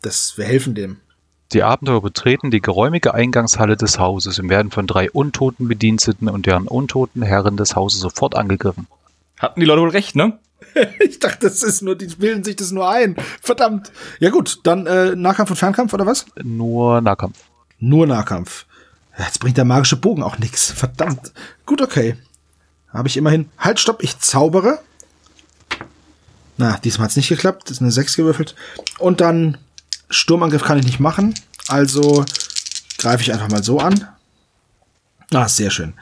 Das, 0.02 0.38
wir 0.38 0.46
helfen 0.46 0.74
dem. 0.74 0.98
Die 1.54 1.64
Abenteurer 1.64 2.02
betreten 2.02 2.50
die 2.50 2.62
geräumige 2.62 3.14
Eingangshalle 3.14 3.78
des 3.78 4.00
Hauses 4.00 4.40
und 4.40 4.50
werden 4.50 4.72
von 4.72 4.88
drei 4.88 5.12
untoten 5.12 5.68
Bediensteten 5.68 6.28
und 6.28 6.46
deren 6.46 6.68
untoten 6.68 7.22
Herren 7.22 7.56
des 7.56 7.76
Hauses 7.76 8.00
sofort 8.00 8.36
angegriffen. 8.36 8.88
Hatten 9.38 9.60
die 9.60 9.66
Leute 9.66 9.82
wohl 9.82 9.90
recht, 9.90 10.16
ne? 10.16 10.40
Ich 11.00 11.20
dachte, 11.20 11.48
das 11.48 11.64
ist 11.64 11.82
nur, 11.82 11.96
die 11.96 12.08
bilden 12.08 12.44
sich 12.44 12.56
das 12.56 12.72
nur 12.72 12.90
ein. 12.90 13.16
Verdammt. 13.42 13.92
Ja 14.20 14.30
gut, 14.30 14.60
dann 14.64 14.86
äh, 14.86 15.16
Nahkampf 15.16 15.50
und 15.50 15.58
Fernkampf 15.58 15.94
oder 15.94 16.06
was? 16.06 16.26
Nur 16.44 17.02
Nahkampf. 17.02 17.38
Nur 17.80 18.08
Nahkampf. 18.08 18.66
Jetzt 19.18 19.40
bringt 19.40 19.58
der 19.58 19.66
magische 19.66 19.96
Bogen 19.96 20.22
auch 20.24 20.38
nix. 20.38 20.72
Verdammt. 20.72 21.32
Gut, 21.66 21.82
okay. 21.82 22.16
Habe 22.90 23.08
ich 23.08 23.18
immerhin. 23.18 23.50
Halt, 23.58 23.80
stopp, 23.80 24.04
ich 24.04 24.20
zaubere. 24.20 24.80
Na, 26.58 26.78
diesmal 26.84 27.06
hat's 27.06 27.16
nicht 27.16 27.30
geklappt. 27.30 27.64
Das 27.66 27.78
ist 27.78 27.82
eine 27.82 27.92
6 27.92 28.16
gewürfelt. 28.16 28.56
Und 29.00 29.22
dann 29.22 29.58
Sturmangriff 30.10 30.64
kann 30.64 30.80
ich 30.80 30.86
nicht 30.86 31.00
machen. 31.00 31.34
Also 31.68 32.26
greife 32.98 33.24
ich 33.24 33.34
einfach 33.34 33.50
mal 33.50 33.64
so 33.64 33.80
an. 33.80 34.08
Ah, 35.34 35.48
sehr 35.48 35.70
schön. 35.70 35.94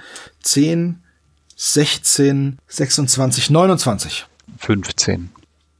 10, 0.43 1.01
16, 1.55 2.59
26, 2.67 3.49
29. 3.49 4.25
15. 4.65 5.29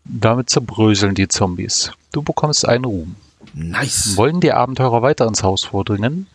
Damit 0.04 0.52
zerbröseln 0.52 1.16
die 1.16 1.28
Zombies. 1.28 1.92
Du 2.12 2.22
bekommst 2.22 2.68
einen 2.68 2.86
Ruhm. 2.86 3.16
Nice. 3.56 4.16
Wollen 4.16 4.42
die 4.42 4.54
Abenteurer 4.54 5.02
weiter 5.02 5.26
ins 5.26 5.42
Haus 5.42 5.64
vordringen? 5.64 6.28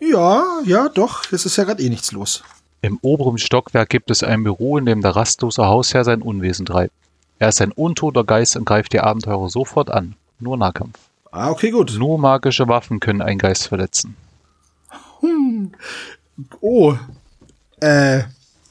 Ja, 0.00 0.42
ja, 0.64 0.88
doch. 0.88 1.30
Es 1.32 1.44
ist 1.44 1.56
ja 1.56 1.64
gerade 1.64 1.82
eh 1.82 1.90
nichts 1.90 2.12
los. 2.12 2.42
Im 2.80 2.98
oberen 3.02 3.36
Stockwerk 3.36 3.90
gibt 3.90 4.10
es 4.10 4.22
ein 4.22 4.42
Büro, 4.42 4.78
in 4.78 4.86
dem 4.86 5.02
der 5.02 5.16
rastlose 5.16 5.66
Hausherr 5.66 6.04
sein 6.04 6.22
Unwesen 6.22 6.64
treibt. 6.64 6.94
Er 7.38 7.50
ist 7.50 7.60
ein 7.60 7.72
untoter 7.72 8.24
Geist 8.24 8.56
und 8.56 8.64
greift 8.64 8.94
die 8.94 9.00
Abenteurer 9.00 9.50
sofort 9.50 9.90
an. 9.90 10.14
Nur 10.40 10.56
Nahkampf. 10.56 10.98
Ah, 11.30 11.50
okay, 11.50 11.70
gut. 11.70 11.94
Nur 11.98 12.18
magische 12.18 12.68
Waffen 12.68 13.00
können 13.00 13.20
einen 13.20 13.38
Geist 13.38 13.68
verletzen. 13.68 14.16
Oh. 16.62 16.94
Äh, 17.80 18.22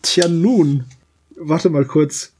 tja 0.01 0.27
nun. 0.27 0.85
Warte 1.35 1.69
mal 1.69 1.85
kurz. 1.85 2.31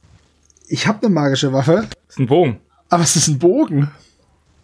Ich 0.68 0.86
habe 0.86 1.06
eine 1.06 1.14
magische 1.14 1.52
Waffe, 1.52 1.86
Das 2.06 2.16
ist 2.16 2.18
ein 2.18 2.26
Bogen. 2.26 2.60
aber 2.90 3.02
es 3.02 3.16
ist 3.16 3.28
ein 3.28 3.38
Bogen. 3.38 3.90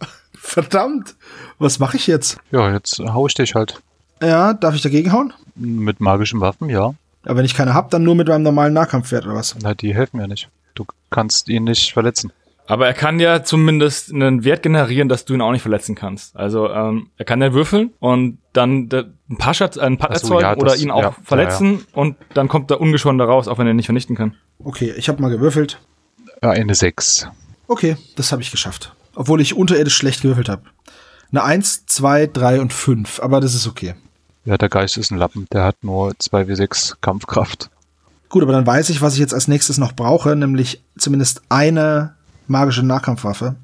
Verdammt. 0.34 1.14
Was 1.58 1.78
mache 1.78 1.96
ich 1.96 2.06
jetzt? 2.06 2.38
Ja, 2.50 2.72
jetzt 2.72 2.98
hau 3.00 3.26
ich 3.26 3.34
dich 3.34 3.54
halt. 3.54 3.80
Ja, 4.20 4.52
darf 4.54 4.74
ich 4.74 4.82
dagegen 4.82 5.12
hauen? 5.12 5.32
Mit 5.54 6.00
magischen 6.00 6.40
Waffen, 6.40 6.68
ja. 6.68 6.94
Aber 7.24 7.36
wenn 7.36 7.44
ich 7.44 7.54
keine 7.54 7.74
hab, 7.74 7.90
dann 7.90 8.02
nur 8.02 8.14
mit 8.14 8.28
meinem 8.28 8.42
normalen 8.42 8.74
Nahkampfwert 8.74 9.24
oder 9.24 9.34
was? 9.36 9.56
Na, 9.62 9.74
die 9.74 9.94
helfen 9.94 10.20
ja 10.20 10.26
nicht. 10.26 10.48
Du 10.74 10.84
kannst 11.10 11.48
ihn 11.48 11.64
nicht 11.64 11.92
verletzen. 11.92 12.32
Aber 12.66 12.86
er 12.86 12.94
kann 12.94 13.20
ja 13.20 13.42
zumindest 13.42 14.10
einen 14.12 14.42
Wert 14.44 14.62
generieren, 14.62 15.08
dass 15.10 15.24
du 15.26 15.34
ihn 15.34 15.42
auch 15.42 15.52
nicht 15.52 15.60
verletzen 15.62 15.94
kannst. 15.94 16.34
Also 16.34 16.70
ähm, 16.70 17.08
er 17.18 17.24
kann 17.26 17.42
ja 17.42 17.52
würfeln 17.52 17.92
und 18.00 18.38
dann 18.54 18.88
ein 19.30 19.36
paar 19.36 19.52
Schatz, 19.52 19.76
einen 19.76 19.98
Part 19.98 20.12
Ach 20.14 20.16
so, 20.18 20.34
erzeugen 20.38 20.42
ja, 20.42 20.56
oder 20.56 20.70
das- 20.72 20.82
ihn 20.82 20.90
auch 20.90 21.02
ja, 21.02 21.16
verletzen 21.22 21.84
und 21.92 22.16
dann 22.32 22.48
kommt 22.48 22.70
er 22.70 22.80
ungeschoren 22.80 23.18
da 23.18 23.26
raus, 23.26 23.48
auch 23.48 23.58
wenn 23.58 23.66
er 23.66 23.70
ihn 23.74 23.76
nicht 23.76 23.86
vernichten 23.86 24.16
kann. 24.16 24.34
Okay, 24.58 24.92
ich 24.96 25.08
habe 25.10 25.20
mal 25.20 25.28
gewürfelt. 25.28 25.78
Ja, 26.44 26.50
eine 26.50 26.74
6. 26.74 27.26
Okay, 27.68 27.96
das 28.16 28.30
habe 28.30 28.42
ich 28.42 28.50
geschafft. 28.50 28.94
Obwohl 29.14 29.40
ich 29.40 29.56
unterirdisch 29.56 29.96
schlecht 29.96 30.20
gewürfelt 30.20 30.50
habe. 30.50 30.64
Eine 31.30 31.42
1, 31.42 31.86
2, 31.86 32.26
3 32.26 32.60
und 32.60 32.70
5, 32.70 33.20
aber 33.20 33.40
das 33.40 33.54
ist 33.54 33.66
okay. 33.66 33.94
Ja, 34.44 34.58
der 34.58 34.68
Geist 34.68 34.98
ist 34.98 35.10
ein 35.10 35.16
Lappen. 35.16 35.46
Der 35.54 35.64
hat 35.64 35.82
nur 35.82 36.10
2w6 36.10 36.96
Kampfkraft. 37.00 37.70
Gut, 38.28 38.42
aber 38.42 38.52
dann 38.52 38.66
weiß 38.66 38.90
ich, 38.90 39.00
was 39.00 39.14
ich 39.14 39.20
jetzt 39.20 39.32
als 39.32 39.48
nächstes 39.48 39.78
noch 39.78 39.92
brauche, 39.92 40.36
nämlich 40.36 40.82
zumindest 40.98 41.40
eine 41.48 42.14
magische 42.46 42.82
Nahkampfwaffe. 42.82 43.56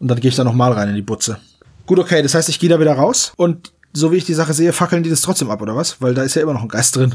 Und 0.00 0.08
dann 0.08 0.20
gehe 0.20 0.28
ich 0.28 0.36
da 0.36 0.44
nochmal 0.44 0.72
rein 0.72 0.90
in 0.90 0.96
die 0.96 1.00
Butze. 1.00 1.38
Gut, 1.86 1.98
okay, 1.98 2.20
das 2.20 2.34
heißt, 2.34 2.50
ich 2.50 2.60
gehe 2.60 2.68
da 2.68 2.78
wieder 2.78 2.92
raus 2.92 3.32
und 3.36 3.72
so 3.94 4.12
wie 4.12 4.16
ich 4.16 4.26
die 4.26 4.34
Sache 4.34 4.52
sehe, 4.52 4.74
fackeln 4.74 5.02
die 5.02 5.08
das 5.08 5.22
trotzdem 5.22 5.50
ab, 5.50 5.62
oder 5.62 5.74
was? 5.74 6.02
Weil 6.02 6.12
da 6.12 6.24
ist 6.24 6.34
ja 6.34 6.42
immer 6.42 6.52
noch 6.52 6.62
ein 6.62 6.68
Geist 6.68 6.96
drin. 6.96 7.14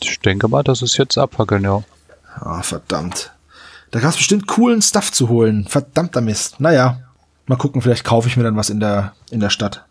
Ich 0.00 0.20
denke 0.20 0.46
mal, 0.46 0.62
das 0.62 0.80
ist 0.80 0.96
jetzt 0.96 1.18
abfackeln, 1.18 1.64
ja. 1.64 1.82
Ah, 2.34 2.62
verdammt. 2.62 3.32
Da 3.90 4.00
gab 4.00 4.10
es 4.10 4.16
bestimmt 4.16 4.46
coolen 4.46 4.80
Stuff 4.82 5.12
zu 5.12 5.28
holen. 5.28 5.66
Verdammter 5.68 6.20
Mist. 6.20 6.60
Naja, 6.60 7.00
mal 7.46 7.56
gucken, 7.56 7.82
vielleicht 7.82 8.04
kaufe 8.04 8.28
ich 8.28 8.36
mir 8.36 8.42
dann 8.42 8.56
was 8.56 8.70
in 8.70 8.80
der, 8.80 9.14
in 9.30 9.40
der 9.40 9.50
Stadt. 9.50 9.84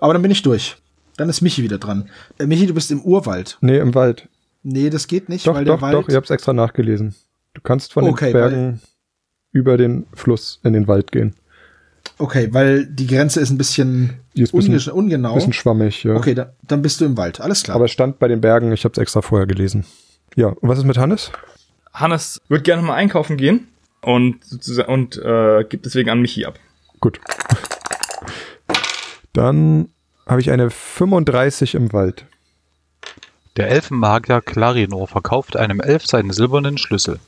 Aber 0.00 0.12
dann 0.12 0.22
bin 0.22 0.30
ich 0.30 0.42
durch. 0.42 0.76
Dann 1.16 1.28
ist 1.28 1.40
Michi 1.40 1.62
wieder 1.62 1.78
dran. 1.78 2.10
Äh, 2.38 2.46
Michi, 2.46 2.66
du 2.66 2.74
bist 2.74 2.90
im 2.90 3.00
Urwald. 3.02 3.58
Nee, 3.60 3.78
im 3.78 3.94
Wald. 3.94 4.28
Nee, 4.62 4.90
das 4.90 5.06
geht 5.08 5.28
nicht, 5.28 5.46
Doch, 5.46 5.54
weil 5.54 5.64
doch, 5.64 5.74
der 5.76 5.82
Wald. 5.82 5.94
doch, 5.94 6.08
ich 6.08 6.14
hab's 6.14 6.30
extra 6.30 6.52
nachgelesen. 6.52 7.14
Du 7.54 7.60
kannst 7.62 7.92
von 7.92 8.04
Okay, 8.04 8.26
den 8.26 8.32
Bergen 8.32 8.80
über 9.52 9.76
den 9.78 10.06
Fluss 10.12 10.60
in 10.62 10.74
den 10.74 10.86
Wald 10.86 11.10
gehen. 11.12 11.34
Okay, 12.18 12.48
weil 12.52 12.86
die 12.86 13.06
Grenze 13.06 13.40
ist 13.40 13.50
ein 13.50 13.58
bisschen, 13.58 14.20
ist 14.34 14.52
ein 14.54 14.58
bisschen, 14.58 14.74
unge- 14.74 14.90
ungenau. 14.90 15.34
bisschen 15.34 15.52
schwammig, 15.54 16.04
ja. 16.04 16.14
Okay, 16.14 16.34
da, 16.34 16.52
dann 16.62 16.82
bist 16.82 17.00
du 17.00 17.04
im 17.04 17.16
Wald. 17.16 17.40
Alles 17.40 17.62
klar. 17.62 17.76
Aber 17.76 17.86
es 17.86 17.90
stand 17.92 18.18
bei 18.18 18.28
den 18.28 18.40
Bergen, 18.40 18.70
ich 18.72 18.84
hab's 18.84 18.98
extra 18.98 19.22
vorher 19.22 19.46
gelesen. 19.46 19.84
Ja, 20.36 20.48
und 20.48 20.68
was 20.68 20.78
ist 20.78 20.84
mit 20.84 20.98
Hannes? 20.98 21.32
Hannes 21.94 22.40
wird 22.48 22.64
gerne 22.64 22.82
mal 22.82 22.94
einkaufen 22.94 23.38
gehen 23.38 23.68
und, 24.02 24.38
und 24.86 25.16
äh, 25.16 25.64
gibt 25.64 25.86
deswegen 25.86 26.10
an 26.10 26.20
Michi 26.20 26.44
ab. 26.44 26.58
Gut. 27.00 27.18
Dann 29.32 29.88
habe 30.26 30.40
ich 30.40 30.50
eine 30.50 30.70
35 30.70 31.74
im 31.74 31.92
Wald. 31.94 32.26
Der 33.56 33.70
Elfenmagier 33.70 34.42
Clarinor 34.42 35.08
verkauft 35.08 35.56
einem 35.56 35.80
Elf 35.80 36.06
seinen 36.06 36.32
silbernen 36.32 36.76
Schlüssel. 36.76 37.18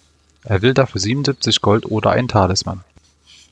Er 0.44 0.60
will 0.60 0.74
dafür 0.74 1.00
77 1.00 1.62
Gold 1.62 1.90
oder 1.90 2.10
ein 2.10 2.28
Talisman. 2.28 2.84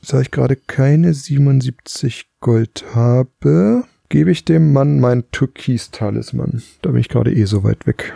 Da 0.07 0.21
ich 0.21 0.29
gerade 0.29 0.55
keine 0.55 1.15
77 1.15 2.27
Gold 2.39 2.85
habe, 2.93 3.85
gebe 4.09 4.29
ich 4.29 4.45
dem 4.45 4.71
Mann 4.71 4.99
mein 4.99 5.23
Türkis-Talisman. 5.31 6.61
Da 6.83 6.91
bin 6.91 7.01
ich 7.01 7.09
gerade 7.09 7.33
eh 7.33 7.45
so 7.45 7.63
weit 7.63 7.87
weg. 7.87 8.13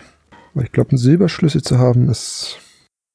Weil 0.54 0.66
ich 0.66 0.72
glaube, 0.72 0.92
einen 0.92 0.98
Silberschlüssel 0.98 1.62
zu 1.62 1.78
haben 1.80 2.10
ist. 2.10 2.58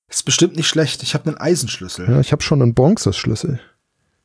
ist 0.08 0.24
bestimmt 0.24 0.56
nicht 0.56 0.68
schlecht. 0.68 1.02
Ich 1.02 1.14
habe 1.14 1.26
einen 1.28 1.38
Eisenschlüssel. 1.38 2.08
Ja, 2.08 2.20
ich 2.20 2.32
habe 2.32 2.42
schon 2.42 2.62
einen 2.62 2.74
Bronzeschlüssel. 2.74 3.60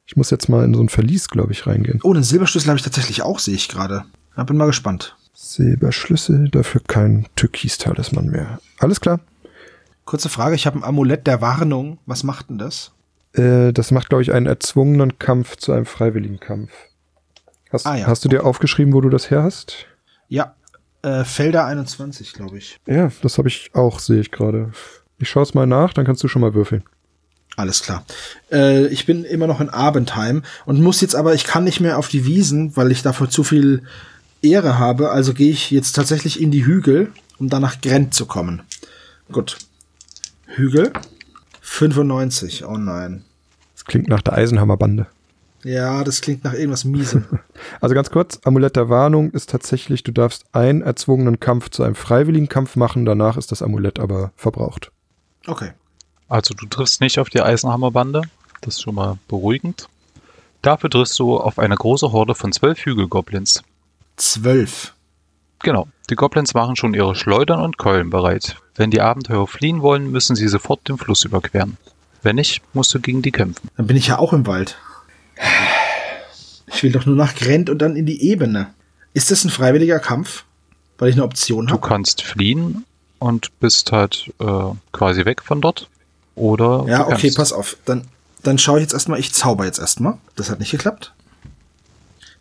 Ich 0.05 0.15
muss 0.17 0.29
jetzt 0.29 0.49
mal 0.49 0.63
in 0.65 0.73
so 0.73 0.81
ein 0.81 0.89
Verlies, 0.89 1.27
glaube 1.29 1.51
ich, 1.51 1.67
reingehen. 1.67 1.99
Oh, 2.03 2.13
einen 2.13 2.23
Silberschlüssel 2.23 2.69
habe 2.69 2.77
ich 2.77 2.83
tatsächlich 2.83 3.21
auch, 3.21 3.39
sehe 3.39 3.55
ich 3.55 3.69
gerade. 3.69 4.05
Ja, 4.37 4.43
bin 4.43 4.57
mal 4.57 4.65
gespannt. 4.67 5.15
Silberschlüssel, 5.33 6.49
dafür 6.49 6.81
kein 6.87 7.27
Türkis-Talisman 7.35 8.27
mehr. 8.27 8.59
Alles 8.79 8.99
klar. 9.01 9.19
Kurze 10.05 10.29
Frage, 10.29 10.55
ich 10.55 10.65
habe 10.65 10.77
ein 10.79 10.83
Amulett 10.83 11.27
der 11.27 11.41
Warnung. 11.41 11.99
Was 12.05 12.23
macht 12.23 12.49
denn 12.49 12.57
das? 12.57 12.91
Äh, 13.33 13.71
das 13.71 13.91
macht, 13.91 14.09
glaube 14.09 14.23
ich, 14.23 14.33
einen 14.33 14.45
erzwungenen 14.47 15.19
Kampf 15.19 15.55
zu 15.57 15.71
einem 15.71 15.85
freiwilligen 15.85 16.39
Kampf. 16.39 16.71
Hast, 17.71 17.85
Ah, 17.85 17.95
ja. 17.95 18.07
hast 18.07 18.25
du 18.25 18.29
dir 18.29 18.43
aufgeschrieben, 18.45 18.93
wo 18.93 18.99
du 19.01 19.09
das 19.09 19.29
her 19.29 19.43
hast? 19.43 19.85
Ja, 20.27 20.55
äh, 21.01 21.23
Felder 21.23 21.65
21, 21.65 22.33
glaube 22.33 22.57
ich. 22.57 22.79
Ja, 22.87 23.11
das 23.21 23.37
habe 23.37 23.47
ich 23.47 23.71
auch, 23.73 23.99
sehe 23.99 24.21
ich 24.21 24.31
gerade. 24.31 24.71
Ich 25.17 25.29
schaue 25.29 25.43
es 25.43 25.53
mal 25.53 25.67
nach, 25.67 25.93
dann 25.93 26.05
kannst 26.05 26.23
du 26.23 26.27
schon 26.27 26.41
mal 26.41 26.53
würfeln. 26.53 26.83
Alles 27.57 27.83
klar. 27.83 28.05
Äh, 28.51 28.87
ich 28.87 29.05
bin 29.05 29.23
immer 29.23 29.47
noch 29.47 29.59
in 29.59 29.69
Abendheim 29.69 30.43
und 30.65 30.81
muss 30.81 31.01
jetzt 31.01 31.15
aber, 31.15 31.33
ich 31.33 31.43
kann 31.43 31.63
nicht 31.63 31.79
mehr 31.79 31.97
auf 31.97 32.07
die 32.07 32.25
Wiesen, 32.25 32.75
weil 32.75 32.91
ich 32.91 33.01
dafür 33.01 33.29
zu 33.29 33.43
viel 33.43 33.83
Ehre 34.41 34.79
habe. 34.79 35.11
Also 35.11 35.33
gehe 35.33 35.51
ich 35.51 35.69
jetzt 35.71 35.93
tatsächlich 35.93 36.41
in 36.41 36.51
die 36.51 36.65
Hügel, 36.65 37.11
um 37.37 37.49
dann 37.49 37.61
nach 37.61 37.81
Grent 37.81 38.13
zu 38.13 38.25
kommen. 38.25 38.61
Gut. 39.31 39.57
Hügel. 40.45 40.91
95. 41.61 42.65
Oh 42.65 42.77
nein. 42.77 43.23
Das 43.73 43.85
klingt 43.85 44.07
nach 44.07 44.21
der 44.21 44.33
Eisenhammerbande. 44.33 45.07
Ja, 45.63 46.03
das 46.03 46.21
klingt 46.21 46.43
nach 46.43 46.53
irgendwas 46.53 46.85
Miesem. 46.85 47.25
Also 47.79 47.93
ganz 47.93 48.09
kurz, 48.09 48.39
Amulett 48.43 48.75
der 48.75 48.89
Warnung 48.89 49.31
ist 49.31 49.49
tatsächlich, 49.49 50.03
du 50.03 50.11
darfst 50.11 50.45
einen 50.51 50.81
erzwungenen 50.81 51.39
Kampf 51.39 51.69
zu 51.69 51.83
einem 51.83 51.95
freiwilligen 51.95 52.49
Kampf 52.49 52.75
machen, 52.75 53.05
danach 53.05 53.37
ist 53.37 53.51
das 53.51 53.61
Amulett 53.61 53.99
aber 53.99 54.31
verbraucht. 54.35 54.91
Okay. 55.45 55.71
Also 56.27 56.53
du 56.53 56.65
triffst 56.65 57.01
nicht 57.01 57.19
auf 57.19 57.29
die 57.29 57.41
Eisenhammerbande. 57.41 58.23
Das 58.61 58.75
ist 58.75 58.81
schon 58.81 58.95
mal 58.95 59.17
beruhigend. 59.27 59.89
Dafür 60.61 60.89
triffst 60.89 61.17
du 61.19 61.37
auf 61.37 61.59
eine 61.59 61.75
große 61.75 62.11
Horde 62.11 62.35
von 62.35 62.51
zwölf 62.51 62.79
Hügelgoblins. 62.85 63.63
Zwölf. 64.15 64.93
Genau. 65.59 65.87
Die 66.09 66.15
Goblins 66.15 66.53
machen 66.53 66.75
schon 66.75 66.93
ihre 66.93 67.15
Schleudern 67.15 67.61
und 67.61 67.77
Keulen 67.77 68.09
bereit. 68.09 68.57
Wenn 68.75 68.91
die 68.91 69.01
Abenteurer 69.01 69.47
fliehen 69.47 69.81
wollen, 69.81 70.11
müssen 70.11 70.35
sie 70.35 70.47
sofort 70.47 70.87
den 70.87 70.97
Fluss 70.97 71.23
überqueren. 71.25 71.77
Wenn 72.21 72.35
nicht, 72.35 72.61
musst 72.73 72.93
du 72.93 72.99
gegen 72.99 73.21
die 73.21 73.31
kämpfen. 73.31 73.69
Dann 73.77 73.87
bin 73.87 73.97
ich 73.97 74.07
ja 74.07 74.19
auch 74.19 74.33
im 74.33 74.45
Wald. 74.45 74.77
Ich 76.73 76.83
will 76.83 76.91
doch 76.91 77.05
nur 77.05 77.15
nach 77.15 77.35
Grent 77.35 77.69
und 77.69 77.79
dann 77.79 77.95
in 77.95 78.05
die 78.05 78.21
Ebene. 78.29 78.73
Ist 79.13 79.29
das 79.31 79.43
ein 79.43 79.49
freiwilliger 79.49 79.99
Kampf? 79.99 80.45
Weil 80.97 81.09
ich 81.09 81.15
eine 81.15 81.23
Option 81.23 81.67
Du 81.67 81.73
habe? 81.73 81.87
kannst 81.87 82.21
fliehen 82.23 82.85
und 83.19 83.59
bist 83.59 83.91
halt 83.91 84.31
äh, 84.39 84.45
quasi 84.91 85.25
weg 85.25 85.41
von 85.43 85.61
dort. 85.61 85.89
Oder 86.35 86.85
Ja, 86.87 86.99
du 86.99 87.03
okay, 87.05 87.15
kämpfst. 87.21 87.37
pass 87.37 87.53
auf. 87.53 87.77
Dann, 87.85 88.07
dann 88.43 88.57
schaue 88.57 88.79
ich 88.79 88.83
jetzt 88.83 88.93
erstmal, 88.93 89.19
ich 89.19 89.33
zauber 89.33 89.65
jetzt 89.65 89.79
erstmal. 89.79 90.17
Das 90.35 90.49
hat 90.49 90.59
nicht 90.59 90.71
geklappt. 90.71 91.13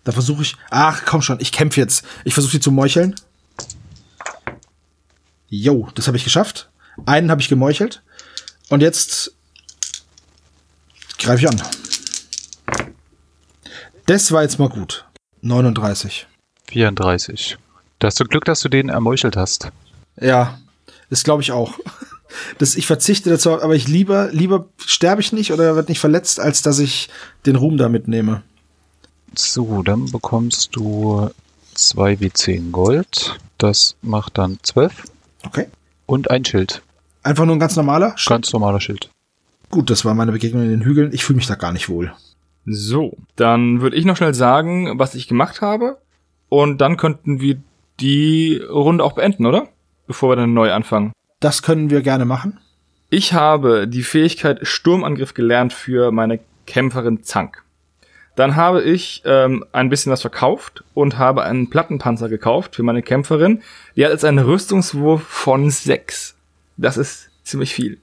Da 0.04 0.12
versuche 0.12 0.42
ich. 0.42 0.56
Ach, 0.70 1.02
komm 1.04 1.20
schon, 1.22 1.40
ich 1.40 1.52
kämpfe 1.52 1.80
jetzt. 1.80 2.04
Ich 2.24 2.34
versuche 2.34 2.52
sie 2.52 2.60
zu 2.60 2.70
meucheln. 2.70 3.14
Jo, 5.48 5.88
das 5.94 6.06
habe 6.06 6.16
ich 6.16 6.24
geschafft. 6.24 6.70
Einen 7.06 7.30
habe 7.30 7.40
ich 7.40 7.48
gemeuchelt. 7.48 8.02
Und 8.68 8.80
jetzt 8.82 9.32
greife 11.18 11.42
ich 11.42 11.48
an. 11.48 11.60
Das 14.10 14.32
war 14.32 14.42
jetzt 14.42 14.58
mal 14.58 14.68
gut. 14.68 15.04
39. 15.42 16.26
34. 16.68 17.58
Da 18.00 18.08
hast 18.08 18.18
du 18.18 18.24
Glück, 18.24 18.44
dass 18.44 18.58
du 18.58 18.68
den 18.68 18.88
ermeuchelt 18.88 19.36
hast. 19.36 19.70
Ja, 20.20 20.58
das 21.10 21.22
glaube 21.22 21.42
ich 21.42 21.52
auch. 21.52 21.74
Das, 22.58 22.76
ich 22.76 22.86
verzichte 22.86 23.28
dazu, 23.28 23.60
aber 23.60 23.74
ich 23.74 23.88
lieber, 23.88 24.30
lieber 24.30 24.66
sterbe 24.78 25.20
ich 25.20 25.32
nicht 25.32 25.52
oder 25.52 25.74
wird 25.74 25.88
nicht 25.88 25.98
verletzt, 25.98 26.38
als 26.38 26.62
dass 26.62 26.78
ich 26.78 27.08
den 27.44 27.56
Ruhm 27.56 27.76
da 27.76 27.88
mitnehme. 27.88 28.42
So, 29.34 29.82
dann 29.82 30.06
bekommst 30.12 30.76
du 30.76 31.28
2 31.74 32.20
wie 32.20 32.32
10 32.32 32.70
Gold. 32.70 33.36
Das 33.58 33.96
macht 34.00 34.38
dann 34.38 34.58
12. 34.62 34.92
Okay. 35.44 35.66
Und 36.06 36.30
ein 36.30 36.44
Schild. 36.44 36.82
Einfach 37.24 37.46
nur 37.46 37.56
ein 37.56 37.60
ganz 37.60 37.74
normaler? 37.74 38.14
Sch- 38.14 38.28
Ganz 38.28 38.52
normaler 38.52 38.80
Schild. 38.80 39.10
Gut, 39.70 39.90
das 39.90 40.04
war 40.04 40.14
meine 40.14 40.30
Begegnung 40.30 40.62
in 40.62 40.70
den 40.70 40.84
Hügeln. 40.84 41.12
Ich 41.12 41.24
fühle 41.24 41.38
mich 41.38 41.48
da 41.48 41.56
gar 41.56 41.72
nicht 41.72 41.88
wohl. 41.88 42.12
So, 42.64 43.16
dann 43.36 43.80
würde 43.80 43.96
ich 43.96 44.04
noch 44.04 44.16
schnell 44.16 44.34
sagen, 44.34 44.98
was 44.98 45.14
ich 45.14 45.28
gemacht 45.28 45.60
habe. 45.60 45.98
Und 46.48 46.80
dann 46.80 46.96
könnten 46.96 47.40
wir 47.40 47.60
die 48.00 48.62
Runde 48.68 49.04
auch 49.04 49.12
beenden, 49.12 49.46
oder? 49.46 49.68
Bevor 50.06 50.30
wir 50.30 50.36
dann 50.36 50.54
neu 50.54 50.72
anfangen. 50.72 51.12
Das 51.38 51.62
können 51.62 51.90
wir 51.90 52.02
gerne 52.02 52.24
machen. 52.24 52.58
Ich 53.08 53.32
habe 53.32 53.88
die 53.88 54.02
Fähigkeit 54.02 54.60
Sturmangriff 54.62 55.34
gelernt 55.34 55.72
für 55.72 56.12
meine 56.12 56.40
Kämpferin 56.66 57.22
Zank. 57.22 57.64
Dann 58.36 58.56
habe 58.56 58.82
ich 58.82 59.22
ähm, 59.24 59.64
ein 59.72 59.88
bisschen 59.88 60.12
was 60.12 60.20
verkauft 60.20 60.84
und 60.94 61.18
habe 61.18 61.42
einen 61.42 61.68
Plattenpanzer 61.68 62.28
gekauft 62.28 62.76
für 62.76 62.82
meine 62.82 63.02
Kämpferin. 63.02 63.62
Die 63.96 64.04
hat 64.04 64.12
jetzt 64.12 64.24
einen 64.24 64.38
Rüstungswurf 64.38 65.22
von 65.22 65.70
6. 65.70 66.36
Das 66.76 66.96
ist 66.96 67.30
ziemlich 67.42 67.74
viel. 67.74 67.98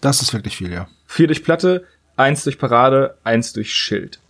Das 0.00 0.22
ist 0.22 0.32
wirklich 0.32 0.56
viel, 0.56 0.70
ja. 0.70 0.86
Vier 1.06 1.26
durch 1.26 1.42
Platte, 1.42 1.86
eins 2.20 2.44
durch 2.44 2.58
Parade, 2.58 3.16
eins 3.24 3.52
durch 3.52 3.74
Schild. 3.74 4.20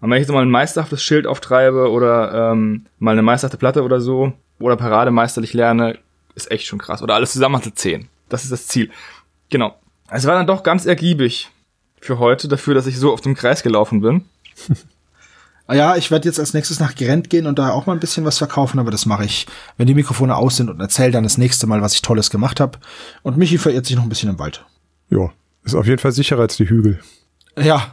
Und 0.00 0.10
wenn 0.10 0.16
ich 0.16 0.26
jetzt 0.26 0.34
mal 0.34 0.42
ein 0.42 0.50
meisterhaftes 0.50 1.02
Schild 1.02 1.26
auftreibe 1.26 1.90
oder 1.90 2.52
ähm, 2.52 2.86
mal 2.98 3.12
eine 3.12 3.22
meisterhafte 3.22 3.56
Platte 3.56 3.82
oder 3.82 4.00
so 4.00 4.32
oder 4.58 4.76
Parade 4.76 5.10
meisterlich 5.10 5.54
lerne, 5.54 5.98
ist 6.34 6.50
echt 6.50 6.66
schon 6.66 6.78
krass. 6.78 7.02
Oder 7.02 7.14
alles 7.14 7.32
zusammen 7.32 7.56
hatte 7.56 7.74
10. 7.74 8.08
Das 8.28 8.42
ist 8.44 8.52
das 8.52 8.66
Ziel. 8.66 8.90
Genau. 9.50 9.78
Es 10.10 10.26
war 10.26 10.34
dann 10.34 10.46
doch 10.46 10.62
ganz 10.62 10.86
ergiebig 10.86 11.50
für 12.00 12.18
heute, 12.18 12.48
dafür, 12.48 12.74
dass 12.74 12.86
ich 12.86 12.98
so 12.98 13.12
auf 13.12 13.20
dem 13.20 13.34
Kreis 13.34 13.62
gelaufen 13.62 14.00
bin. 14.00 14.24
Ah 15.68 15.74
Ja, 15.74 15.96
ich 15.96 16.10
werde 16.10 16.28
jetzt 16.28 16.40
als 16.40 16.54
nächstes 16.54 16.80
nach 16.80 16.96
Grent 16.96 17.30
gehen 17.30 17.46
und 17.46 17.56
da 17.58 17.70
auch 17.70 17.86
mal 17.86 17.92
ein 17.92 18.00
bisschen 18.00 18.24
was 18.24 18.36
verkaufen, 18.36 18.80
aber 18.80 18.90
das 18.90 19.06
mache 19.06 19.24
ich, 19.24 19.46
wenn 19.76 19.86
die 19.86 19.94
Mikrofone 19.94 20.34
aus 20.36 20.56
sind 20.56 20.68
und 20.68 20.80
erzähle 20.80 21.12
dann 21.12 21.22
das 21.22 21.38
nächste 21.38 21.68
Mal, 21.68 21.80
was 21.80 21.94
ich 21.94 22.02
Tolles 22.02 22.30
gemacht 22.30 22.58
habe. 22.58 22.78
Und 23.22 23.38
Michi 23.38 23.58
verirrt 23.58 23.86
sich 23.86 23.94
noch 23.94 24.02
ein 24.02 24.08
bisschen 24.08 24.28
im 24.28 24.40
Wald. 24.40 24.64
Ja, 25.08 25.30
ist 25.64 25.76
auf 25.76 25.86
jeden 25.86 26.00
Fall 26.00 26.10
sicherer 26.10 26.40
als 26.42 26.56
die 26.56 26.68
Hügel. 26.68 27.00
Ja, 27.58 27.92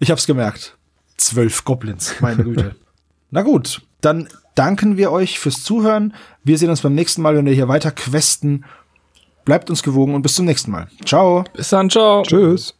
ich 0.00 0.10
hab's 0.10 0.26
gemerkt. 0.26 0.76
Zwölf 1.16 1.64
Goblins, 1.64 2.14
meine 2.20 2.44
Güte. 2.44 2.76
Na 3.30 3.42
gut, 3.42 3.82
dann 4.00 4.28
danken 4.54 4.96
wir 4.96 5.10
euch 5.10 5.38
fürs 5.38 5.62
Zuhören. 5.62 6.14
Wir 6.42 6.58
sehen 6.58 6.70
uns 6.70 6.82
beim 6.82 6.94
nächsten 6.94 7.22
Mal, 7.22 7.36
wenn 7.36 7.46
wir 7.46 7.52
hier 7.52 7.68
weiter 7.68 7.90
questen. 7.90 8.64
Bleibt 9.44 9.68
uns 9.70 9.82
gewogen 9.82 10.14
und 10.14 10.22
bis 10.22 10.34
zum 10.34 10.46
nächsten 10.46 10.70
Mal. 10.70 10.88
Ciao. 11.04 11.44
Bis 11.54 11.68
dann, 11.70 11.90
ciao. 11.90 12.22
Tschüss. 12.22 12.74